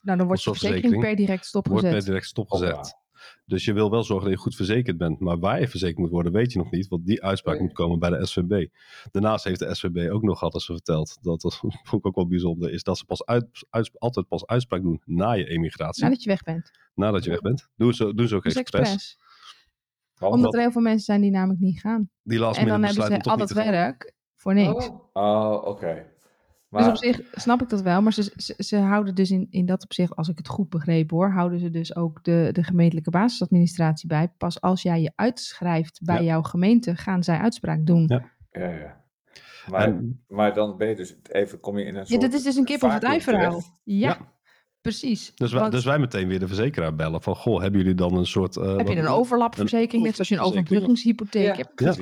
Nou, 0.00 0.18
dan 0.18 0.26
wordt 0.26 0.42
je 0.42 0.50
verzekering 0.50 1.00
per 1.02 1.16
direct 1.16 1.50
wordt 1.52 1.68
per 1.68 1.76
stopgezet. 1.78 2.04
direct 2.06 2.26
stopgezet. 2.26 2.94
Dus 3.44 3.64
je 3.64 3.72
wil 3.72 3.90
wel 3.90 4.02
zorgen 4.02 4.24
dat 4.28 4.36
je 4.36 4.42
goed 4.42 4.54
verzekerd 4.54 4.96
bent. 4.98 5.20
Maar 5.20 5.38
waar 5.38 5.60
je 5.60 5.68
verzekerd 5.68 5.98
moet 5.98 6.10
worden, 6.10 6.32
weet 6.32 6.52
je 6.52 6.58
nog 6.58 6.70
niet. 6.70 6.88
Want 6.88 7.06
die 7.06 7.22
uitspraak 7.22 7.54
Nee. 7.54 7.64
moet 7.64 7.72
komen 7.74 7.98
bij 7.98 8.10
de 8.10 8.26
SVB. 8.26 8.66
Daarnaast 9.10 9.44
heeft 9.44 9.58
de 9.58 9.74
SVB 9.74 10.10
ook 10.10 10.22
nog 10.22 10.38
ze 10.60 10.72
verteld. 10.72 11.18
Dat, 11.20 11.40
dat 11.40 11.56
vond 11.56 11.74
ik 12.00 12.06
ook 12.06 12.14
wel 12.14 12.26
bijzonder. 12.26 12.72
Is 12.72 12.82
dat 12.82 12.98
ze 12.98 13.04
pas 13.04 13.24
uit, 13.24 13.66
uit- 13.70 13.90
altijd 13.98 14.28
pas 14.28 14.46
uitspraak 14.46 14.82
doen 14.82 15.02
na 15.04 15.32
je 15.32 15.48
emigratie. 15.48 16.02
Nadat 16.04 16.22
je 16.22 16.28
weg 16.28 16.42
bent. 16.42 16.70
nadat 16.94 17.24
je 17.24 17.30
weg 17.30 17.40
bent. 17.40 17.68
Doen 17.76 17.94
ze, 17.94 18.14
doen 18.14 18.28
ze 18.28 18.34
ook 18.34 18.42
Dus 18.42 18.54
expres. 18.54 18.80
expres. 18.92 19.18
Omdat 20.20 20.42
dat- 20.42 20.54
er 20.54 20.60
heel 20.60 20.70
veel 20.72 20.82
mensen 20.82 21.04
zijn 21.04 21.20
die 21.20 21.30
namelijk 21.30 21.60
niet 21.60 21.80
gaan. 21.80 22.10
Die 22.22 22.38
last 22.38 22.58
En 22.58 22.66
dan 22.66 22.82
hebben 22.84 23.04
ze 23.22 23.30
al 23.30 23.36
dat 23.36 23.50
werk 23.50 24.14
voor 24.34 24.54
niks. 24.54 24.88
Oh, 24.88 25.00
Oh, 25.12 25.66
oké. 25.66 26.06
Maar 26.68 26.88
op 26.88 26.96
zich 26.96 27.20
snap 27.32 27.62
ik 27.62 27.68
dat 27.68 27.82
wel. 27.82 28.02
Maar 28.02 28.12
ze, 28.12 28.32
ze, 28.36 28.54
ze 28.58 28.76
houden 28.76 29.14
dus 29.14 29.30
in, 29.30 29.46
in 29.50 29.66
dat 29.66 29.82
opzicht, 29.84 30.16
als 30.16 30.28
ik 30.28 30.38
het 30.38 30.48
goed 30.48 30.68
begrepen 30.68 31.16
hoor, 31.16 31.30
houden 31.30 31.58
ze 31.58 31.70
dus 31.70 31.96
ook 31.96 32.24
de, 32.24 32.48
de 32.52 32.62
gemeentelijke 32.62 33.10
basisadministratie 33.10 34.08
bij. 34.08 34.28
Pas 34.38 34.60
als 34.60 34.82
jij 34.82 35.00
je 35.02 35.12
uitschrijft 35.14 36.00
bij 36.04 36.16
Ja. 36.16 36.22
jouw 36.22 36.42
gemeente, 36.42 36.96
gaan 36.96 37.22
zij 37.22 37.38
uitspraak 37.38 37.86
doen. 37.86 38.04
Ja. 38.06 38.30
Ja, 38.50 38.68
ja. 38.70 39.04
Maar, 39.70 39.86
En- 39.86 40.24
maar 40.28 40.54
dan 40.54 40.76
ben 40.76 40.88
je 40.88 40.94
dus 40.96 41.16
even, 41.22 41.60
kom 41.60 41.78
je 41.78 41.84
in 41.84 41.94
een 41.94 42.00
Ja, 42.00 42.04
soort 42.04 42.20
dat 42.20 42.32
is 42.32 42.42
dus 42.42 42.56
een 42.56 42.64
kip 42.64 42.82
of 42.82 42.92
het 42.92 43.02
ei 43.02 43.20
verhaal. 43.20 43.62
Ja, 43.84 44.08
Ja. 44.08 44.32
precies. 44.80 45.32
Dus 45.34 45.52
wij, 45.52 45.60
Want 45.60 45.72
dus 45.72 45.84
wij 45.84 45.98
meteen 45.98 46.28
weer 46.28 46.38
de 46.38 46.46
verzekeraar 46.46 46.94
bellen. 46.94 47.22
Van, 47.22 47.36
goh, 47.36 47.60
hebben 47.60 47.80
jullie 47.80 47.94
dan 47.94 48.16
een 48.16 48.26
soort... 48.26 48.56
eh, 48.56 48.76
heb 48.76 48.88
je 48.88 48.96
een 48.96 49.06
overlapverzekering, 49.06 50.04
net 50.04 50.12
zoals 50.14 50.28
je 50.28 50.34
een 50.34 50.40
overbruggingshypotheek 50.40 51.46
Ja. 51.46 51.54
hebt. 51.56 51.80
Ja. 51.80 51.94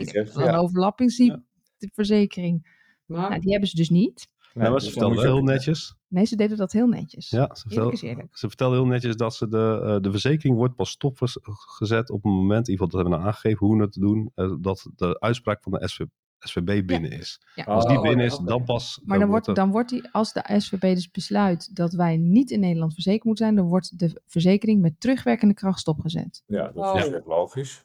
Ja. 0.43 0.49
een 0.49 0.55
overlappingsverzekering. 0.59 2.73
maar 3.07 3.29
Nou, 3.31 3.41
die 3.41 3.51
hebben 3.51 3.69
ze 3.69 3.77
dus 3.77 3.91
niet. 3.91 4.33
Ja, 4.55 4.71
dus 4.71 4.95
wel 4.95 5.13
je 5.13 5.21
heel 5.21 5.43
netjes. 5.43 5.95
Nee, 6.09 6.25
ze 6.25 6.37
deden 6.37 6.57
dat 6.57 6.73
heel 6.73 6.87
netjes. 6.87 7.31
Ja, 7.31 7.55
ze 7.55 7.99
eerlijk. 8.03 8.37
ze 8.37 8.47
vertelden 8.49 8.79
heel 8.79 8.87
netjes 8.87 9.17
dat 9.17 9.35
ze 9.35 9.49
de, 9.49 9.81
eh, 9.85 9.97
de 10.01 10.11
verzekering 10.11 10.57
wordt 10.57 10.75
pas 10.77 10.91
stopgezet 10.91 12.11
op 12.11 12.23
het 12.23 12.33
moment, 12.33 12.69
in 12.69 12.73
ieder 12.73 12.87
geval 12.87 12.87
dat 12.87 12.93
hebben 12.93 13.13
we 13.13 13.19
nou 13.19 13.29
aangegeven 13.29 13.67
hoe 13.67 13.81
het 13.81 13.93
te 13.93 14.01
doen, 14.01 14.31
eh, 14.35 14.53
dat 14.61 14.89
de 14.97 15.21
uitspraak 15.21 15.63
van 15.63 15.73
de 15.73 15.89
SV, 15.89 16.01
SVB 16.39 16.87
binnen 16.87 17.11
is. 17.11 17.41
Ja. 17.55 17.65
Als 17.65 17.87
die 17.87 17.97
Oh, 17.97 18.03
binnen 18.03 18.27
ja, 18.27 18.33
is, 18.33 18.39
dan 18.39 18.65
pas... 18.65 19.01
Maar 19.05 19.19
dan 19.19 19.29
wordt, 19.29 19.47
er- 19.47 19.55
dan 19.55 19.71
wordt 19.71 19.89
die, 19.89 20.09
als 20.13 20.33
de 20.33 20.45
SVB 20.59 20.81
dus 20.95 21.11
besluit 21.11 21.77
dat 21.77 21.93
wij 21.93 22.17
niet 22.17 22.51
in 22.51 22.61
Nederland 22.61 22.95
verzekerd 22.95 23.25
moeten 23.25 23.45
zijn, 23.45 23.57
dan 23.57 23.67
wordt 23.69 23.99
de 23.99 24.21
verzekering 24.27 24.81
met 24.81 25.01
terugwerkende 25.01 25.55
kracht 25.55 25.79
stopgezet. 25.81 26.43
Ja, 26.47 26.71
dat 26.75 26.95
Oh. 26.95 27.01
is 27.01 27.09
echt 27.13 27.27
logisch. 27.27 27.85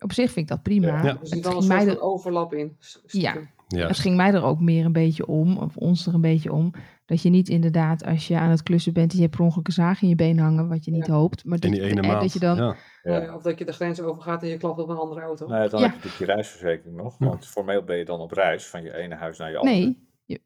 Op 0.00 0.12
zich 0.12 0.24
vind 0.32 0.50
ik 0.50 0.56
dat 0.56 0.62
prima. 0.62 0.86
Ja. 0.86 1.02
Ja. 1.02 1.08
er 1.08 1.18
Het, 1.18 1.28
zit 1.28 1.42
dan 1.42 1.56
een 1.56 1.62
soort 1.62 1.80
er, 1.82 1.86
van 1.86 2.00
overlap 2.00 2.54
in. 2.54 2.76
stiekem. 2.78 3.50
Ja, 3.78 3.86
het 3.86 3.98
ging 3.98 4.16
mij 4.16 4.32
er 4.34 4.42
ook 4.42 4.60
meer 4.60 4.84
een 4.84 4.92
beetje 4.92 5.26
om, 5.26 5.56
of 5.56 5.76
ons 5.76 6.06
er 6.06 6.14
een 6.14 6.20
beetje 6.20 6.52
om, 6.52 6.72
dat 7.06 7.22
je 7.22 7.28
niet 7.30 7.48
inderdaad 7.48 8.04
als 8.04 8.28
je 8.28 8.38
aan 8.38 8.50
het 8.50 8.62
klussen 8.62 8.92
bent 8.92 9.10
en 9.10 9.16
je 9.16 9.22
hebt 9.22 9.36
per 9.36 9.44
ongeluk 9.44 9.66
een 9.66 9.72
zaag 9.72 10.02
in 10.02 10.08
je 10.08 10.14
been 10.14 10.38
hangen, 10.38 10.68
wat 10.68 10.84
je 10.84 10.90
niet 10.90 11.06
Ja. 11.06 11.12
hoopt, 11.14 11.44
maar 11.44 11.58
in 11.60 11.70
dat, 11.70 11.80
die 11.80 11.88
ene 11.90 12.00
eh, 12.00 12.08
maand. 12.08 12.20
dat 12.20 12.32
je 12.32 12.38
dan... 12.38 12.56
ja. 12.56 12.76
Ja. 13.02 13.34
Of 13.34 13.42
dat 13.42 13.58
je 13.58 13.64
de 13.64 13.72
grens 13.72 14.00
overgaat 14.00 14.42
en 14.42 14.48
je 14.48 14.56
klapt 14.56 14.78
op 14.78 14.88
een 14.88 14.96
andere 14.96 15.20
auto. 15.20 15.46
Ja, 15.48 15.68
dan 15.68 15.80
Ja. 15.80 15.86
heb 15.86 15.94
je 15.94 15.96
natuurlijk 16.08 16.18
je 16.18 16.24
reisverzekering 16.24 16.96
nog. 16.96 17.18
Want 17.18 17.46
formeel 17.46 17.82
ben 17.84 17.96
je 17.96 18.04
dan 18.04 18.20
op 18.20 18.32
reis 18.32 18.66
van 18.66 18.82
je 18.82 18.96
ene 18.96 19.14
huis 19.14 19.38
naar 19.38 19.50
je 19.50 19.56
andere. 19.58 19.76
Nee, 19.76 20.08
ja, 20.26 20.40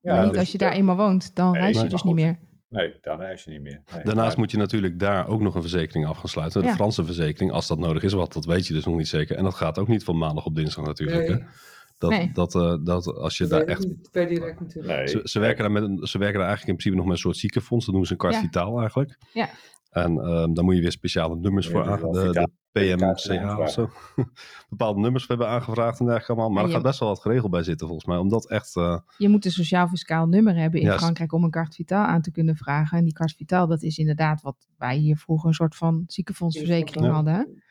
Ja, 0.00 0.14
maar 0.14 0.20
niet 0.22 0.30
dus 0.30 0.38
als 0.40 0.52
je 0.52 0.58
ja. 0.58 0.66
daar 0.66 0.76
eenmaal 0.76 0.96
woont, 0.96 1.34
dan 1.34 1.52
Nee, 1.52 1.60
reis 1.60 1.80
je 1.80 1.88
dus 1.88 2.02
niet 2.02 2.14
meer. 2.14 2.38
Nee, 2.68 2.94
dan 3.00 3.18
reis 3.18 3.44
je 3.44 3.50
niet 3.50 3.60
meer. 3.60 3.82
Nee, 3.94 4.04
Daarnaast 4.04 4.28
maar- 4.28 4.38
moet 4.38 4.50
je 4.50 4.56
natuurlijk 4.56 4.98
daar 4.98 5.26
ook 5.28 5.40
nog 5.40 5.54
een 5.54 5.60
verzekering 5.60 6.06
af 6.06 6.16
gaan 6.16 6.28
sluiten. 6.28 6.60
De 6.62 6.66
Ja. 6.66 6.74
Franse 6.74 7.04
verzekering, 7.04 7.52
als 7.52 7.66
dat 7.66 7.78
nodig 7.78 8.02
is, 8.02 8.12
wat 8.12 8.32
dat 8.32 8.44
weet 8.44 8.66
je 8.66 8.72
dus 8.74 8.84
nog 8.84 8.96
niet 8.96 9.08
zeker. 9.08 9.36
En 9.36 9.44
dat 9.44 9.54
gaat 9.54 9.78
ook 9.78 9.88
niet 9.88 10.04
van 10.04 10.18
maandag 10.18 10.46
op 10.46 10.54
dinsdag 10.54 10.84
natuurlijk. 10.86 11.28
Nee. 11.28 11.38
Hè? 11.38 11.44
Dat, 12.02 12.10
Nee. 12.10 12.30
dat, 12.32 12.54
eh, 12.54 12.76
dat 12.84 13.14
als 13.14 13.36
je 13.38 13.46
Dat 13.46 13.58
daar 13.58 13.68
echt 13.68 13.86
niet 13.86 14.08
per 14.10 14.28
direct 14.28 14.60
natuurlijk. 14.60 14.96
Nee, 14.96 15.06
Ze, 15.08 15.20
ze, 15.24 15.38
werken 15.38 15.62
daar 15.62 15.72
met 15.72 15.82
een, 15.82 16.06
ze 16.06 16.18
werken 16.18 16.38
daar 16.38 16.48
eigenlijk 16.48 16.68
in 16.68 16.76
principe 16.76 16.96
nog 16.96 17.04
met 17.04 17.14
een 17.14 17.20
soort 17.20 17.36
ziekenfonds. 17.36 17.84
Dat 17.84 17.94
noemen 17.94 18.06
ze 18.06 18.12
een 18.12 18.20
kwart 18.20 18.34
Ja. 18.34 18.40
vitaal 18.40 18.78
eigenlijk. 18.80 19.18
Ja. 19.32 19.48
En 19.90 20.18
ehm 20.18 20.52
daar 20.54 20.64
moet 20.64 20.74
je 20.74 20.80
weer 20.80 20.92
speciale 20.92 21.36
nummers 21.36 21.66
Ja, 21.66 21.72
voor 21.72 21.90
aan. 21.90 22.12
De, 22.12 22.30
de 22.32 22.48
PMCA 22.72 23.58
of 23.58 23.70
zo. 23.70 23.90
Bepaalde 24.70 25.00
nummers 25.00 25.26
hebben 25.28 25.48
aangevraagd 25.48 26.00
en 26.00 26.06
dergelijke 26.06 26.32
allemaal. 26.32 26.50
Maar 26.50 26.64
er 26.64 26.70
gaat 26.70 26.82
best 26.82 26.98
wel 27.00 27.08
wat 27.08 27.20
geregeld 27.20 27.50
bij 27.50 27.62
zitten 27.62 27.86
volgens 27.86 28.08
mij. 28.08 28.16
Omdat 28.18 28.48
echt... 28.50 28.76
eh, 28.76 28.98
Je 29.18 29.28
moet 29.28 29.44
een 29.44 29.50
sociaal-fiscaal 29.50 30.26
nummer 30.26 30.54
hebben 30.56 30.80
in. 30.80 30.92
Frankrijk 30.92 31.32
om 31.32 31.44
een 31.44 31.50
carte 31.50 31.76
vitale 31.76 32.06
aan 32.06 32.22
te 32.22 32.30
kunnen 32.30 32.56
vragen. 32.56 32.98
En 32.98 33.04
die 33.04 33.12
carte 33.12 33.34
vitale, 33.36 33.66
dat 33.68 33.82
is 33.82 33.98
inderdaad 33.98 34.42
wat 34.42 34.56
wij 34.78 34.96
hier 34.96 35.16
vroeger 35.16 35.48
een 35.48 35.54
soort 35.54 35.76
van 35.76 36.04
ziekenfondsverzekering 36.06 37.06
Ja. 37.06 37.12
hadden. 37.12 37.61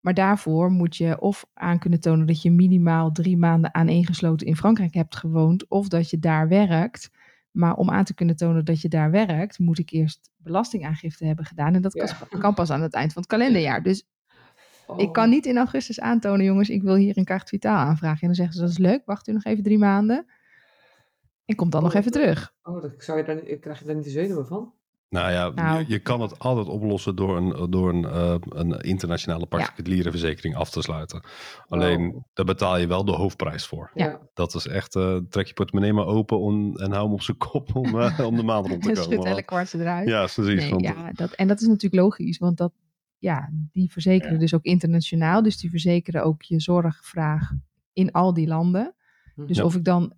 Maar 0.00 0.14
daarvoor 0.14 0.70
moet 0.70 0.96
je 0.96 1.20
of 1.20 1.46
aan 1.54 1.78
kunnen 1.78 2.00
tonen 2.00 2.26
dat 2.26 2.42
je 2.42 2.50
minimaal 2.50 3.12
drie 3.12 3.36
maanden 3.36 3.74
aaneengesloten 3.74 4.46
in 4.46 4.56
Frankrijk 4.56 4.94
hebt 4.94 5.16
gewoond. 5.16 5.68
Of 5.68 5.88
dat 5.88 6.10
je 6.10 6.18
daar 6.18 6.48
werkt. 6.48 7.10
Maar 7.50 7.74
om 7.74 7.90
aan 7.90 8.04
te 8.04 8.14
kunnen 8.14 8.36
tonen 8.36 8.64
dat 8.64 8.80
je 8.80 8.88
daar 8.88 9.10
werkt, 9.10 9.58
moet 9.58 9.78
ik 9.78 9.90
eerst 9.90 10.30
belastingaangifte 10.36 11.24
hebben 11.26 11.44
gedaan. 11.44 11.74
En 11.74 11.82
dat 11.82 11.94
Ja. 11.94 12.38
kan- 12.38 12.54
pas 12.54 12.70
aan 12.70 12.82
het 12.82 12.94
eind 12.94 13.12
van 13.12 13.22
het 13.22 13.30
kalenderjaar. 13.30 13.82
Dus 13.82 14.06
Oh. 14.86 15.00
ik 15.00 15.12
kan 15.12 15.30
niet 15.30 15.46
in 15.46 15.56
augustus 15.56 16.00
aantonen, 16.00 16.44
jongens, 16.44 16.68
ik 16.68 16.82
wil 16.82 16.94
hier 16.94 17.18
een 17.18 17.24
carte 17.24 17.46
vitale 17.48 17.78
aanvragen. 17.78 18.20
En 18.20 18.26
dan 18.26 18.34
zeggen 18.36 18.54
ze, 18.54 18.60
dat 18.60 18.70
is 18.70 18.78
leuk, 18.78 19.02
wacht 19.04 19.28
u 19.28 19.32
nog 19.32 19.44
even 19.44 19.62
drie 19.62 19.78
maanden. 19.78 20.26
En 21.44 21.56
komt 21.56 21.72
dan 21.72 21.82
nog 21.82 21.94
even 21.94 22.12
terug. 22.12 22.54
Oh, 22.62 22.82
dat 22.82 22.94
zou 22.98 23.18
je 23.26 23.42
niet- 23.46 23.60
krijg 23.60 23.78
je 23.78 23.84
daar 23.84 23.94
niet 23.94 24.04
de 24.04 24.10
zenuwen 24.10 24.46
van? 24.46 24.72
Nou 25.10 25.32
ja, 25.32 25.48
Nou. 25.54 25.78
Je, 25.78 25.84
je 25.88 25.98
kan 25.98 26.20
het 26.20 26.38
altijd 26.38 26.66
oplossen 26.66 27.16
door 27.16 27.36
een, 27.36 27.70
door 27.70 27.88
een, 27.88 28.04
eh, 28.04 28.34
een 28.48 28.72
internationale 28.80 29.46
particuliere 29.46 30.10
verzekering 30.10 30.54
af 30.56 30.70
te 30.70 30.82
sluiten. 30.82 31.22
Alleen, 31.68 32.24
daar 32.32 32.44
betaal 32.44 32.76
je 32.78 32.86
wel 32.86 33.04
de 33.04 33.12
hoofdprijs 33.12 33.66
voor. 33.66 33.90
Ja. 33.94 34.20
Dat 34.34 34.54
is 34.54 34.66
echt, 34.66 34.94
eh, 34.96 35.16
trek 35.28 35.46
je 35.46 35.52
portemonnee 35.52 35.92
maar 35.92 36.06
open 36.06 36.38
om, 36.40 36.76
en 36.76 36.90
hou 36.92 37.04
hem 37.04 37.12
op 37.12 37.22
zijn 37.22 37.36
kop 37.36 37.74
om, 37.76 38.00
eh, 38.00 38.20
om 38.26 38.36
de 38.36 38.42
maand 38.42 38.66
rond 38.66 38.82
te 38.82 38.88
En 38.88 38.94
komen. 38.94 39.10
schudt 39.12 39.24
elk 39.24 39.34
Want- 39.34 39.44
kwartje 39.46 39.78
eruit. 39.78 40.08
Ja, 40.08 40.20
precies. 40.34 40.60
Nee, 40.60 40.70
want- 40.70 40.82
ja, 40.82 41.10
dat, 41.12 41.32
en 41.32 41.48
dat 41.48 41.60
is 41.60 41.66
natuurlijk 41.66 42.02
logisch, 42.02 42.38
want 42.38 42.56
dat, 42.56 42.72
ja, 43.18 43.50
die 43.72 43.92
verzekeren 43.92 44.32
Ja. 44.34 44.38
dus 44.38 44.54
ook 44.54 44.64
internationaal. 44.64 45.42
Dus 45.42 45.56
die 45.56 45.70
verzekeren 45.70 46.24
ook 46.24 46.42
je 46.42 46.60
zorgvraag 46.60 47.50
in 47.92 48.12
al 48.12 48.34
die 48.34 48.46
landen. 48.46 48.94
Dus 49.34 49.56
Ja. 49.56 49.64
of 49.64 49.74
ik 49.74 49.84
dan 49.84 50.12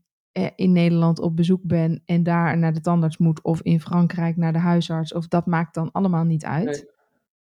in 0.56 0.72
Nederland 0.72 1.18
op 1.18 1.36
bezoek 1.36 1.62
ben 1.62 2.02
en 2.04 2.22
daar 2.22 2.58
naar 2.58 2.72
de 2.72 2.80
tandarts 2.80 3.16
moet, 3.18 3.42
of 3.42 3.60
in 3.62 3.80
Frankrijk 3.80 4.36
naar 4.36 4.52
de 4.52 4.58
huisarts, 4.58 5.12
of 5.14 5.28
dat 5.28 5.46
maakt 5.46 5.74
dan 5.74 5.92
allemaal 5.92 6.24
niet 6.24 6.44
uit. 6.44 6.64
Nee. 6.64 6.90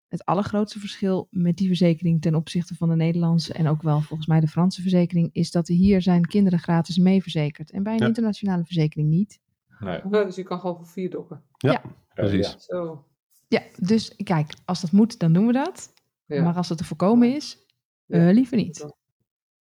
Het 0.07 0.25
allergrootste 0.25 0.79
verschil 0.79 1.27
met 1.29 1.57
die 1.57 1.67
verzekering 1.67 2.21
ten 2.21 2.35
opzichte 2.35 2.75
van 2.75 2.89
de 2.89 2.95
Nederlandse 2.95 3.53
en 3.53 3.67
ook 3.67 3.81
wel 3.81 4.01
volgens 4.01 4.27
mij 4.27 4.39
de 4.39 4.47
Franse 4.47 4.81
verzekering, 4.81 5.29
is 5.33 5.51
dat 5.51 5.67
er 5.67 5.75
hier 5.75 6.01
zijn 6.01 6.25
kinderen 6.25 6.59
gratis 6.59 6.97
mee 6.97 7.21
verzekerd 7.21 7.71
en 7.71 7.83
bij 7.83 7.93
een 7.93 7.99
Ja. 7.99 8.05
internationale 8.07 8.63
verzekering 8.65 9.09
niet. 9.09 9.39
Nee. 9.79 10.01
Dus 10.09 10.35
je 10.35 10.43
kan 10.43 10.59
gewoon 10.59 10.75
voor 10.75 10.87
vier 10.87 11.09
dokken. 11.09 11.41
Ja, 11.57 11.83
Eh, 11.83 11.89
precies. 12.13 12.51
ja. 12.51 12.59
Zo. 12.59 13.05
Ja, 13.47 13.61
dus 13.77 14.15
kijk, 14.15 14.53
als 14.65 14.81
dat 14.81 14.91
moet, 14.91 15.19
dan 15.19 15.33
doen 15.33 15.47
we 15.47 15.53
dat. 15.53 15.93
Ja. 16.25 16.43
Maar 16.43 16.55
als 16.55 16.69
het 16.69 16.77
te 16.77 16.83
voorkomen 16.83 17.35
is, 17.35 17.65
Ja. 18.05 18.27
eh, 18.27 18.33
liever 18.33 18.57
niet. 18.57 18.85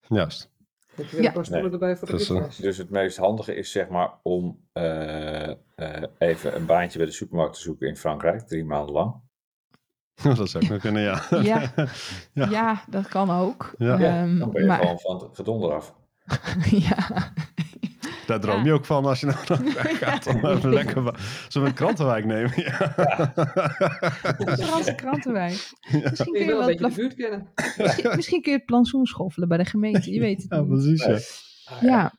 Juist. 0.08 0.56
Heb 0.98 1.06
je 1.06 1.12
weer 1.16 1.22
Ja. 1.22 1.28
een 1.28 1.34
paar 1.34 1.44
stoelen 1.44 1.70
Nee. 1.70 1.80
erbij 1.80 1.96
voor 1.96 2.06
de 2.08 2.12
Dus? 2.16 2.56
Dus 2.56 2.76
het 2.78 2.90
meest 2.90 3.16
handige 3.16 3.54
is 3.54 3.70
zeg 3.70 3.88
maar 3.88 4.10
om 4.22 4.60
eh, 4.72 5.48
eh, 5.50 5.56
even 6.18 6.56
een 6.56 6.66
baantje 6.66 6.98
bij 6.98 7.06
de 7.06 7.12
supermarkt 7.12 7.54
te 7.54 7.60
zoeken 7.60 7.88
in 7.88 7.96
Frankrijk, 7.96 8.40
drie 8.40 8.64
maanden 8.64 8.94
lang. 8.94 9.14
dat 10.36 10.48
zou 10.50 10.64
ik 10.64 10.70
nog 10.70 10.80
kunnen, 10.80 11.02
ja. 11.02 11.22
Ja. 11.30 11.72
Ja. 12.32 12.48
Ja, 12.50 12.82
dat 12.88 13.08
kan 13.08 13.30
ook. 13.30 13.74
Ja. 13.78 13.98
Ja, 13.98 14.22
Ehm, 14.22 14.38
dan 14.38 14.50
ben 14.50 14.62
je 14.62 14.68
maar, 14.68 14.78
gewoon 14.78 14.98
van 14.98 15.16
het 15.16 15.36
gedonder 15.36 15.72
af. 15.72 15.94
ja. 16.88 17.32
Daar 18.28 18.40
droom 18.40 18.56
Ja. 18.58 18.64
je 18.64 18.72
ook 18.72 18.84
van 18.84 19.04
als 19.04 19.20
je 19.20 19.26
nou 19.26 19.38
naar 19.48 19.74
weg 19.82 19.98
gaat. 19.98 20.26
Om 20.26 20.46
even 20.46 20.72
lekker... 20.72 21.14
Zullen 21.48 21.66
we 21.66 21.72
een 21.72 21.74
krantenwijk 21.74 22.24
nemen? 22.24 22.52
Ja. 22.56 22.92
De 24.38 24.56
Franse 24.60 24.94
krantenwijk. 24.94 25.52
Misschien 26.10 26.32
Kun 26.32 26.44
je 26.44 26.46
wel 26.46 26.66
het 26.68 27.14
kennen. 27.14 27.48
misschien, 27.76 28.16
misschien 28.16 28.42
kun 28.42 28.52
je 28.52 28.56
het 28.58 28.66
plantsoen 28.66 29.06
schoffelen 29.06 29.48
bij 29.48 29.58
de 29.58 29.64
gemeente. 29.64 30.12
Je 30.12 30.20
weet 30.20 30.42
het 30.42 30.50
Ja, 30.52 30.60
niet. 30.60 30.68
precies, 30.68 31.04
ja. 31.70 31.74
Ah, 31.74 31.82
Ja, 31.82 32.12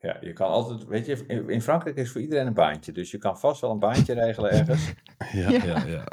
Ja, 0.00 0.16
je 0.20 0.32
kan 0.32 0.48
altijd, 0.48 0.84
weet 0.84 1.06
je, 1.06 1.24
in 1.26 1.48
in 1.50 1.62
Frankrijk 1.62 1.96
is 1.96 2.10
voor 2.12 2.20
iedereen 2.20 2.46
een 2.46 2.54
baantje. 2.54 2.92
Dus 2.92 3.10
je 3.10 3.18
kan 3.18 3.38
vast 3.38 3.60
wel 3.60 3.70
een 3.70 3.78
baantje 3.78 4.14
regelen 4.14 4.50
ergens. 4.50 4.92
Ja, 5.32 5.50
Ja. 5.50 5.82
ja, 5.86 6.04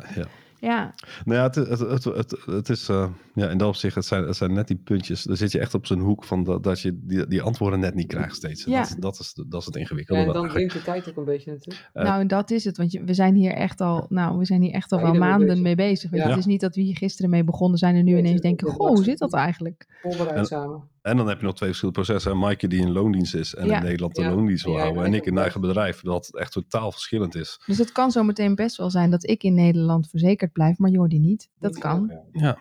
ja. 0.64 0.94
Nou 1.26 1.38
ja, 1.40 1.44
het, 1.44 1.56
het, 1.56 1.80
het, 1.80 2.04
het, 2.04 2.36
het 2.46 2.70
is, 2.70 2.90
eh, 2.90 3.10
ja, 3.34 3.50
in 3.50 3.58
dat 3.58 3.68
opzicht, 3.68 3.96
het 3.96 4.06
zijn, 4.06 4.24
het 4.28 4.36
zijn 4.36 4.54
net 4.54 4.68
die 4.68 4.78
puntjes. 4.78 5.24
Daar 5.24 5.38
zit 5.38 5.52
je 5.52 5.60
echt 5.60 5.74
op 5.74 5.86
zo'n 5.86 6.00
hoek 6.00 6.24
van 6.24 6.44
dat, 6.44 6.64
dat 6.64 6.80
je 6.80 7.00
die, 7.04 7.28
die 7.28 7.42
antwoorden 7.42 7.80
net 7.80 7.96
niet 7.96 8.08
krijgt 8.08 8.36
steeds. 8.36 8.64
Ja. 8.64 8.80
Dat, 8.82 8.96
dat, 9.00 9.20
is, 9.20 9.34
dat 9.48 9.60
is 9.60 9.66
het 9.66 9.76
Ja, 9.76 9.82
ingewikkelde. 9.82 10.22
en 10.26 10.34
dan 10.34 10.50
drinkt 10.50 10.74
de 10.74 10.82
tijd 10.82 11.10
ook 11.10 11.18
een 11.18 11.26
beetje 11.26 11.52
natuurlijk. 11.52 11.90
Eh, 11.94 12.04
nou 12.04 12.22
en 12.22 12.28
dat 12.28 12.52
is 12.52 12.64
het. 12.64 12.78
Want 12.78 12.92
je, 12.92 13.04
we 13.04 13.14
zijn 13.14 13.36
hier 13.36 13.54
echt 13.54 13.82
al, 13.82 14.06
nou, 14.10 14.38
we 14.38 14.46
zijn 14.46 14.62
hier 14.62 14.74
echt 14.74 14.92
al 14.92 15.02
wel 15.02 15.14
maanden 15.14 15.48
bezig. 15.48 15.64
mee 15.64 15.76
bezig. 15.76 16.10
Weet 16.10 16.20
je. 16.20 16.26
Ja. 16.26 16.32
Het 16.32 16.40
is 16.40 16.46
niet 16.46 16.62
dat 16.62 16.76
we 16.76 16.82
hier 16.82 16.98
gisteren 16.98 17.30
mee 17.32 17.44
begonnen 17.44 17.78
zijn 17.78 17.96
en 17.96 18.06
nu 18.06 18.12
Nee, 18.12 18.20
ineens 18.22 18.42
denken, 18.42 18.68
goh, 18.68 18.88
hoe 18.88 19.04
zit 19.04 19.18
dat 19.18 19.34
eigenlijk? 19.34 19.88
Voorbereid 20.02 20.38
En- 20.38 20.46
samen. 20.46 20.92
En 21.04 21.18
dan 21.18 21.28
heb 21.28 21.40
je 21.40 21.46
nog 21.46 21.56
twee 21.56 21.70
verschillende 21.70 22.02
processen. 22.02 22.38
Maaike 22.38 22.68
die 22.68 22.82
in 22.82 22.92
loondienst 22.92 23.36
is 23.36 23.56
en 23.56 23.66
Ja. 23.66 23.78
in 23.78 23.84
Nederland 23.84 24.16
de 24.16 24.22
Ja. 24.22 24.30
loondienst 24.30 24.66
wil 24.66 24.80
houden. 24.80 25.04
En 25.06 25.14
ik 25.14 25.26
in 25.26 25.38
eigen 25.38 25.62
bedrijf. 25.62 26.02
Dat 26.02 26.26
het 26.26 26.36
echt 26.38 26.52
totaal 26.52 26.92
verschillend 26.92 27.36
is. 27.36 27.62
Dus 27.66 27.78
het 27.78 27.92
kan 27.92 28.12
zo 28.12 28.24
meteen 28.24 28.56
best 28.56 28.78
wel 28.78 28.90
zijn 28.90 29.10
dat 29.12 29.28
ik 29.30 29.44
in 29.44 29.54
Nederland 29.54 30.10
verzekerd 30.10 30.52
blijf, 30.52 30.78
maar 30.78 30.90
Jordi 30.90 31.20
niet. 31.20 31.50
Dat 31.60 31.78
kan. 31.78 32.12
Ja. 32.32 32.58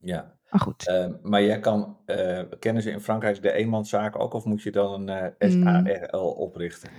Ja. 0.00 0.38
Maar 0.50 0.60
goed. 0.60 0.88
Ehm, 0.88 1.12
maar 1.22 1.42
jij 1.42 1.60
kan, 1.60 1.96
eh, 2.04 2.40
kennen 2.58 2.82
ze 2.82 2.90
in 2.90 3.00
Frankrijk 3.00 3.42
de 3.42 3.52
eenmanszaak 3.52 4.18
ook? 4.20 4.32
Of 4.34 4.44
moet 4.44 4.62
je 4.62 4.70
dan 4.70 5.08
een 5.08 5.32
eh, 5.38 5.50
Mm. 5.56 5.62
SARL 5.64 6.30
oprichten? 6.30 6.90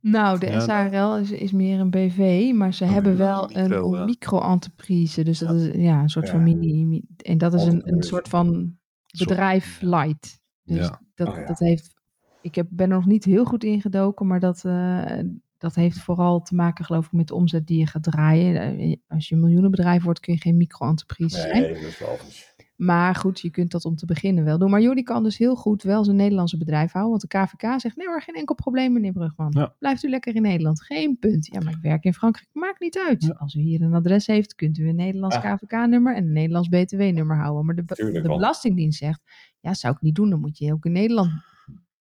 Nou, 0.00 0.38
de 0.38 0.46
Ja. 0.46 0.60
SARL 0.60 1.16
is, 1.18 1.30
is 1.30 1.52
meer 1.52 1.80
een 1.80 1.90
BV, 1.90 2.52
maar 2.54 2.74
ze 2.74 2.84
hebben 2.84 3.16
wel 3.16 3.56
een 3.56 3.90
ja. 3.92 4.04
micro-entreprise. 4.04 5.22
Dus 5.24 5.38
dat 5.38 5.54
is 5.54 5.74
ja, 5.74 6.00
een 6.02 6.08
soort 6.08 6.26
Ja. 6.26 6.32
van 6.32 6.42
mini, 6.42 6.84
mi- 6.84 7.04
En 7.16 7.38
dat 7.38 7.54
is 7.54 7.64
een, 7.64 7.92
een 7.92 8.02
soort 8.02 8.28
van 8.28 8.76
bedrijf 9.18 9.80
light. 9.80 10.40
Dus 10.64 10.76
Ja. 10.86 11.00
dat, 11.14 11.28
Oh 11.28 11.34
ja. 11.36 11.44
dat 11.46 11.58
heeft. 11.58 11.96
Ik 12.42 12.54
heb, 12.54 12.66
ben 12.70 12.90
er 12.90 12.96
nog 12.96 13.06
niet 13.06 13.24
heel 13.24 13.44
goed 13.44 13.64
ingedoken, 13.64 14.26
maar 14.26 14.40
dat, 14.40 14.64
eh, 14.64 15.20
dat 15.58 15.74
heeft 15.74 15.98
vooral 15.98 16.42
te 16.42 16.54
maken, 16.54 16.84
geloof 16.84 17.06
ik, 17.06 17.12
met 17.12 17.28
de 17.28 17.34
omzet 17.34 17.66
die 17.66 17.78
je 17.78 17.86
gaat 17.86 18.02
draaien. 18.02 18.78
Eh, 18.78 18.96
Als 19.08 19.28
je 19.28 19.34
een 19.34 19.40
miljoenenbedrijf 19.40 20.02
wordt, 20.02 20.20
kun 20.20 20.34
je 20.34 20.40
geen 20.40 20.56
micro-entreprise 20.56 21.40
zijn. 21.40 21.62
Nee, 21.62 21.72
dat 21.74 21.82
is 21.82 22.00
logisch. 22.00 22.47
Maar 22.78 23.14
goed, 23.14 23.40
je 23.40 23.50
kunt 23.50 23.70
dat 23.70 23.84
om 23.84 23.96
te 23.96 24.06
beginnen 24.06 24.44
wel 24.44 24.58
doen. 24.58 24.70
Maar 24.70 24.80
Jordi 24.80 25.02
kan 25.02 25.22
dus 25.22 25.38
heel 25.38 25.54
goed 25.56 25.82
wel 25.82 26.04
zijn 26.04 26.16
Nederlandse 26.16 26.56
bedrijf 26.56 26.92
houden. 26.92 27.18
Want 27.18 27.30
de 27.30 27.38
KVK 27.38 27.80
zegt, 27.80 27.96
nee 27.96 28.06
hoor, 28.06 28.22
geen 28.22 28.34
enkel 28.34 28.54
probleem 28.54 28.92
meneer 28.92 29.12
Brugman. 29.12 29.52
Ja. 29.54 29.74
Blijft 29.78 30.02
u 30.02 30.08
lekker 30.08 30.34
in 30.34 30.42
Nederland. 30.42 30.82
Geen 30.82 31.18
punt. 31.18 31.46
Ja, 31.46 31.60
maar 31.60 31.72
ik 31.72 31.82
werk 31.82 32.04
in 32.04 32.14
Frankrijk. 32.14 32.48
Maakt 32.52 32.80
niet 32.80 32.98
uit. 33.08 33.22
Ja. 33.22 33.34
Als 33.38 33.54
u 33.54 33.60
hier 33.60 33.82
een 33.82 33.94
adres 33.94 34.26
heeft, 34.26 34.54
kunt 34.54 34.78
u 34.78 34.88
een 34.88 34.96
Nederlands 34.96 35.36
Ah. 35.36 35.54
KVK-nummer 35.54 36.16
en 36.16 36.24
een 36.24 36.32
Nederlands 36.32 36.68
BTW-nummer 36.68 37.36
houden. 37.36 37.64
Maar 37.66 37.74
de, 37.74 37.84
de 38.12 38.22
Belastingdienst 38.22 38.98
zegt, 38.98 39.22
ja, 39.60 39.74
zou 39.74 39.94
ik 39.94 40.00
niet 40.00 40.14
doen. 40.14 40.30
Dan 40.30 40.40
moet 40.40 40.58
je 40.58 40.72
ook 40.72 40.84
in 40.84 40.92
Nederland 40.92 41.30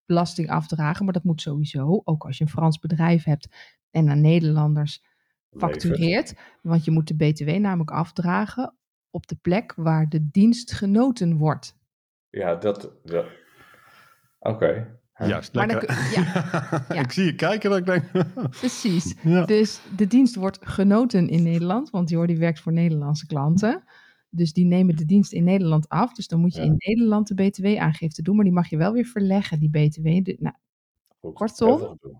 belasting 0.06 0.50
afdragen. 0.50 1.04
Maar 1.06 1.14
dat 1.14 1.24
moet 1.24 1.42
sowieso, 1.42 2.02
ook 2.04 2.26
als 2.26 2.38
je 2.38 2.44
een 2.44 2.50
Frans 2.50 2.80
bedrijf 2.80 3.24
hebt 3.24 3.48
en 3.92 4.10
aan 4.10 4.22
Nederlanders 4.22 5.04
factureert. 5.58 6.36
Want 6.62 6.86
je 6.86 6.92
moet 6.92 7.08
de 7.08 7.16
BTW 7.16 7.50
namelijk 7.50 7.92
afdragen 7.92 8.76
op 9.18 9.28
de 9.28 9.36
plek 9.42 9.74
waar 9.76 10.10
de 10.10 10.30
dienst 10.32 10.72
genoten 10.72 11.38
wordt. 11.38 11.76
Ja, 12.30 12.56
dat... 12.56 12.92
dat... 13.04 13.26
Oké. 14.40 14.96
Juist, 15.18 15.54
Maar 15.54 15.68
dan 15.68 15.78
lekker. 15.78 15.96
kun- 15.96 16.24
ja. 16.96 17.00
ik 17.04 17.12
zie 17.12 17.26
je 17.26 17.36
kijken 17.36 17.70
dat 17.70 17.80
ik 17.80 17.86
denk... 17.86 18.04
Precies. 18.60 19.16
ja. 19.24 19.46
Dus 19.46 19.80
de 19.96 20.08
dienst 20.08 20.36
wordt 20.36 20.60
genoten 20.62 21.30
in 21.30 21.44
Nederland, 21.44 21.90
want 21.90 22.10
Jordi 22.10 22.38
werkt 22.38 22.60
voor 22.60 22.74
Nederlandse 22.74 23.26
klanten. 23.26 23.84
Dus 24.30 24.54
die 24.54 24.66
nemen 24.66 24.96
de 24.96 25.06
dienst 25.06 25.34
in 25.34 25.44
Nederland 25.44 25.90
af. 25.90 26.14
Dus 26.14 26.28
dan 26.28 26.40
moet 26.40 26.54
je 26.54 26.60
Ja. 26.62 26.66
in 26.68 26.76
Nederland 26.78 27.28
de 27.28 27.34
BTW-aangifte 27.34 28.22
doen, 28.22 28.36
maar 28.36 28.46
die 28.46 28.54
mag 28.54 28.70
je 28.70 28.78
wel 28.78 28.94
weer 28.94 29.06
verleggen, 29.06 29.60
die 29.60 29.70
BTW. 29.70 30.04
De- 30.24 30.38
nou, 30.40 30.56
Goed. 31.20 31.34
Kortom, 31.34 31.68
Heel 31.70 31.80
veel 31.80 31.90
gedoe. 31.90 32.18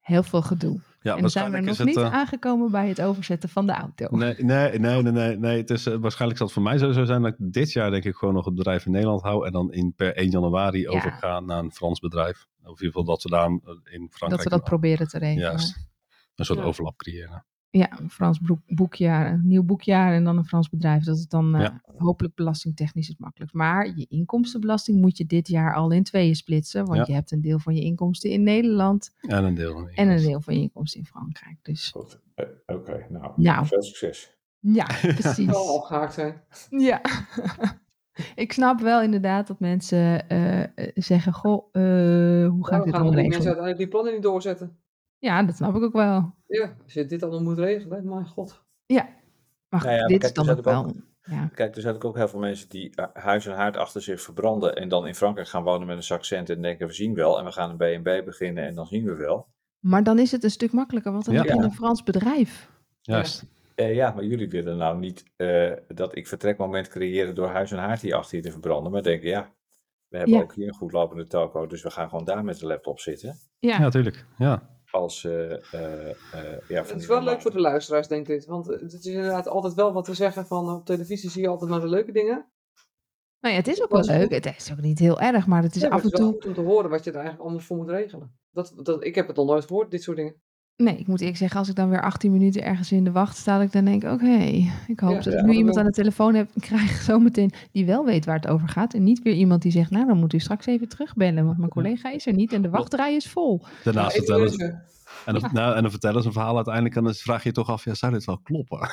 heel 0.00 0.22
veel 0.22 0.42
gedoe. 0.42 0.80
Ja, 1.02 1.16
en 1.16 1.30
zijn 1.30 1.52
we 1.52 1.60
nog 1.60 1.76
het... 1.76 1.86
niet 1.86 1.96
eh, 1.96 2.14
aangekomen 2.14 2.70
bij 2.70 2.88
het 2.88 3.00
overzetten 3.00 3.48
van 3.48 3.66
de 3.66 3.72
auto. 3.72 4.16
Nee, 4.16 4.34
nee, 4.38 4.78
nee, 4.78 5.02
nee, 5.02 5.12
nee, 5.12 5.36
nee. 5.36 5.56
Het 5.58 5.70
is, 5.70 5.86
eh, 5.86 5.96
waarschijnlijk 5.96 6.38
zal 6.38 6.46
het 6.46 6.56
voor 6.56 6.64
mij 6.64 6.78
zo 6.78 6.92
zo 6.92 7.04
zijn 7.04 7.22
dat 7.22 7.32
ik 7.32 7.52
dit 7.52 7.72
jaar 7.72 7.90
denk 7.90 8.04
ik 8.04 8.14
gewoon 8.14 8.34
nog 8.34 8.44
het 8.44 8.54
bedrijf 8.54 8.86
in 8.86 8.92
Nederland 8.92 9.22
hou 9.22 9.46
en 9.46 9.52
dan 9.52 9.72
in 9.72 9.92
per 9.96 10.16
1 10.16 10.30
januari 10.30 10.88
overgaan 10.88 11.44
naar 11.46 11.58
een 11.58 11.72
Frans 11.72 12.00
bedrijf. 12.00 12.46
Of 12.62 12.64
in 12.64 12.70
ieder 12.70 12.86
geval 12.86 13.04
dat 13.04 13.22
we 13.22 13.28
daar 13.28 13.46
eh, 13.46 13.92
in 13.92 14.08
Frankrijk 14.10 14.30
dat 14.30 14.42
we 14.42 14.48
dat 14.48 14.64
proberen 14.64 15.08
te 15.08 15.18
regelen. 15.18 15.48
Juist. 15.48 15.88
een 16.34 16.44
soort 16.44 16.58
Ja. 16.58 16.64
overlap 16.64 16.96
creëren. 16.96 17.44
Ja, 17.72 18.00
een 18.00 18.10
Frans 18.10 18.38
broek- 18.38 18.62
boekjaar, 18.66 19.32
een 19.32 19.46
nieuw 19.46 19.62
boekjaar 19.62 20.12
en 20.14 20.24
dan 20.24 20.36
een 20.36 20.44
Frans 20.44 20.68
bedrijf. 20.68 21.04
Dat 21.04 21.16
is 21.16 21.26
dan 21.28 21.54
eh, 21.54 21.60
Ja. 21.60 21.80
hopelijk 21.96 22.34
belastingtechnisch 22.34 23.08
het 23.08 23.18
makkelijkst. 23.18 23.56
Maar 23.56 23.86
je 23.96 24.06
inkomstenbelasting 24.08 25.00
moet 25.00 25.16
je 25.16 25.26
dit 25.26 25.48
jaar 25.48 25.74
al 25.74 25.90
in 25.90 26.02
tweeën 26.02 26.34
splitsen. 26.34 26.84
Want 26.84 26.98
Ja. 26.98 27.04
je 27.06 27.12
hebt 27.12 27.32
een 27.32 27.40
deel 27.40 27.58
van 27.58 27.74
je 27.74 27.80
inkomsten 27.80 28.30
in 28.30 28.42
Nederland 28.42 29.14
En 29.20 29.44
een 29.44 29.54
deel. 29.54 29.88
en 29.94 30.08
een 30.08 30.22
deel 30.22 30.40
van 30.40 30.54
je 30.54 30.60
inkomsten 30.60 31.00
in 31.00 31.06
Frankrijk. 31.06 31.56
Dus 31.62 31.88
Goed. 31.90 32.20
Eh, 32.34 32.46
Oké, 32.66 33.06
nou, 33.08 33.32
Nou. 33.36 33.66
veel 33.66 33.82
succes. 33.82 34.36
ja, 34.58 34.86
Het 34.88 35.14
precies. 35.20 35.50
zal 35.50 35.78
afgehaakt 35.80 36.14
zijn. 36.14 36.42
Ja. 36.70 37.00
Ik 38.34 38.52
snap 38.52 38.80
wel 38.80 39.02
inderdaad 39.02 39.46
dat 39.46 39.60
mensen 39.60 40.28
eh, 40.28 40.90
zeggen, 40.94 41.32
goh, 41.32 41.68
eh, 41.72 41.82
hoe 42.48 42.66
ga 42.66 42.74
Ja, 42.74 42.78
ik 42.78 42.84
dit 42.84 42.94
gaan 42.94 43.04
dan 43.04 43.14
die 43.14 43.20
mensen 43.20 43.20
regelen? 43.20 43.46
uiteindelijk 43.46 43.76
die 43.78 43.88
plannen 43.88 44.12
niet 44.12 44.22
doorzetten. 44.22 44.78
Ja, 45.20 45.42
dat 45.42 45.56
snap 45.56 45.76
ik 45.76 45.82
ook 45.82 45.92
wel. 45.92 46.34
Ja, 46.46 46.76
als 46.84 46.92
je 46.92 47.06
dit 47.06 47.22
allemaal 47.22 47.42
moet 47.42 47.58
regelen, 47.58 48.08
mijn 48.08 48.26
god. 48.26 48.62
Ja, 48.86 49.08
maar 49.68 49.80
goed, 49.80 49.88
Nou 49.88 49.92
ja, 49.94 49.98
maar 50.00 50.08
dit 50.08 50.18
kijk, 50.18 50.22
is 50.22 50.32
dan 50.32 50.48
er 50.48 50.58
ook 50.58 50.64
wel... 50.64 50.94
Ja. 51.22 51.50
Kijk, 51.54 51.76
er 51.76 51.82
zijn 51.82 52.02
ook 52.02 52.16
heel 52.16 52.28
veel 52.28 52.38
mensen 52.40 52.68
die 52.68 52.94
eh, 52.94 53.06
huis 53.12 53.46
en 53.46 53.54
haard 53.54 53.76
achter 53.76 54.02
zich 54.02 54.20
verbranden 54.20 54.76
en 54.76 54.88
dan 54.88 55.06
in 55.06 55.14
Frankrijk 55.14 55.48
gaan 55.48 55.62
wonen 55.62 55.86
met 55.86 55.96
een 55.96 56.02
zak 56.02 56.24
cent 56.24 56.50
en 56.50 56.62
denken 56.62 56.86
we 56.86 56.92
zien 56.92 57.14
wel 57.14 57.38
en 57.38 57.44
we 57.44 57.52
gaan 57.52 57.76
een 57.80 58.00
B&B 58.02 58.24
beginnen 58.24 58.64
en 58.64 58.74
dan 58.74 58.86
zien 58.86 59.04
we 59.04 59.14
wel. 59.14 59.48
Maar 59.78 60.02
dan 60.02 60.18
is 60.18 60.30
het 60.32 60.44
een 60.44 60.50
stuk 60.50 60.72
makkelijker, 60.72 61.12
want 61.12 61.24
dan 61.24 61.34
Ja. 61.34 61.40
heb 61.40 61.50
je 61.50 61.56
Ja. 61.56 61.62
een 61.64 61.72
Frans 61.72 62.02
bedrijf. 62.02 62.70
Juist. 63.00 63.44
Eh, 63.74 63.94
ja, 63.94 64.10
maar 64.12 64.24
jullie 64.24 64.48
willen 64.48 64.76
nou 64.76 64.98
niet 64.98 65.24
eh, 65.36 65.72
dat 65.88 66.16
ik 66.16 66.26
vertrekmoment 66.26 66.88
creëren 66.88 67.34
door 67.34 67.48
huis 67.48 67.70
en 67.72 67.78
haard 67.78 68.00
hier 68.00 68.14
achter 68.14 68.36
je 68.36 68.42
te 68.42 68.50
verbranden, 68.52 68.92
maar 68.92 69.02
denken 69.02 69.28
ja, 69.28 69.52
we 70.08 70.16
hebben 70.16 70.36
Ja. 70.36 70.42
ook 70.42 70.54
hier 70.54 70.68
een 70.68 70.74
goed 70.74 70.92
lopende 70.92 71.26
toko, 71.26 71.66
dus 71.66 71.82
we 71.82 71.90
gaan 71.90 72.08
gewoon 72.08 72.24
daar 72.24 72.44
met 72.44 72.58
de 72.58 72.66
laptop 72.66 73.00
zitten. 73.00 73.36
Ja, 73.58 73.78
Ja, 73.78 73.88
tuurlijk. 73.88 74.26
Ja. 74.38 74.78
Als, 74.90 75.24
eh, 75.24 75.52
eh, 75.52 76.10
eh, 76.10 76.58
ja, 76.68 76.82
Het 76.82 77.00
is 77.00 77.06
wel 77.06 77.22
leuk 77.22 77.42
voor 77.42 77.50
de 77.50 77.60
luisteraars, 77.60 78.08
denk 78.08 78.28
ik. 78.28 78.44
Want 78.46 78.66
het 78.66 78.92
is 78.92 79.06
inderdaad 79.06 79.48
altijd 79.48 79.74
wel 79.74 79.92
wat 79.92 80.04
te 80.04 80.14
zeggen 80.14 80.46
van 80.46 80.70
op 80.70 80.86
televisie 80.86 81.30
zie 81.30 81.42
je 81.42 81.48
altijd 81.48 81.70
maar 81.70 81.80
de 81.80 81.88
leuke 81.88 82.12
dingen. 82.12 82.50
nou 83.40 83.54
ja, 83.54 83.60
het 83.60 83.68
is 83.68 83.82
ook 83.82 83.90
wel 83.90 84.04
leuk. 84.04 84.30
Het 84.30 84.46
is 84.56 84.72
ook 84.72 84.80
niet 84.80 84.98
heel 84.98 85.20
erg, 85.20 85.46
maar 85.46 85.62
het 85.62 85.74
is 85.74 85.82
Ja, 85.82 85.88
af 85.88 85.98
en 85.98 86.04
het 86.04 86.12
is 86.12 86.20
wel 86.20 86.30
toe... 86.30 86.40
goed 86.40 86.48
om 86.48 86.54
te 86.54 86.70
horen 86.70 86.90
wat 86.90 87.04
je 87.04 87.10
er 87.10 87.16
eigenlijk 87.16 87.46
anders 87.46 87.66
voor 87.66 87.76
moet 87.76 87.88
regelen. 87.88 88.38
Dat, 88.50 88.72
dat, 88.76 89.04
ik 89.04 89.14
heb 89.14 89.26
het 89.26 89.36
nog 89.36 89.46
nooit 89.46 89.64
gehoord, 89.64 89.90
dit 89.90 90.02
soort 90.02 90.16
dingen. 90.16 90.42
Nee, 90.80 90.96
ik 90.96 91.06
moet 91.06 91.20
eerlijk 91.20 91.38
zeggen, 91.38 91.58
als 91.58 91.68
ik 91.68 91.74
dan 91.74 91.88
weer 91.88 92.02
18 92.02 92.32
minuten 92.32 92.62
ergens 92.62 92.92
in 92.92 93.04
de 93.04 93.10
wacht 93.12 93.36
sta, 93.36 93.56
dat 93.56 93.66
ik 93.66 93.72
dan 93.72 93.84
denk, 93.84 94.04
oké, 94.04 94.38
ik 94.86 95.00
hoop 95.00 95.10
Ja, 95.16 95.20
dat 95.20 95.32
ja, 95.32 95.38
ik 95.38 95.44
nu 95.44 95.52
iemand 95.52 95.76
aan 95.76 95.84
de 95.84 95.90
telefoon 95.90 96.34
heb, 96.34 96.48
krijg 96.60 97.00
zometeen 97.10 97.52
die 97.72 97.86
wel 97.86 98.04
weet 98.04 98.24
waar 98.24 98.36
het 98.36 98.46
over 98.48 98.68
gaat. 98.68 98.94
En 98.94 99.02
niet 99.04 99.22
weer 99.22 99.34
iemand 99.34 99.62
die 99.62 99.72
zegt, 99.72 99.90
nou, 99.90 100.06
dan 100.06 100.16
moet 100.18 100.32
u 100.32 100.38
straks 100.38 100.66
even 100.66 100.88
terugbellen, 100.88 101.44
want 101.44 101.58
mijn 101.58 101.70
collega 101.70 102.10
is 102.10 102.26
er 102.26 102.32
niet 102.32 102.52
en 102.52 102.62
de 102.62 102.70
wachtrij 102.70 103.14
is 103.14 103.26
vol. 103.26 103.64
Daarnaast 103.84 104.16
vertellen 104.16 104.50
ze, 104.50 104.78
en, 105.26 105.34
dan, 105.34 105.50
nou, 105.52 105.76
en 105.76 105.82
dan 105.82 105.90
vertellen 105.90 106.20
ze 106.22 106.26
een 106.26 106.32
verhaal 106.34 106.56
uiteindelijk 106.56 106.96
en 106.96 107.04
dan 107.04 107.14
vraag 107.14 107.42
je 107.42 107.48
je 107.48 107.54
toch 107.54 107.68
af, 107.70 107.84
ja, 107.84 107.94
zou 107.94 108.12
dit 108.12 108.24
wel 108.24 108.38
kloppen? 108.38 108.88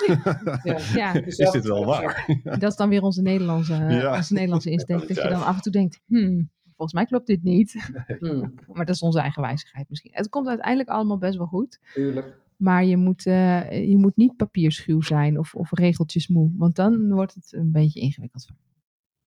Ja. 0.63 0.77
Ja, 0.93 1.13
Is 1.25 1.51
dit 1.51 1.65
wel 1.65 1.85
waar? 1.85 2.25
dat 2.43 2.63
is 2.71 2.75
dan 2.75 2.89
weer 2.89 3.01
onze 3.01 3.21
Nederlandse, 3.21 3.73
Ja. 3.73 4.15
onze 4.15 4.33
Nederlandse 4.33 4.69
insteek, 4.69 5.07
dat 5.07 5.17
je 5.17 5.29
dan 5.29 5.45
af 5.45 5.55
en 5.55 5.61
toe 5.61 5.71
denkt, 5.71 5.99
hmm, 6.05 6.49
volgens 6.77 6.93
mij 6.93 7.05
klopt 7.05 7.27
dit 7.27 7.43
niet. 7.43 7.75
Hmm, 8.19 8.53
Maar 8.73 8.85
dat 8.85 8.95
is 8.95 9.01
onze 9.01 9.19
eigen 9.19 9.41
wijzigheid 9.41 9.89
misschien. 9.89 10.11
Het 10.13 10.29
komt 10.29 10.47
uiteindelijk 10.47 10.89
allemaal 10.89 11.17
best 11.17 11.37
wel 11.37 11.47
goed. 11.47 11.79
tuurlijk. 11.93 12.37
Maar 12.57 12.85
je 12.85 12.97
moet, 12.97 13.25
eh, 13.25 13.89
je 13.89 13.97
moet 13.97 14.15
niet 14.15 14.35
papierschuw 14.35 15.01
zijn 15.01 15.39
of, 15.39 15.55
of 15.55 15.71
regeltjes 15.71 16.27
moe. 16.27 16.51
Want 16.57 16.75
dan 16.75 17.11
wordt 17.13 17.33
het 17.33 17.53
een 17.53 17.71
beetje 17.71 17.99
ingewikkeld. 17.99 18.47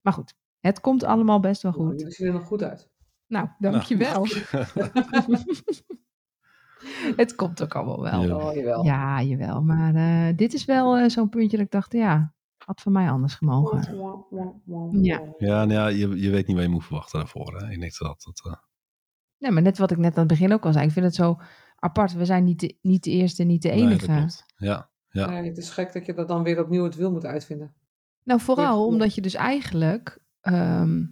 Maar 0.01 0.13
goed, 0.13 0.35
het 0.61 0.81
komt 0.81 1.05
allemaal 1.05 1.41
best 1.41 1.63
wel 1.63 1.73
Nou, 1.73 1.85
goed. 1.87 1.99
jullie 1.99 2.15
zien 2.15 2.27
er 2.27 2.33
nog 2.33 2.47
goed 2.47 2.63
uit. 2.63 2.89
Nou, 3.27 3.49
dankjewel. 3.59 4.27
het 7.17 7.35
komt 7.35 7.63
ook 7.63 7.75
allemaal 7.75 8.03
wel. 8.03 8.23
Ja. 8.23 8.27
Ja, 8.29 8.49
Oh, 8.49 8.55
jawel. 8.55 8.85
jawel. 9.27 9.63
Maar 9.63 9.95
eh, 9.95 10.37
dit 10.37 10.55
is 10.55 10.65
wel 10.65 10.97
eh, 10.97 11.09
zo'n 11.09 11.29
puntje 11.29 11.57
dat 11.57 11.67
ik 11.67 11.73
dacht, 11.73 11.93
ja, 11.93 12.35
had 12.67 12.81
van 12.81 12.93
mij 12.93 13.11
anders 13.11 13.35
gemogen. 13.35 13.97
Ja. 15.03 15.35
Ja, 15.39 15.65
nou 15.65 15.73
ja 15.73 15.87
je, 15.87 16.21
je 16.21 16.31
weet 16.31 16.47
niet 16.47 16.57
wat 16.57 16.65
je 16.65 16.71
moet 16.73 16.85
verwachten 16.85 17.19
daarvoor. 17.19 17.57
Hè? 17.61 17.71
Ik 17.71 17.81
denk 17.81 17.99
dat 17.99 18.23
dat... 18.25 18.41
eh, 18.53 18.59
Nee, 19.39 19.51
maar 19.51 19.63
net 19.63 19.79
wat 19.79 19.91
ik 19.91 19.97
net 19.99 20.13
aan 20.13 20.19
het 20.19 20.29
begin 20.29 20.53
ook 20.53 20.65
al 20.65 20.73
zei. 20.73 20.87
Ik 20.87 20.93
vind 20.93 21.05
het 21.05 21.15
zo 21.15 21.39
apart. 21.77 22.13
We 22.13 22.25
zijn 22.25 22.45
niet 22.45 22.61
de, 22.61 22.79
niet 22.83 23.05
de 23.05 23.11
eerste, 23.11 23.43
niet 23.45 23.63
de 23.63 23.69
nee, 23.69 23.79
dat 23.83 23.87
enige. 23.89 24.07
klopt. 24.07 24.45
Ja. 24.57 24.91
Ja. 25.09 25.31
Nee, 25.31 25.49
het 25.49 25.59
is 25.59 25.71
gek 25.71 25.93
dat 25.93 26.07
je 26.07 26.15
dat 26.15 26.29
dan 26.29 26.43
weer 26.43 26.61
opnieuw 26.63 26.85
het 26.85 26.95
wil 26.95 27.11
moet 27.13 27.25
uitvinden. 27.25 27.75
Nou, 28.25 28.41
vooral 28.41 28.87
omdat 28.87 29.15
je 29.15 29.21
dus 29.21 29.35
eigenlijk 29.35 30.19
ehm, 30.41 31.05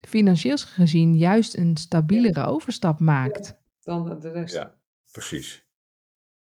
financieel 0.00 0.56
gezien 0.56 1.16
juist 1.16 1.56
een 1.56 1.76
stabielere 1.76 2.46
overstap 2.46 3.00
maakt. 3.00 3.60
Dan 3.82 4.18
de 4.20 4.30
rest. 4.30 4.54
Ja, 4.54 4.74
precies. 5.12 5.66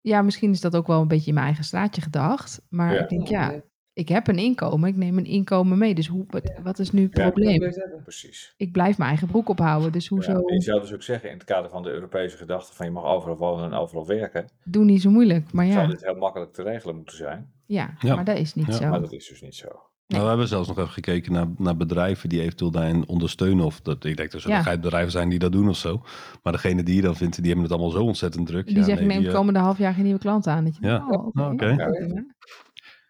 Ja, 0.01 0.21
misschien 0.21 0.51
is 0.51 0.61
dat 0.61 0.75
ook 0.75 0.87
wel 0.87 1.01
een 1.01 1.07
beetje 1.07 1.27
in 1.27 1.33
mijn 1.33 1.45
eigen 1.45 1.63
straatje 1.63 2.01
gedacht. 2.01 2.61
Maar 2.69 2.93
Ja. 2.93 3.01
ik 3.01 3.09
denk, 3.09 3.27
ja. 3.27 3.61
Ik 3.93 4.09
heb 4.09 4.27
een 4.27 4.37
inkomen, 4.37 4.89
ik 4.89 4.95
neem 4.95 5.17
een 5.17 5.25
inkomen 5.25 5.77
mee. 5.77 5.95
Dus 5.95 6.07
hoe, 6.07 6.25
wat, 6.29 6.53
wat 6.63 6.79
is 6.79 6.91
nu 6.91 7.03
het 7.03 7.17
Ja. 7.17 7.29
probleem? 7.29 7.73
Precies. 8.03 8.53
Ik 8.57 8.71
blijf 8.71 8.97
mijn 8.97 9.09
eigen 9.09 9.27
broek 9.27 9.49
ophouden. 9.49 9.91
Dus 9.91 10.07
hoezo 10.07 10.31
Ja, 10.31 10.53
je 10.53 10.61
zou 10.61 10.79
dus 10.81 10.93
ook 10.93 11.01
zeggen, 11.03 11.29
in 11.29 11.35
het 11.35 11.43
kader 11.43 11.69
van 11.69 11.83
de 11.83 11.89
Europese 11.89 12.37
gedachte 12.37 12.73
van 12.75 12.85
je 12.85 12.91
mag 12.91 13.03
overal 13.03 13.37
wonen 13.37 13.65
en 13.65 13.73
overal 13.73 14.07
werken, 14.07 14.49
doe 14.63 14.83
niet 14.85 15.01
zo 15.01 15.09
moeilijk. 15.09 15.51
Maar 15.51 15.65
zou 15.65 15.79
ja, 15.79 15.87
dit 15.87 16.03
heel 16.05 16.15
makkelijk 16.15 16.53
te 16.53 16.63
regelen 16.63 16.95
moeten 16.95 17.17
zijn. 17.17 17.51
ja, 17.65 17.93
Ja. 17.99 18.15
maar 18.15 18.25
dat 18.25 18.37
is 18.37 18.53
niet 18.53 18.65
Ja. 18.67 18.71
zo. 18.73 18.89
Maar 18.89 18.99
dat 19.01 19.11
is 19.13 19.27
dus 19.27 19.41
niet 19.41 19.55
zo. 19.55 19.67
Nou, 20.07 20.21
we 20.23 20.29
hebben 20.29 20.47
zelfs 20.47 20.67
nog 20.67 20.77
even 20.77 20.89
gekeken 20.89 21.31
naar, 21.33 21.47
naar 21.57 21.77
bedrijven 21.77 22.29
die 22.29 22.41
eventueel 22.41 22.71
daarin 22.71 23.07
ondersteunen. 23.07 23.65
Of 23.65 23.81
dat, 23.81 24.03
ik 24.05 24.17
denk 24.17 24.31
dat 24.31 24.43
er 24.43 24.49
Ja. 24.49 24.63
bedrijven 24.77 25.11
zijn 25.11 25.29
die 25.29 25.39
dat 25.39 25.51
doen 25.51 25.69
of 25.69 25.77
zo. 25.77 26.01
Maar 26.43 26.53
degene 26.53 26.83
die 26.83 26.95
je 26.95 27.01
dan 27.01 27.15
vindt, 27.15 27.35
die 27.35 27.45
hebben 27.45 27.63
het 27.63 27.71
allemaal 27.73 27.91
zo 27.91 28.03
ontzettend 28.03 28.47
druk. 28.47 28.65
Die 28.65 28.75
Ja, 28.77 28.83
zeggen, 28.83 29.07
nee, 29.07 29.07
neem 29.07 29.17
die, 29.17 29.25
het 29.27 29.35
eh, 29.35 29.39
komende 29.41 29.59
half 29.59 29.77
jaar 29.77 29.93
geen 29.93 30.03
nieuwe 30.03 30.19
klanten 30.19 30.51
aan. 30.51 30.63
Dat 30.63 30.75
je 30.79 30.87
Ja. 30.87 31.07
oh, 31.09 31.27
oké. 31.27 31.43
Oké. 31.43 32.25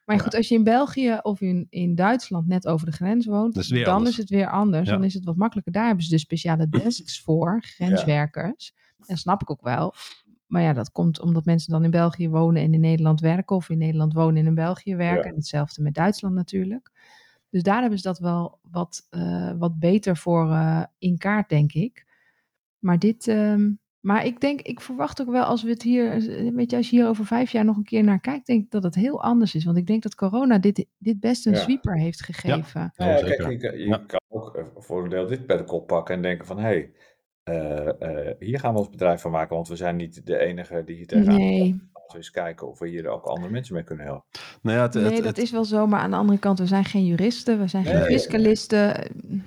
Maar 0.06 0.20
goed, 0.20 0.36
als 0.36 0.48
je 0.48 0.56
in 0.56 0.64
België 0.64 1.20
of 1.22 1.42
in, 1.42 1.68
in 1.70 1.96
Duitsland 1.96 2.48
net 2.48 2.68
over 2.68 2.86
de 2.86 2.92
grens 2.92 3.26
woont, 3.26 3.58
is 3.58 3.68
dan 3.68 3.86
anders. 3.86 4.10
is 4.10 4.18
het 4.18 4.30
weer 4.30 4.50
anders. 4.50 4.90
Dan 4.90 5.04
is 5.04 5.14
het 5.14 5.26
wat 5.26 5.36
makkelijker. 5.36 5.74
Daar 5.74 5.86
hebben 5.86 6.04
ze 6.04 6.10
dus 6.10 6.22
speciale 6.22 6.70
desks 6.70 7.22
voor, 7.22 7.62
grenswerkers. 7.62 8.74
En 9.06 9.18
snap 9.18 9.42
ik 9.42 9.50
ook 9.52 9.62
wel. 9.62 9.94
Maar 10.46 10.62
ja, 10.62 10.74
dat 10.74 10.92
komt 10.92 11.20
omdat 11.20 11.46
mensen 11.46 11.72
dan 11.72 11.84
in 11.84 11.92
België 11.92 12.30
wonen 12.30 12.62
en 12.62 12.74
in 12.74 12.80
Nederland 12.80 13.20
werken. 13.20 13.56
Of 13.56 13.70
in 13.70 13.78
Nederland 13.78 14.14
wonen 14.14 14.38
en 14.38 14.46
in 14.46 14.56
België 14.56 14.96
werken. 14.96 15.30
En 15.30 15.36
hetzelfde 15.36 15.82
met 15.82 15.94
Duitsland 15.94 16.36
natuurlijk. 16.36 16.92
Dus 17.50 17.64
daar 17.64 17.82
hebben 17.82 18.00
ze 18.00 18.08
dat 18.08 18.20
wel 18.20 18.60
wat, 18.62 19.08
eh, 19.10 19.52
wat 19.58 19.80
beter 19.80 20.18
voor 20.18 20.52
eh, 20.52 20.84
in 20.98 21.18
kaart, 21.18 21.50
denk 21.50 21.74
ik. 21.74 22.06
Maar 22.80 23.00
dit... 23.00 23.28
ehm, 23.28 23.70
maar 24.04 24.26
ik 24.26 24.40
denk, 24.40 24.62
ik 24.62 24.82
verwacht 24.82 25.22
ook 25.22 25.30
wel 25.30 25.44
als 25.44 25.64
we 25.64 25.70
het 25.70 25.82
hier, 25.84 26.10
weet 26.56 26.72
je, 26.72 26.78
als 26.78 26.90
je 26.90 26.96
hier 26.96 27.08
over 27.08 27.26
vijf 27.26 27.52
jaar 27.52 27.66
nog 27.66 27.78
een 27.78 27.84
keer 27.84 28.04
naar 28.04 28.20
kijkt, 28.20 28.46
denk 28.48 28.64
ik 28.64 28.72
dat 28.72 28.84
het 28.84 28.96
heel 28.96 29.22
anders 29.24 29.56
is. 29.56 29.66
Want 29.66 29.78
ik 29.78 29.88
denk 29.88 30.04
dat 30.04 30.16
corona 30.16 30.58
dit, 30.58 30.86
dit 30.98 31.20
best 31.20 31.46
een 31.46 31.54
Ja. 31.54 31.60
sweeper 31.60 31.98
heeft 32.00 32.24
gegeven. 32.24 32.94
Ja, 32.96 33.06
ja, 33.18 33.24
kijk, 33.36 33.62
je, 33.62 33.72
je 33.78 33.88
Ja. 33.88 33.98
kan 34.08 34.20
ook 34.28 34.56
eh, 34.56 34.64
voor 34.78 35.04
een 35.04 35.10
deel 35.10 35.28
dit 35.28 35.48
bij 35.48 35.58
de 35.58 35.64
kop 35.64 35.88
pakken 35.88 36.16
en 36.16 36.22
denken 36.22 36.46
van, 36.46 36.58
hé, 36.58 36.64
hey, 36.64 36.92
eh, 37.44 38.28
eh, 38.28 38.36
hier 38.40 38.60
gaan 38.60 38.74
we 38.74 38.80
ons 38.80 38.90
bedrijf 38.90 39.22
van 39.22 39.32
maken, 39.32 39.56
want 39.56 39.68
we 39.68 39.76
zijn 39.76 39.96
niet 39.96 40.26
de 40.26 40.38
enige 40.38 40.84
die 40.86 40.96
hier 40.96 41.08
tegenaan 41.08 41.36
Nee. 41.38 41.70
Laten 41.94 42.12
we 42.12 42.18
eens 42.18 42.32
kijken 42.32 42.68
of 42.68 42.80
we 42.80 42.88
hier 42.88 43.08
ook 43.08 43.24
andere 43.26 43.52
mensen 43.52 43.74
mee 43.76 43.84
kunnen 43.84 44.06
helpen. 44.06 44.26
Nou 44.62 44.78
ja, 44.78 44.84
het, 44.84 44.94
het- 44.94 45.04
Nee, 45.04 45.16
dat 45.18 45.26
het- 45.26 45.38
is 45.38 45.52
wel 45.52 45.66
zo, 45.66 45.88
maar 45.88 46.00
aan 46.00 46.12
de 46.12 46.18
andere 46.18 46.40
kant, 46.40 46.60
we 46.60 46.66
zijn 46.66 46.86
geen 46.86 47.06
juristen, 47.06 47.60
we 47.60 47.68
zijn 47.68 47.86
geen 47.86 47.96
Nee. 47.96 48.06
fiscalisten. 48.06 49.10
Nee, 49.22 49.42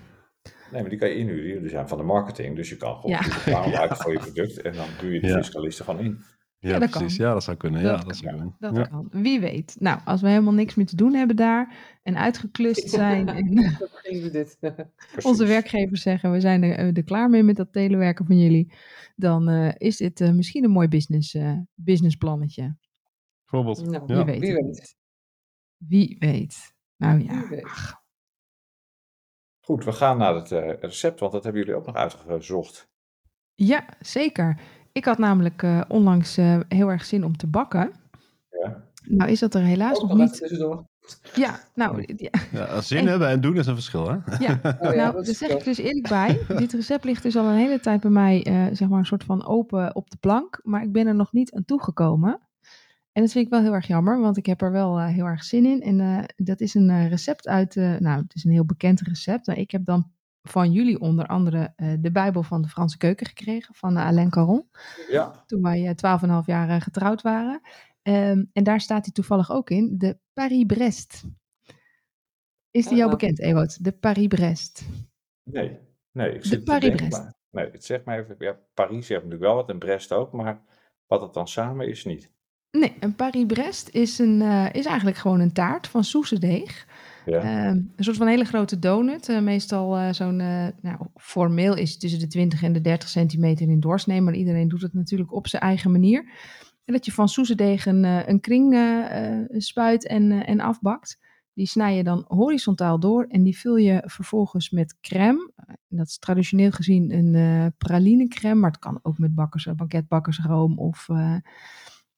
maar 0.72 0.88
die 0.88 0.98
kan 0.98 1.08
je 1.08 1.14
inhuren. 1.16 1.46
Jullie 1.48 1.68
zijn 1.68 1.88
van 1.88 1.98
de 1.98 2.04
marketing, 2.04 2.56
dus 2.56 2.68
je 2.68 2.76
kan 2.76 2.94
gewoon 3.00 3.10
Ja. 3.10 3.64
een 3.64 3.70
maken 3.78 3.96
voor 3.96 4.12
je 4.12 4.18
product 4.18 4.60
en 4.62 4.72
dan 4.72 4.86
doe 5.00 5.12
je 5.12 5.20
de 5.20 5.26
Ja. 5.26 5.36
fiscalisten 5.36 5.84
gewoon 5.84 6.00
in. 6.04 6.18
ja, 6.58 6.70
ja, 6.72 6.78
dat 6.78 6.90
precies. 6.90 7.16
kan. 7.16 7.26
Ja, 7.26 7.32
dat 7.32 7.42
zou 7.42 7.56
kunnen. 7.56 7.80
Ja, 7.82 7.92
Dat 7.96 8.04
kan. 8.04 8.14
zou 8.14 8.30
kunnen. 8.30 8.56
Dat 8.58 8.76
Ja. 8.76 8.82
kan. 8.82 9.08
Wie 9.10 9.40
weet. 9.40 9.76
Nou, 9.78 10.00
als 10.04 10.20
we 10.20 10.28
helemaal 10.28 10.52
niks 10.52 10.74
meer 10.74 10.86
te 10.86 10.96
doen 10.96 11.14
hebben 11.14 11.36
daar 11.36 11.76
en 12.02 12.16
uitgeklust 12.16 12.90
zijn 12.90 13.28
en 13.36 13.54
Dat 13.78 13.90
gingen 13.92 14.22
we 14.22 14.30
dit. 14.30 14.56
Precies. 14.60 15.24
onze 15.24 15.46
werkgevers 15.46 16.02
zeggen, 16.02 16.32
we 16.32 16.40
zijn 16.40 16.62
er, 16.62 16.76
eh, 16.76 16.96
er 16.96 17.04
klaar 17.04 17.30
mee 17.30 17.42
met 17.42 17.56
dat 17.56 17.72
telewerken 17.72 18.26
van 18.26 18.38
jullie, 18.38 18.72
dan 19.16 19.48
eh, 19.48 19.72
is 19.76 19.96
dit 19.96 20.20
eh, 20.20 20.30
misschien 20.32 20.64
een 20.64 20.70
mooi 20.70 20.88
business, 20.88 21.34
eh, 21.34 21.52
businessplannetje. 21.74 22.76
Bijvoorbeeld. 23.50 23.90
Nou, 23.90 24.04
Ja. 24.14 24.24
Wie 24.24 24.24
weet 24.24 24.40
wie 24.40 24.54
weet. 24.54 24.96
Wie 25.76 26.16
weet. 26.18 26.74
Nou 26.96 27.22
ja, 27.24 27.40
Wie 27.40 27.48
weet. 27.48 27.94
Goed, 29.66 29.84
we 29.84 29.92
gaan 29.92 30.18
naar 30.18 30.34
het 30.34 30.52
eh, 30.52 30.72
recept, 30.80 31.20
want 31.20 31.32
dat 31.32 31.44
hebben 31.44 31.62
jullie 31.62 31.76
ook 31.78 31.86
nog 31.86 31.94
uitgezocht. 31.94 32.88
Ja, 33.54 33.84
zeker. 34.00 34.60
Ik 34.92 35.04
had 35.04 35.18
namelijk 35.18 35.62
eh, 35.62 35.80
onlangs 35.88 36.36
eh, 36.36 36.60
heel 36.68 36.88
erg 36.88 37.04
zin 37.04 37.24
om 37.24 37.36
te 37.36 37.46
bakken. 37.46 37.92
Ja. 38.50 38.84
Nou 39.04 39.30
is 39.30 39.40
dat 39.40 39.54
er 39.54 39.60
helaas 39.62 40.00
Ook 40.00 40.08
nog 40.08 40.18
niet. 40.18 40.36
tussendoor. 40.38 40.84
Ja, 41.34 41.60
nou, 41.74 42.14
ja, 42.16 42.30
Ja, 42.52 42.80
zin 42.80 42.98
En- 42.98 43.06
hebben 43.06 43.28
en 43.28 43.40
doen 43.40 43.56
is 43.56 43.66
een 43.66 43.74
verschil, 43.74 44.08
hè? 44.08 44.36
ja. 44.38 44.60
Oh 44.80 44.94
ja, 44.94 45.10
nou, 45.10 45.24
daar 45.24 45.34
zeg 45.34 45.50
ik 45.50 45.64
dus 45.64 45.78
eerlijk 45.78 46.08
bij. 46.08 46.40
Dit 46.58 46.72
recept 46.72 47.04
ligt 47.04 47.22
dus 47.22 47.36
al 47.36 47.44
een 47.44 47.56
hele 47.56 47.80
tijd 47.80 48.00
bij 48.00 48.10
mij, 48.10 48.44
eh, 48.44 48.64
zeg 48.72 48.88
maar, 48.88 48.98
een 48.98 49.06
soort 49.06 49.24
van 49.24 49.46
open 49.46 49.94
op 49.94 50.10
de 50.10 50.16
plank. 50.16 50.60
Maar 50.62 50.82
ik 50.82 50.92
ben 50.92 51.06
er 51.06 51.14
nog 51.14 51.32
niet 51.32 51.52
aan 51.52 51.64
toegekomen. 51.64 52.45
En 53.16 53.22
dat 53.22 53.32
vind 53.32 53.44
ik 53.44 53.50
wel 53.50 53.62
heel 53.62 53.74
erg 53.74 53.86
jammer, 53.86 54.20
want 54.20 54.36
ik 54.36 54.46
heb 54.46 54.60
er 54.60 54.72
wel 54.72 54.98
eh, 54.98 55.06
heel 55.06 55.24
erg 55.24 55.44
zin 55.44 55.64
in. 55.66 55.82
En 55.82 56.00
eh, 56.00 56.24
dat 56.36 56.60
is 56.60 56.74
een 56.74 56.90
eh, 56.90 57.08
recept 57.08 57.48
uit, 57.48 57.74
nou, 57.74 58.22
het 58.22 58.34
is 58.34 58.44
een 58.44 58.50
heel 58.50 58.64
bekend 58.64 59.00
recept. 59.00 59.46
Nou, 59.46 59.60
ik 59.60 59.70
heb 59.70 59.84
dan 59.84 60.12
van 60.42 60.72
jullie 60.72 61.00
onder 61.00 61.26
andere 61.26 61.72
de 62.00 62.10
Bijbel 62.12 62.42
van 62.42 62.62
de 62.62 62.68
Franse 62.68 62.98
keuken 62.98 63.26
gekregen, 63.26 63.74
van 63.74 63.96
Alain 63.96 64.30
Caron. 64.30 64.68
Ja, 65.10 65.44
toen 65.46 65.62
wij 65.62 65.94
twaalf 65.94 66.22
en 66.22 66.28
half 66.28 66.46
jaar 66.46 66.80
getrouwd 66.80 67.22
waren. 67.22 67.60
Ehm, 68.02 68.44
en 68.52 68.64
daar 68.64 68.80
staat 68.80 69.04
hij 69.04 69.12
toevallig 69.12 69.50
ook 69.50 69.70
in, 69.70 69.98
de 69.98 70.18
Paris-Brest. 70.32 71.24
Is 72.70 72.86
die 72.86 72.96
jou 72.96 73.10
Ah. 73.10 73.18
bekend, 73.18 73.40
Ewout? 73.40 73.84
De 73.84 73.92
Paris-Brest. 73.92 74.86
nee. 75.42 75.78
Nee, 76.12 76.34
ik 76.34 76.50
De 76.50 76.62
Paris-Brest. 76.62 77.24
Nee, 77.50 77.70
het 77.70 77.84
zegt 77.84 78.04
mij 78.04 78.18
even, 78.18 78.36
ja, 78.38 78.58
Parijs 78.74 79.08
heeft 79.08 79.22
natuurlijk 79.22 79.42
wel 79.42 79.54
wat 79.54 79.68
en 79.68 79.78
Brest 79.78 80.12
ook, 80.12 80.32
maar 80.32 80.62
wat 81.06 81.20
het 81.20 81.34
dan 81.34 81.48
samen 81.48 81.88
is 81.88 82.04
niet. 82.04 82.34
Nee, 82.78 82.92
een 83.00 83.14
Paris-Brest 83.14 83.88
is, 83.92 84.18
een, 84.18 84.42
eh, 84.42 84.66
is 84.72 84.84
eigenlijk 84.84 85.16
gewoon 85.16 85.40
een 85.40 85.52
taart 85.52 85.88
van 85.88 86.04
soesedeeg. 86.04 86.86
Ja, 87.26 87.40
Ehm, 87.40 87.76
een 87.96 88.04
soort 88.04 88.16
van 88.16 88.26
hele 88.26 88.44
grote 88.44 88.78
donut. 88.78 89.28
eh, 89.28 89.40
meestal 89.40 89.96
eh, 89.96 90.12
zo'n, 90.12 90.36
nou, 90.80 90.98
formeel 91.16 91.76
is 91.76 91.90
het 91.90 92.00
tussen 92.00 92.20
de 92.20 92.26
20 92.26 92.62
en 92.62 92.72
de 92.72 92.80
30 92.80 93.08
centimeter 93.08 93.68
in 93.68 93.80
doorsnee. 93.80 94.20
Maar 94.20 94.34
iedereen 94.34 94.68
doet 94.68 94.82
het 94.82 94.94
natuurlijk 94.94 95.32
op 95.32 95.46
zijn 95.46 95.62
eigen 95.62 95.90
manier. 95.92 96.24
En 96.84 96.92
dat 96.92 97.04
je 97.04 97.12
van 97.12 97.28
soesedeeg 97.28 97.86
een, 97.86 98.04
een 98.04 98.40
kring 98.40 98.76
spuit 99.50 100.06
en, 100.06 100.46
en 100.46 100.60
afbakt. 100.60 101.18
Die 101.54 101.66
snij 101.66 101.96
je 101.96 102.04
dan 102.04 102.24
horizontaal 102.28 103.00
door 103.00 103.24
en 103.28 103.42
die 103.42 103.58
vul 103.58 103.76
je 103.76 104.02
vervolgens 104.04 104.70
met 104.70 104.96
crème. 105.00 105.50
Dat 105.88 106.06
is 106.06 106.18
traditioneel 106.18 106.70
gezien 106.70 107.12
een 107.12 107.72
pralinecrème, 107.78 108.60
maar 108.60 108.70
het 108.70 108.80
kan 108.80 108.98
ook 109.02 109.18
met 109.18 109.34
bakkers, 109.34 109.68
banketbakkersroom 109.76 110.78
of 110.78 111.08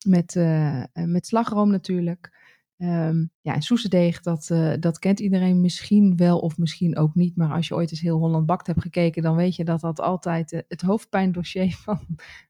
met, 0.07 0.37
eh, 0.37 0.83
eh, 0.83 0.87
met 0.93 1.27
slagroom 1.27 1.71
natuurlijk. 1.71 2.37
Ehm, 2.77 3.27
ja, 3.41 3.55
en 3.55 3.63
soesedeeg, 3.63 4.21
dat, 4.21 4.51
eh, 4.51 4.73
dat 4.81 4.99
kent 4.99 5.21
iedereen 5.21 5.61
misschien 5.61 6.17
wel 6.17 6.39
of 6.39 6.59
misschien 6.59 6.97
ook 6.97 7.15
niet. 7.15 7.37
Maar 7.37 7.53
als 7.53 7.69
je 7.69 7.75
ooit 7.75 7.91
eens 7.91 8.01
heel 8.01 8.19
Holland 8.19 8.47
Bakt 8.47 8.67
hebt 8.67 8.83
gekeken, 8.83 9.23
dan 9.23 9.37
weet 9.37 9.57
je 9.57 9.65
dat 9.65 9.81
dat 9.81 10.01
altijd 10.01 10.65
het 10.69 10.81
hoofdpijndossier 10.81 11.73
van, 11.85 12.01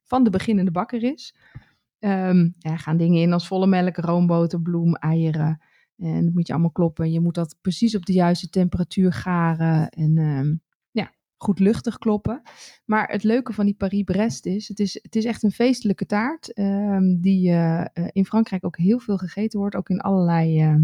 van 0.03 0.23
de 0.23 0.29
beginnende 0.29 0.71
bakker 0.71 1.03
is. 1.03 1.35
Ehm 1.99 2.49
ja, 2.57 2.77
gaan 2.77 2.97
dingen 2.97 3.21
in 3.21 3.33
als 3.33 3.47
volle 3.47 3.67
melk, 3.67 3.97
roomboter, 3.97 4.61
bloem, 4.61 4.95
eieren. 4.95 5.61
En 5.97 6.25
dat 6.25 6.33
moet 6.33 6.47
je 6.47 6.53
allemaal 6.53 6.71
kloppen. 6.71 7.11
Je 7.11 7.19
moet 7.19 7.35
dat 7.35 7.55
precies 7.61 7.95
op 7.95 8.05
de 8.05 8.13
juiste 8.13 8.49
temperatuur 8.49 9.13
garen. 9.13 9.89
En 9.89 10.17
ehm, 10.17 10.55
goed 11.41 11.59
luchtig 11.59 11.97
kloppen. 11.97 12.41
Maar 12.85 13.07
het 13.07 13.23
leuke 13.23 13.53
van 13.53 13.65
die 13.65 13.75
Paris-Brest 13.75 14.45
is, 14.45 14.67
het 14.67 14.79
is, 14.79 14.99
het 15.01 15.15
is 15.15 15.25
echt 15.25 15.43
een 15.43 15.51
feestelijke 15.51 16.05
taart. 16.05 16.53
ehm, 16.53 17.19
die 17.19 17.49
eh, 17.49 17.81
eh, 17.81 18.07
in 18.11 18.25
Frankrijk 18.25 18.65
ook 18.65 18.77
heel 18.77 18.99
veel 18.99 19.17
gegeten 19.17 19.59
wordt. 19.59 19.75
Ook 19.75 19.89
in 19.89 19.99
allerlei 19.99 20.61
ehm, 20.61 20.83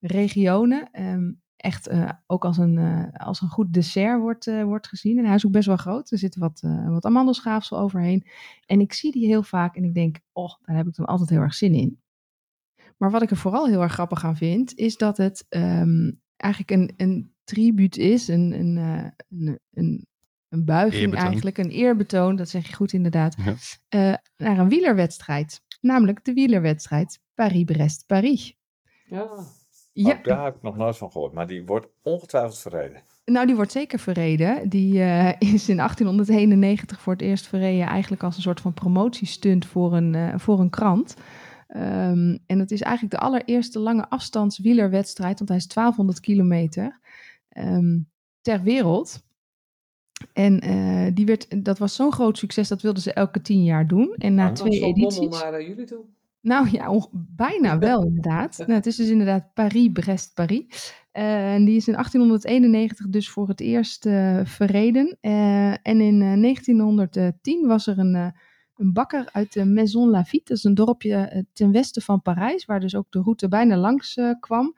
regionen. 0.00 0.88
Ehm, 0.92 1.32
echt 1.56 1.86
eh, 1.86 2.10
ook 2.26 2.44
als 2.44 2.58
een, 2.58 3.10
als 3.12 3.40
een 3.40 3.48
goed 3.48 3.72
dessert 3.72 4.20
wordt, 4.20 4.62
wordt 4.62 4.88
gezien. 4.88 5.18
En 5.18 5.24
hij 5.24 5.34
is 5.34 5.46
ook 5.46 5.52
best 5.52 5.66
wel 5.66 5.76
groot. 5.76 6.10
Er 6.10 6.18
zit 6.18 6.36
wat, 6.36 6.60
wat 6.86 7.04
amandelschaafsel 7.04 7.78
overheen. 7.78 8.26
En 8.66 8.80
ik 8.80 8.92
zie 8.92 9.12
die 9.12 9.26
heel 9.26 9.42
vaak 9.42 9.76
en 9.76 9.84
ik 9.84 9.94
denk, 9.94 10.20
oh, 10.32 10.54
daar 10.62 10.76
heb 10.76 10.86
ik 10.86 10.94
dan 10.94 11.06
altijd 11.06 11.30
heel 11.30 11.40
erg 11.40 11.54
zin 11.54 11.74
in. 11.74 12.00
Maar 12.96 13.10
wat 13.10 13.22
ik 13.22 13.30
er 13.30 13.36
vooral 13.36 13.66
heel 13.66 13.82
erg 13.82 13.92
grappig 13.92 14.24
aan 14.24 14.36
vind, 14.36 14.74
is 14.74 14.96
dat 14.96 15.16
het 15.16 15.46
eigenlijk 16.36 16.70
een, 16.70 16.90
een 16.96 17.32
tribuut 17.44 17.96
is, 17.96 18.28
een, 18.28 18.52
een, 18.52 18.76
eh, 18.78 19.10
een, 19.38 19.58
een, 19.74 20.06
een 20.48 20.64
buiging 20.64 21.02
Eerbetoon. 21.02 21.24
eigenlijk, 21.26 21.58
een 21.58 21.70
eerbetoon, 21.70 22.36
dat 22.36 22.48
zeg 22.48 22.66
je 22.66 22.74
goed 22.74 22.92
inderdaad, 22.92 23.36
Ja. 23.44 23.54
eh, 23.88 24.14
naar 24.36 24.58
een 24.58 24.68
wielerwedstrijd. 24.68 25.62
Namelijk 25.80 26.24
de 26.24 26.32
wielerwedstrijd 26.32 27.20
Paris-Brest-Paris. 27.34 28.54
Ja. 29.06 29.28
Ja, 29.92 30.18
daar 30.22 30.44
heb 30.44 30.56
ik 30.56 30.62
nog 30.62 30.76
nooit 30.76 30.96
van 30.96 31.12
gehoord, 31.12 31.32
maar 31.32 31.46
die 31.46 31.64
wordt 31.64 31.86
ongetwijfeld 32.02 32.58
verreden. 32.58 33.02
nou 33.24 33.46
die 33.46 33.56
wordt 33.56 33.72
zeker 33.72 33.98
verreden. 33.98 34.68
Die 34.68 35.02
eh, 35.02 35.28
is 35.54 35.68
in 35.68 35.76
1891 35.76 37.00
voor 37.00 37.12
het 37.12 37.22
eerst 37.22 37.46
verreden, 37.46 37.86
eigenlijk 37.86 38.22
als 38.22 38.36
een 38.36 38.42
soort 38.42 38.60
van 38.60 38.74
promotiestunt 38.74 39.66
voor 39.66 39.94
een, 39.96 40.14
eh, 40.14 40.34
voor 40.38 40.60
een 40.60 40.70
krant. 40.70 41.16
Ehm, 41.66 42.36
en 42.46 42.58
het 42.58 42.70
is 42.70 42.80
eigenlijk 42.80 43.14
de 43.14 43.26
allereerste 43.26 43.78
lange 43.78 44.08
afstands 44.08 44.58
wielerwedstrijd, 44.58 45.38
want 45.38 45.48
hij 45.48 45.58
is 45.58 45.66
1200 45.66 46.20
kilometer 46.20 46.98
ehm, 47.48 47.98
ter 48.40 48.62
wereld. 48.62 49.24
En 50.32 50.60
eh, 50.60 51.06
die 51.14 51.26
werd, 51.26 51.64
dat 51.64 51.78
was 51.78 51.94
zo'n 51.94 52.12
groot 52.12 52.38
succes, 52.38 52.68
dat 52.68 52.82
wilden 52.82 53.02
ze 53.02 53.12
elke 53.12 53.40
tien 53.40 53.64
jaar 53.64 53.86
doen. 53.86 54.14
En 54.18 54.34
na 54.34 54.52
twee 54.52 54.80
edities. 54.80 55.40
naar 55.40 55.52
eh, 55.52 55.68
jullie 55.68 55.86
toe. 55.86 56.04
Nou 56.40 56.68
ja, 56.70 57.08
bijna 57.12 57.78
wel 57.88 58.04
inderdaad. 58.04 58.58
Nou, 58.58 58.72
het 58.72 58.86
is 58.86 58.96
dus 58.96 59.08
inderdaad 59.08 59.54
Paris-Brest-Paris. 59.54 60.94
Eh, 61.12 61.54
en 61.54 61.64
die 61.64 61.76
is 61.76 61.88
in 61.88 61.94
1891 61.94 63.08
dus 63.08 63.30
voor 63.30 63.48
het 63.48 63.60
eerst 63.60 64.02
verreden. 64.44 65.18
En 65.82 66.00
in 66.00 66.22
eh, 66.22 66.40
1910 66.40 67.66
was 67.66 67.86
er 67.86 67.98
een, 67.98 68.34
een 68.78 68.92
bakker 68.92 69.28
uit 69.32 69.52
de 69.52 69.64
Maison 69.64 70.08
Lafitte. 70.08 70.44
Dat 70.48 70.56
is 70.56 70.64
een 70.64 70.74
dorpje 70.74 71.14
eh, 71.14 71.42
ten 71.52 71.72
westen 71.72 72.02
van 72.02 72.22
Parijs, 72.22 72.64
waar 72.64 72.80
dus 72.80 72.94
ook 72.94 73.10
de 73.10 73.20
route 73.22 73.48
bijna 73.48 73.76
langs 73.76 74.16
eh, 74.16 74.30
kwam. 74.40 74.76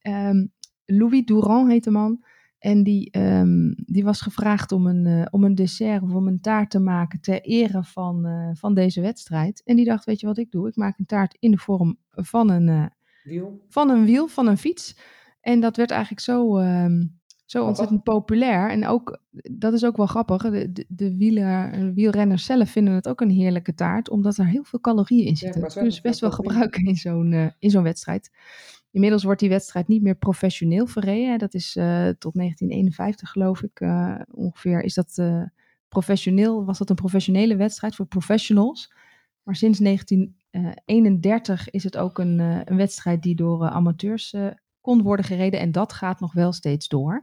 Ehm, 0.00 0.46
Louis 0.84 1.24
Durand 1.24 1.70
heet 1.70 1.84
de 1.84 1.90
man. 1.90 2.24
En 2.58 2.82
die, 2.82 3.10
ehm, 3.10 3.72
die 3.76 4.04
was 4.04 4.20
gevraagd 4.20 4.72
om 4.72 4.86
een, 4.86 5.06
eh, 5.06 5.26
om 5.30 5.44
een 5.44 5.54
dessert 5.54 6.02
of 6.02 6.14
om 6.14 6.26
een 6.26 6.40
taart 6.40 6.70
te 6.70 6.78
maken 6.78 7.20
ter 7.20 7.40
ere 7.40 7.84
van, 7.84 8.26
van 8.56 8.74
deze 8.74 9.00
wedstrijd. 9.00 9.62
En 9.64 9.76
die 9.76 9.84
dacht, 9.84 10.04
weet 10.04 10.20
je 10.20 10.26
wat 10.26 10.38
ik 10.38 10.50
doe? 10.50 10.68
Ik 10.68 10.76
maak 10.76 10.98
een 10.98 11.06
taart 11.06 11.36
in 11.38 11.50
de 11.50 11.58
vorm 11.58 11.98
van 12.10 12.50
een, 12.50 12.90
Wiel. 13.24 13.64
van 13.68 13.90
een 13.90 14.04
wiel, 14.04 14.28
van 14.28 14.46
een 14.46 14.58
fiets. 14.58 14.96
En 15.40 15.60
dat 15.60 15.76
werd 15.76 15.90
eigenlijk 15.90 16.20
zo, 16.22 16.56
ehm, 16.56 17.02
zo 17.50 17.64
ontzettend 17.64 18.02
populair. 18.02 18.70
En 18.70 18.86
ook, 18.86 19.20
dat 19.50 19.72
is 19.72 19.84
ook 19.84 19.96
wel 19.96 20.06
grappig, 20.06 20.42
de, 20.42 20.72
de, 20.72 20.84
de 20.88 21.16
wieler, 21.16 21.92
wielrenners 21.94 22.44
zelf 22.44 22.70
vinden 22.70 22.94
het 22.94 23.08
ook 23.08 23.20
een 23.20 23.30
heerlijke 23.30 23.74
taart, 23.74 24.10
omdat 24.10 24.36
er 24.36 24.46
heel 24.46 24.64
veel 24.64 24.80
calorieën 24.80 25.26
in 25.26 25.36
zitten. 25.36 25.60
dat 25.60 25.72
kunnen 25.72 25.92
ze 25.92 26.00
best 26.02 26.20
wel 26.20 26.30
gebruiken 26.30 26.84
in 26.84 26.96
zo'n 26.96 27.32
eh, 27.32 27.46
in 27.58 27.70
zo'n 27.70 27.82
wedstrijd. 27.82 28.30
Inmiddels 28.90 29.24
wordt 29.24 29.40
die 29.40 29.48
wedstrijd 29.48 29.88
niet 29.88 30.02
meer 30.02 30.14
professioneel 30.14 30.86
verreden. 30.86 31.30
hè. 31.30 31.36
Dat 31.36 31.54
is 31.54 31.76
eh, 31.76 32.08
tot 32.18 32.34
1951 32.34 33.30
geloof 33.30 33.62
ik 33.62 33.80
eh, 33.80 34.14
ongeveer. 34.30 34.82
Is 34.82 34.94
dat 34.94 35.22
professioneel, 35.88 36.64
was 36.64 36.78
dat 36.78 36.90
een 36.90 36.96
professionele 36.96 37.56
wedstrijd 37.56 37.94
voor 37.94 38.06
professionals. 38.06 38.92
Maar 39.42 39.56
sinds 39.56 39.78
1931 39.78 41.70
is 41.70 41.84
het 41.84 41.96
ook 41.96 42.18
een, 42.18 42.38
een 42.38 42.76
wedstrijd 42.76 43.22
die 43.22 43.34
door 43.34 43.68
amateurs 43.68 44.34
kon 44.80 45.02
worden 45.02 45.24
gereden. 45.24 45.60
En 45.60 45.72
dat 45.72 45.92
gaat 45.92 46.20
nog 46.20 46.32
wel 46.32 46.52
steeds 46.52 46.88
door. 46.88 47.22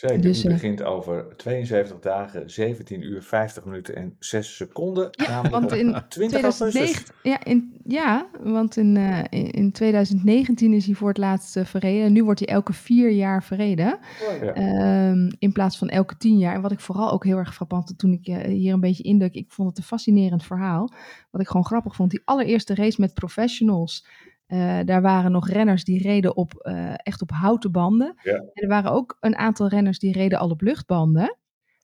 Zeker, 0.00 0.20
Dus, 0.20 0.40
die 0.40 0.50
eh, 0.50 0.54
begint 0.54 0.82
over 0.82 1.36
72 1.36 1.98
dagen, 1.98 2.50
17 2.50 3.02
uur, 3.02 3.22
50 3.22 3.64
minuten 3.64 3.96
en 3.96 4.16
6 4.18 4.56
seconden. 4.56 5.10
namelijk 5.28 5.54
want 5.54 5.72
in 5.72 6.02
20 6.08 6.42
augustus. 6.42 6.70
2009, 6.72 7.14
ja, 7.22 7.44
in, 7.44 7.80
ja, 7.84 8.28
want 8.42 8.76
in, 8.76 8.96
eh, 8.96 9.24
in, 9.30 9.50
in 9.50 9.72
2019 9.72 10.72
is 10.72 10.86
hij 10.86 10.94
voor 10.94 11.08
het 11.08 11.18
laatst 11.18 11.56
eh, 11.56 11.64
verreden. 11.64 12.04
En 12.04 12.12
nu 12.12 12.24
wordt 12.24 12.40
hij 12.40 12.48
elke 12.48 12.72
vier 12.72 13.10
jaar 13.10 13.44
verreden. 13.44 13.98
Ja. 14.40 14.54
Ehm, 14.54 15.30
in 15.38 15.52
plaats 15.52 15.78
van 15.78 15.88
elke 15.88 16.16
tien 16.16 16.38
jaar. 16.38 16.54
En 16.54 16.60
wat 16.60 16.72
ik 16.72 16.80
vooral 16.80 17.10
ook 17.10 17.24
heel 17.24 17.36
erg 17.36 17.54
frappant 17.54 17.98
toen 17.98 18.12
ik 18.12 18.26
hier 18.46 18.72
een 18.72 18.80
beetje 18.80 19.02
induk. 19.02 19.34
Ik 19.34 19.50
vond 19.50 19.68
het 19.68 19.78
een 19.78 19.84
fascinerend 19.84 20.44
verhaal. 20.44 20.92
Wat 21.30 21.40
ik 21.40 21.46
gewoon 21.46 21.66
grappig 21.66 21.94
vond. 21.94 22.10
Die 22.10 22.22
allereerste 22.24 22.74
race 22.74 23.00
met 23.00 23.14
professionals. 23.14 24.06
Eh, 24.50 24.78
daar 24.84 25.02
waren 25.02 25.32
nog 25.32 25.48
renners 25.48 25.84
die 25.84 26.02
reden 26.02 26.36
op, 26.36 26.54
eh, 26.54 26.94
echt 26.96 27.22
op 27.22 27.30
houten 27.30 27.72
banden. 27.72 28.14
Ja. 28.22 28.32
En 28.32 28.62
er 28.62 28.68
waren 28.68 28.92
ook 28.92 29.16
een 29.20 29.36
aantal 29.36 29.68
renners 29.68 29.98
die 29.98 30.12
reden 30.12 30.38
al 30.38 30.50
op 30.50 30.60
luchtbanden. 30.60 31.38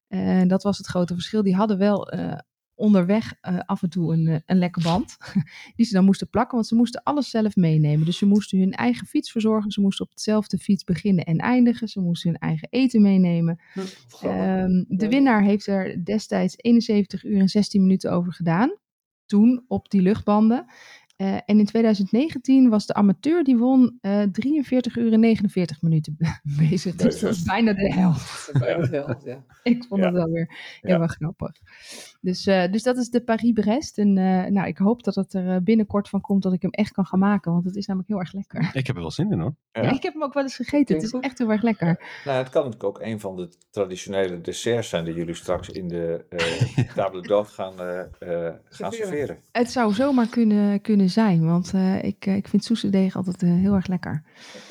En 0.08 0.48
dat 0.48 0.62
was 0.62 0.78
het 0.78 0.86
grote 0.86 1.14
verschil. 1.14 1.42
Die 1.42 1.54
hadden 1.54 1.78
wel 1.78 2.10
eh, 2.10 2.38
onderweg 2.74 3.34
eh, 3.40 3.58
af 3.66 3.82
en 3.82 3.88
toe 3.90 4.12
een, 4.12 4.26
eh, 4.26 4.40
een 4.46 4.58
lekke 4.58 4.82
band. 4.82 5.16
die 5.76 5.86
ze 5.86 5.92
dan 5.92 6.04
moesten 6.04 6.28
plakken, 6.28 6.54
want 6.54 6.66
ze 6.66 6.74
moesten 6.74 7.02
alles 7.02 7.30
zelf 7.30 7.56
meenemen. 7.56 8.06
Dus 8.06 8.18
ze 8.18 8.26
moesten 8.26 8.58
hun 8.58 8.72
eigen 8.72 9.06
fiets 9.06 9.30
verzorgen. 9.30 9.70
Ze 9.70 9.80
moesten 9.80 10.04
op 10.04 10.10
hetzelfde 10.10 10.58
fiets 10.58 10.84
beginnen 10.84 11.24
en 11.24 11.38
eindigen. 11.38 11.88
Ze 11.88 12.00
moesten 12.00 12.30
hun 12.30 12.38
eigen 12.38 12.68
eten 12.70 13.02
meenemen. 13.02 13.60
Grappig. 14.08 14.22
Ehm, 14.22 14.84
de 14.88 15.08
winnaar 15.08 15.42
heeft 15.42 15.66
er 15.66 16.04
destijds 16.04 16.54
71 16.56 17.24
uur 17.24 17.40
en 17.40 17.48
16 17.48 17.82
minuten 17.82 18.12
over 18.12 18.32
gedaan. 18.32 18.76
Toen 19.26 19.64
op 19.68 19.90
die 19.90 20.02
luchtbanden. 20.02 20.66
Eh, 21.16 21.34
en 21.34 21.58
in 21.58 21.64
2019 21.64 22.68
was 22.68 22.86
de 22.86 22.94
amateur 22.94 23.44
die 23.44 23.56
won 23.56 23.98
eh 24.00 24.22
43 24.32 24.96
uur 24.96 25.12
en 25.12 25.20
49 25.20 25.82
minuten 25.82 26.16
bezig. 26.58 26.94
Dus 26.94 27.20
dat 27.20 27.30
is 27.34 27.42
bijna 27.42 27.72
de 27.72 27.92
helft. 27.92 28.46
Dat 28.52 28.54
is 28.54 28.60
bijna 28.68 28.80
het 28.82 28.90
helft, 28.90 29.24
ja. 29.24 29.44
Ik 29.62 29.84
vond 29.88 30.00
Ja. 30.00 30.06
het 30.06 30.16
wel 30.16 30.30
weer 30.30 30.54
heel 30.80 30.96
Ja. 30.96 31.00
erg 31.02 31.12
grappig. 31.12 31.52
Dus, 32.20 32.46
eh, 32.46 32.72
dus 32.72 32.82
dat 32.82 32.96
is 32.96 33.10
de 33.10 33.20
Paris-Brest. 33.24 33.98
En 33.98 34.18
eh, 34.18 34.50
nou, 34.50 34.66
ik 34.66 34.78
hoop 34.78 35.02
dat 35.04 35.14
het 35.14 35.34
er 35.34 35.48
eh, 35.54 35.56
binnenkort 35.62 36.08
van 36.08 36.20
komt 36.20 36.42
dat 36.42 36.52
ik 36.52 36.62
hem 36.62 36.70
echt 36.70 36.92
kan 36.92 37.06
gaan 37.06 37.18
maken. 37.18 37.52
Want 37.52 37.64
het 37.64 37.76
is 37.76 37.86
namelijk 37.86 38.10
heel 38.10 38.20
erg 38.20 38.32
lekker. 38.32 38.70
Ik 38.72 38.86
heb 38.86 38.96
er 38.96 39.02
wel 39.02 39.10
zin 39.10 39.32
in 39.32 39.40
hoor. 39.40 39.54
Ja. 39.72 39.82
Ja, 39.82 39.90
ik 39.94 40.02
heb 40.02 40.12
hem 40.12 40.22
ook 40.22 40.34
wel 40.34 40.42
eens 40.42 40.56
gegeten. 40.56 40.94
Het 40.94 41.04
is 41.04 41.10
goed. 41.10 41.22
echt 41.24 41.38
heel 41.38 41.50
erg 41.50 41.62
lekker. 41.62 42.02
Nou, 42.24 42.38
het 42.38 42.48
kan 42.50 42.64
natuurlijk 42.64 42.84
ook 42.98 43.00
een 43.00 43.20
van 43.20 43.36
de 43.36 43.48
traditionele 43.70 44.40
desserts 44.40 44.88
zijn 44.88 45.04
die 45.04 45.14
jullie 45.14 45.34
straks 45.34 45.68
in 45.70 45.88
de 45.88 46.24
eh 46.28 46.94
table 46.96 47.22
d'hôte 47.22 47.52
gaan, 47.54 47.80
eh, 47.80 47.98
eh, 48.00 48.54
gaan 48.64 48.92
Serveren. 48.92 49.06
serveren. 49.08 49.38
Het 49.52 49.70
zou 49.70 49.92
zomaar 49.94 50.28
kunnen, 50.28 50.80
kunnen 50.80 51.05
zijn. 51.08 51.44
Want 51.46 51.72
eh, 51.74 52.02
ik, 52.02 52.26
eh, 52.26 52.36
ik 52.36 52.48
vind 52.48 52.64
soesedeeg 52.64 53.16
altijd 53.16 53.42
eh, 53.42 53.48
heel 53.48 53.74
erg 53.74 53.86
lekker. 53.86 54.22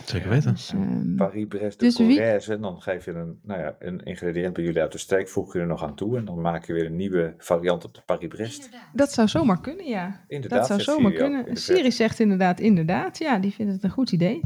Zeker 0.06 0.30
weten. 0.30 0.54
Dus, 0.54 0.72
ehm, 0.74 1.16
Paris-Brest 1.16 1.80
de 1.80 1.86
Dus 1.86 1.98
wie- 1.98 2.08
Corrèze. 2.18 2.60
Dan 2.60 2.82
geef 2.82 3.06
je 3.06 3.12
een, 3.12 3.40
nou 3.44 3.60
ja, 3.62 3.76
een 3.80 4.00
ingrediënt 4.04 4.54
bij 4.54 4.64
jullie 4.64 4.82
uit 4.82 4.92
de 4.92 4.98
streek, 4.98 5.30
voeg 5.30 5.54
je 5.54 5.60
er 5.60 5.68
nog 5.68 5.84
aan 5.84 5.96
toe. 5.96 6.18
En 6.18 6.26
dan 6.26 6.42
maak 6.42 6.66
je 6.66 6.74
weer 6.74 6.86
een 6.86 6.96
nieuwe 6.96 7.34
variant 7.38 7.84
op 7.86 7.94
de 7.94 8.02
Paris-Brest. 8.06 8.70
dat 8.94 9.12
zou 9.14 9.28
zomaar 9.28 9.62
kunnen, 9.62 9.86
ja. 9.86 10.24
Inderdaad, 10.28 10.60
Dat 10.60 10.68
zou 10.68 10.82
zomaar 10.82 11.12
kunnen. 11.12 11.56
Siri 11.58 11.92
zegt 11.92 12.20
inderdaad, 12.20 12.60
inderdaad. 12.60 13.18
Ja, 13.18 13.40
die 13.40 13.52
vindt 13.54 13.74
het 13.74 13.84
een 13.84 13.90
goed 13.90 14.12
idee. 14.12 14.42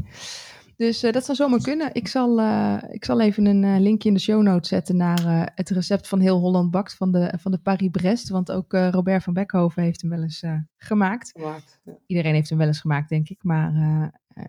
Dus 0.80 1.02
eh, 1.02 1.12
dat 1.12 1.24
zou 1.24 1.36
zomaar 1.36 1.62
kunnen. 1.62 1.94
Ik 1.94 2.08
zal, 2.08 2.40
eh, 2.40 2.76
ik 2.90 3.04
zal 3.04 3.20
even 3.20 3.46
een 3.46 3.64
eh, 3.64 3.80
linkje 3.80 4.08
in 4.08 4.14
de 4.14 4.20
show 4.20 4.42
notes 4.42 4.68
zetten 4.68 4.96
naar 4.96 5.52
het 5.54 5.70
recept 5.70 6.08
van 6.08 6.20
Heel 6.20 6.38
Holland 6.38 6.70
Bakt 6.70 6.94
van 6.94 7.12
de, 7.12 7.34
van 7.38 7.50
de 7.50 7.58
Paris-Brest. 7.58 8.28
Want 8.28 8.52
ook 8.52 8.72
Robert 8.72 9.22
van 9.22 9.32
Beckhoven 9.32 9.82
heeft 9.82 10.00
hem 10.00 10.10
wel 10.10 10.22
eens 10.22 10.44
gemaakt. 10.76 11.30
Gemaakt. 11.32 11.80
Ja. 11.84 11.92
Iedereen 12.06 12.34
heeft 12.34 12.48
hem 12.48 12.58
wel 12.58 12.66
eens 12.66 12.80
gemaakt, 12.80 13.08
denk 13.08 13.28
ik. 13.28 13.42
Maar 13.42 13.72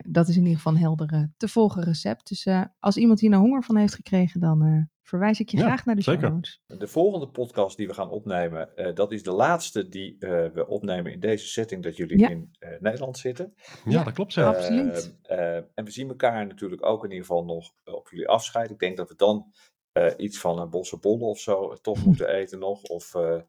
dat 0.08 0.28
is 0.28 0.34
in 0.36 0.42
ieder 0.42 0.56
geval 0.56 0.72
een 0.72 0.78
helder 0.78 1.12
eh, 1.12 1.22
te 1.36 1.48
volgen 1.48 1.82
recept. 1.82 2.28
Dus 2.28 2.44
eh, 2.46 2.62
als 2.78 2.96
iemand 2.96 3.20
hier 3.20 3.30
nou 3.30 3.42
honger 3.42 3.62
van 3.62 3.76
heeft 3.76 3.94
gekregen, 3.94 4.40
dan 4.40 4.62
eh, 4.62 4.82
verwijs 5.02 5.40
ik 5.40 5.48
je 5.50 5.56
Ja, 5.56 5.62
graag 5.64 5.84
naar 5.84 5.94
de 5.94 6.02
show 6.02 6.14
zeker. 6.14 6.30
notes. 6.32 6.60
De 6.66 6.86
volgende 6.86 7.28
podcast 7.28 7.76
die 7.76 7.86
we 7.86 7.94
gaan 7.94 8.10
opnemen, 8.10 8.76
eh, 8.76 8.94
dat 8.94 9.12
is 9.12 9.22
de 9.22 9.32
laatste 9.32 9.88
die 9.88 10.16
eh, 10.18 10.28
we 10.52 10.66
opnemen 10.66 11.12
in 11.12 11.20
deze 11.20 11.46
setting 11.46 11.82
dat 11.82 11.96
jullie 11.96 12.18
Ja. 12.18 12.28
in 12.28 12.48
eh, 12.58 12.70
Nederland 12.80 13.18
zitten. 13.18 13.54
Ja, 13.84 14.04
dat 14.04 14.12
klopt. 14.12 14.34
Ja. 14.34 14.42
Eh, 14.42 14.48
Absoluut. 14.48 15.16
Eh, 15.22 15.56
eh, 15.56 15.64
en 15.74 15.84
we 15.84 15.90
zien 15.90 16.08
elkaar 16.08 16.46
natuurlijk 16.46 16.86
ook 16.86 17.04
in 17.04 17.10
ieder 17.10 17.26
geval 17.26 17.44
nog 17.44 17.72
eh, 17.84 17.94
op 17.94 18.08
jullie 18.10 18.28
afscheid. 18.28 18.70
Ik 18.70 18.78
denk 18.78 18.96
dat 18.96 19.08
we 19.08 19.14
dan 19.16 19.52
eh, 19.92 20.10
iets 20.16 20.38
van 20.38 20.58
een 20.58 20.70
bosse 20.70 20.96
bollen 20.96 21.26
of 21.26 21.38
zo 21.38 21.70
eh, 21.70 21.76
toch 21.76 22.04
moeten 22.06 22.28
eten 22.28 22.58
nog. 22.58 22.82
Of 22.82 23.14
eh 23.14 23.40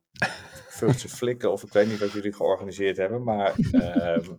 vruchtse 0.69 1.09
flikken, 1.09 1.51
of 1.51 1.63
ik 1.63 1.73
weet 1.73 1.87
niet 1.87 1.99
wat 1.99 2.11
jullie 2.11 2.33
georganiseerd 2.33 2.97
hebben. 2.97 3.23
Maar 3.23 3.53
ehm 3.71 4.31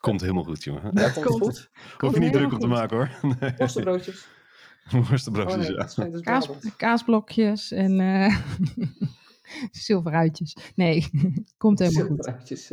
Komt 0.00 0.20
helemaal 0.20 0.44
goed, 0.44 0.64
jongen. 0.64 0.82
komt 0.92 1.12
Komt. 1.12 1.42
goed. 1.42 1.70
Hoef 1.98 2.14
je 2.14 2.20
niet 2.20 2.32
druk 2.32 2.52
op 2.52 2.60
te 2.60 2.66
maken 2.66 2.96
hoor. 2.96 3.10
Nee. 3.40 3.54
Worstenbroodjes. 3.56 4.26
Worstenbroodjes, 4.90 5.68
Oh 5.68 5.96
nee, 5.96 6.06
ja. 6.06 6.10
dus 6.10 6.20
Kaas, 6.20 6.48
kaasblokjes 6.76 7.70
en 7.70 8.00
eh 8.00 8.36
zilveruitjes. 9.70 10.56
Nee, 10.74 11.06
komt 11.58 11.78
helemaal 11.78 12.06
goed. 12.06 12.24
Zilveruitjes. 12.24 12.72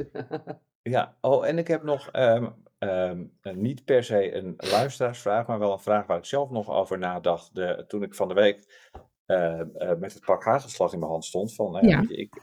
Ja, 0.81 1.17
oh, 1.21 1.47
en 1.47 1.57
ik 1.57 1.67
heb 1.67 1.83
nog 1.83 2.09
ehm, 2.11 2.47
ehm, 2.79 3.25
niet 3.41 3.85
per 3.85 4.03
se 4.03 4.35
een 4.35 4.53
luisteraarsvraag, 4.57 5.47
maar 5.47 5.59
wel 5.59 5.71
een 5.71 5.79
vraag 5.79 6.05
waar 6.05 6.17
ik 6.17 6.25
zelf 6.25 6.49
nog 6.49 6.69
over 6.69 6.97
nadacht. 6.97 7.55
De, 7.55 7.85
toen 7.87 8.03
ik 8.03 8.15
van 8.15 8.27
de 8.27 8.33
week 8.33 8.87
eh, 9.25 9.59
eh, 9.59 9.97
met 9.97 10.13
het 10.13 10.25
pak 10.25 10.43
hagelslag 10.43 10.93
in 10.93 10.99
mijn 10.99 11.11
hand 11.11 11.25
stond. 11.25 11.55
Van, 11.55 11.71
nou 11.71 11.87
ja, 11.87 12.03
ik 12.07 12.33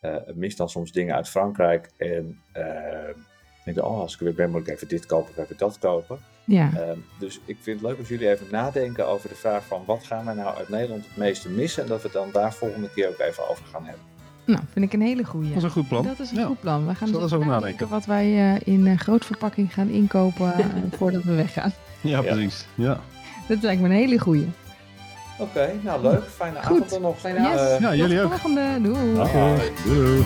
eh, 0.00 0.16
mis 0.34 0.56
dan 0.56 0.68
soms 0.68 0.92
dingen 0.92 1.14
uit 1.14 1.28
Frankrijk. 1.28 1.90
En 1.96 2.40
eh, 2.52 3.08
ik 3.64 3.74
denk, 3.74 3.86
oh, 3.86 4.00
als 4.00 4.12
ik 4.12 4.18
er 4.18 4.24
weer 4.24 4.34
ben, 4.34 4.50
moet 4.50 4.60
ik 4.60 4.74
even 4.74 4.88
dit 4.88 5.06
kopen 5.06 5.30
of 5.30 5.36
even 5.36 5.56
dat 5.56 5.78
kopen. 5.78 6.18
Ja, 6.44 6.70
Ehm, 6.74 6.98
dus 7.18 7.40
ik 7.44 7.56
vind 7.60 7.80
het 7.80 7.88
leuk 7.88 7.98
als 7.98 8.08
jullie 8.08 8.30
even 8.30 8.46
nadenken 8.50 9.06
over 9.06 9.28
de 9.28 9.34
vraag 9.34 9.64
van 9.64 9.84
wat 9.84 10.04
gaan 10.04 10.24
wij 10.24 10.34
nou 10.34 10.56
uit 10.56 10.68
Nederland 10.68 11.06
het 11.06 11.16
meeste 11.16 11.50
missen. 11.50 11.82
En 11.82 11.88
dat 11.88 12.02
we 12.02 12.08
het 12.08 12.12
dan 12.12 12.30
daar 12.32 12.54
volgende 12.54 12.90
keer 12.90 13.08
ook 13.08 13.18
even 13.18 13.48
over 13.48 13.64
gaan 13.64 13.84
hebben. 13.84 14.04
Nou, 14.48 14.60
vind 14.72 14.84
ik 14.84 14.92
een 14.92 15.00
hele 15.06 15.24
goeie. 15.24 15.48
Dat 15.48 15.56
is 15.56 15.62
een 15.62 15.70
goed 15.70 15.88
plan. 15.88 16.02
Dat 16.04 16.18
is 16.20 16.30
een 16.30 16.38
Ja. 16.38 16.46
goed 16.46 16.60
plan. 16.60 16.86
We 16.86 16.94
gaan 16.94 17.08
Zullen 17.08 17.12
we 17.12 17.20
dus 17.20 17.32
eens 17.32 17.40
over 17.40 17.46
nadenken 17.60 17.88
wat 17.88 18.04
wij 18.06 18.54
eh, 18.54 18.60
in 18.74 18.86
eh, 18.86 18.98
grootverpakking 18.98 19.74
gaan 19.74 19.88
inkopen 19.88 20.54
eh, 20.58 20.64
voordat 20.96 21.22
we 21.22 21.34
weggaan. 21.34 21.72
Ja, 22.00 22.20
precies. 22.22 22.66
Ja. 22.74 23.00
Dat 23.48 23.62
lijkt 23.62 23.80
me 23.80 23.88
een 23.88 23.94
hele 23.94 24.18
goeie. 24.18 24.48
Oké, 25.38 25.70
nou 25.82 26.02
leuk. 26.02 26.22
Fijne 26.36 26.56
Goed. 26.56 26.64
avond 26.64 26.90
dan 26.90 27.00
nog. 27.02 27.18
Fijne 27.18 27.38
avond. 27.38 27.80
Ja, 27.80 27.88
Tot 27.88 27.98
jullie 27.98 28.16
de 28.16 28.22
ook. 28.22 28.28
volgende. 28.30 28.78
Doei. 28.82 29.14
Doei. 29.84 30.22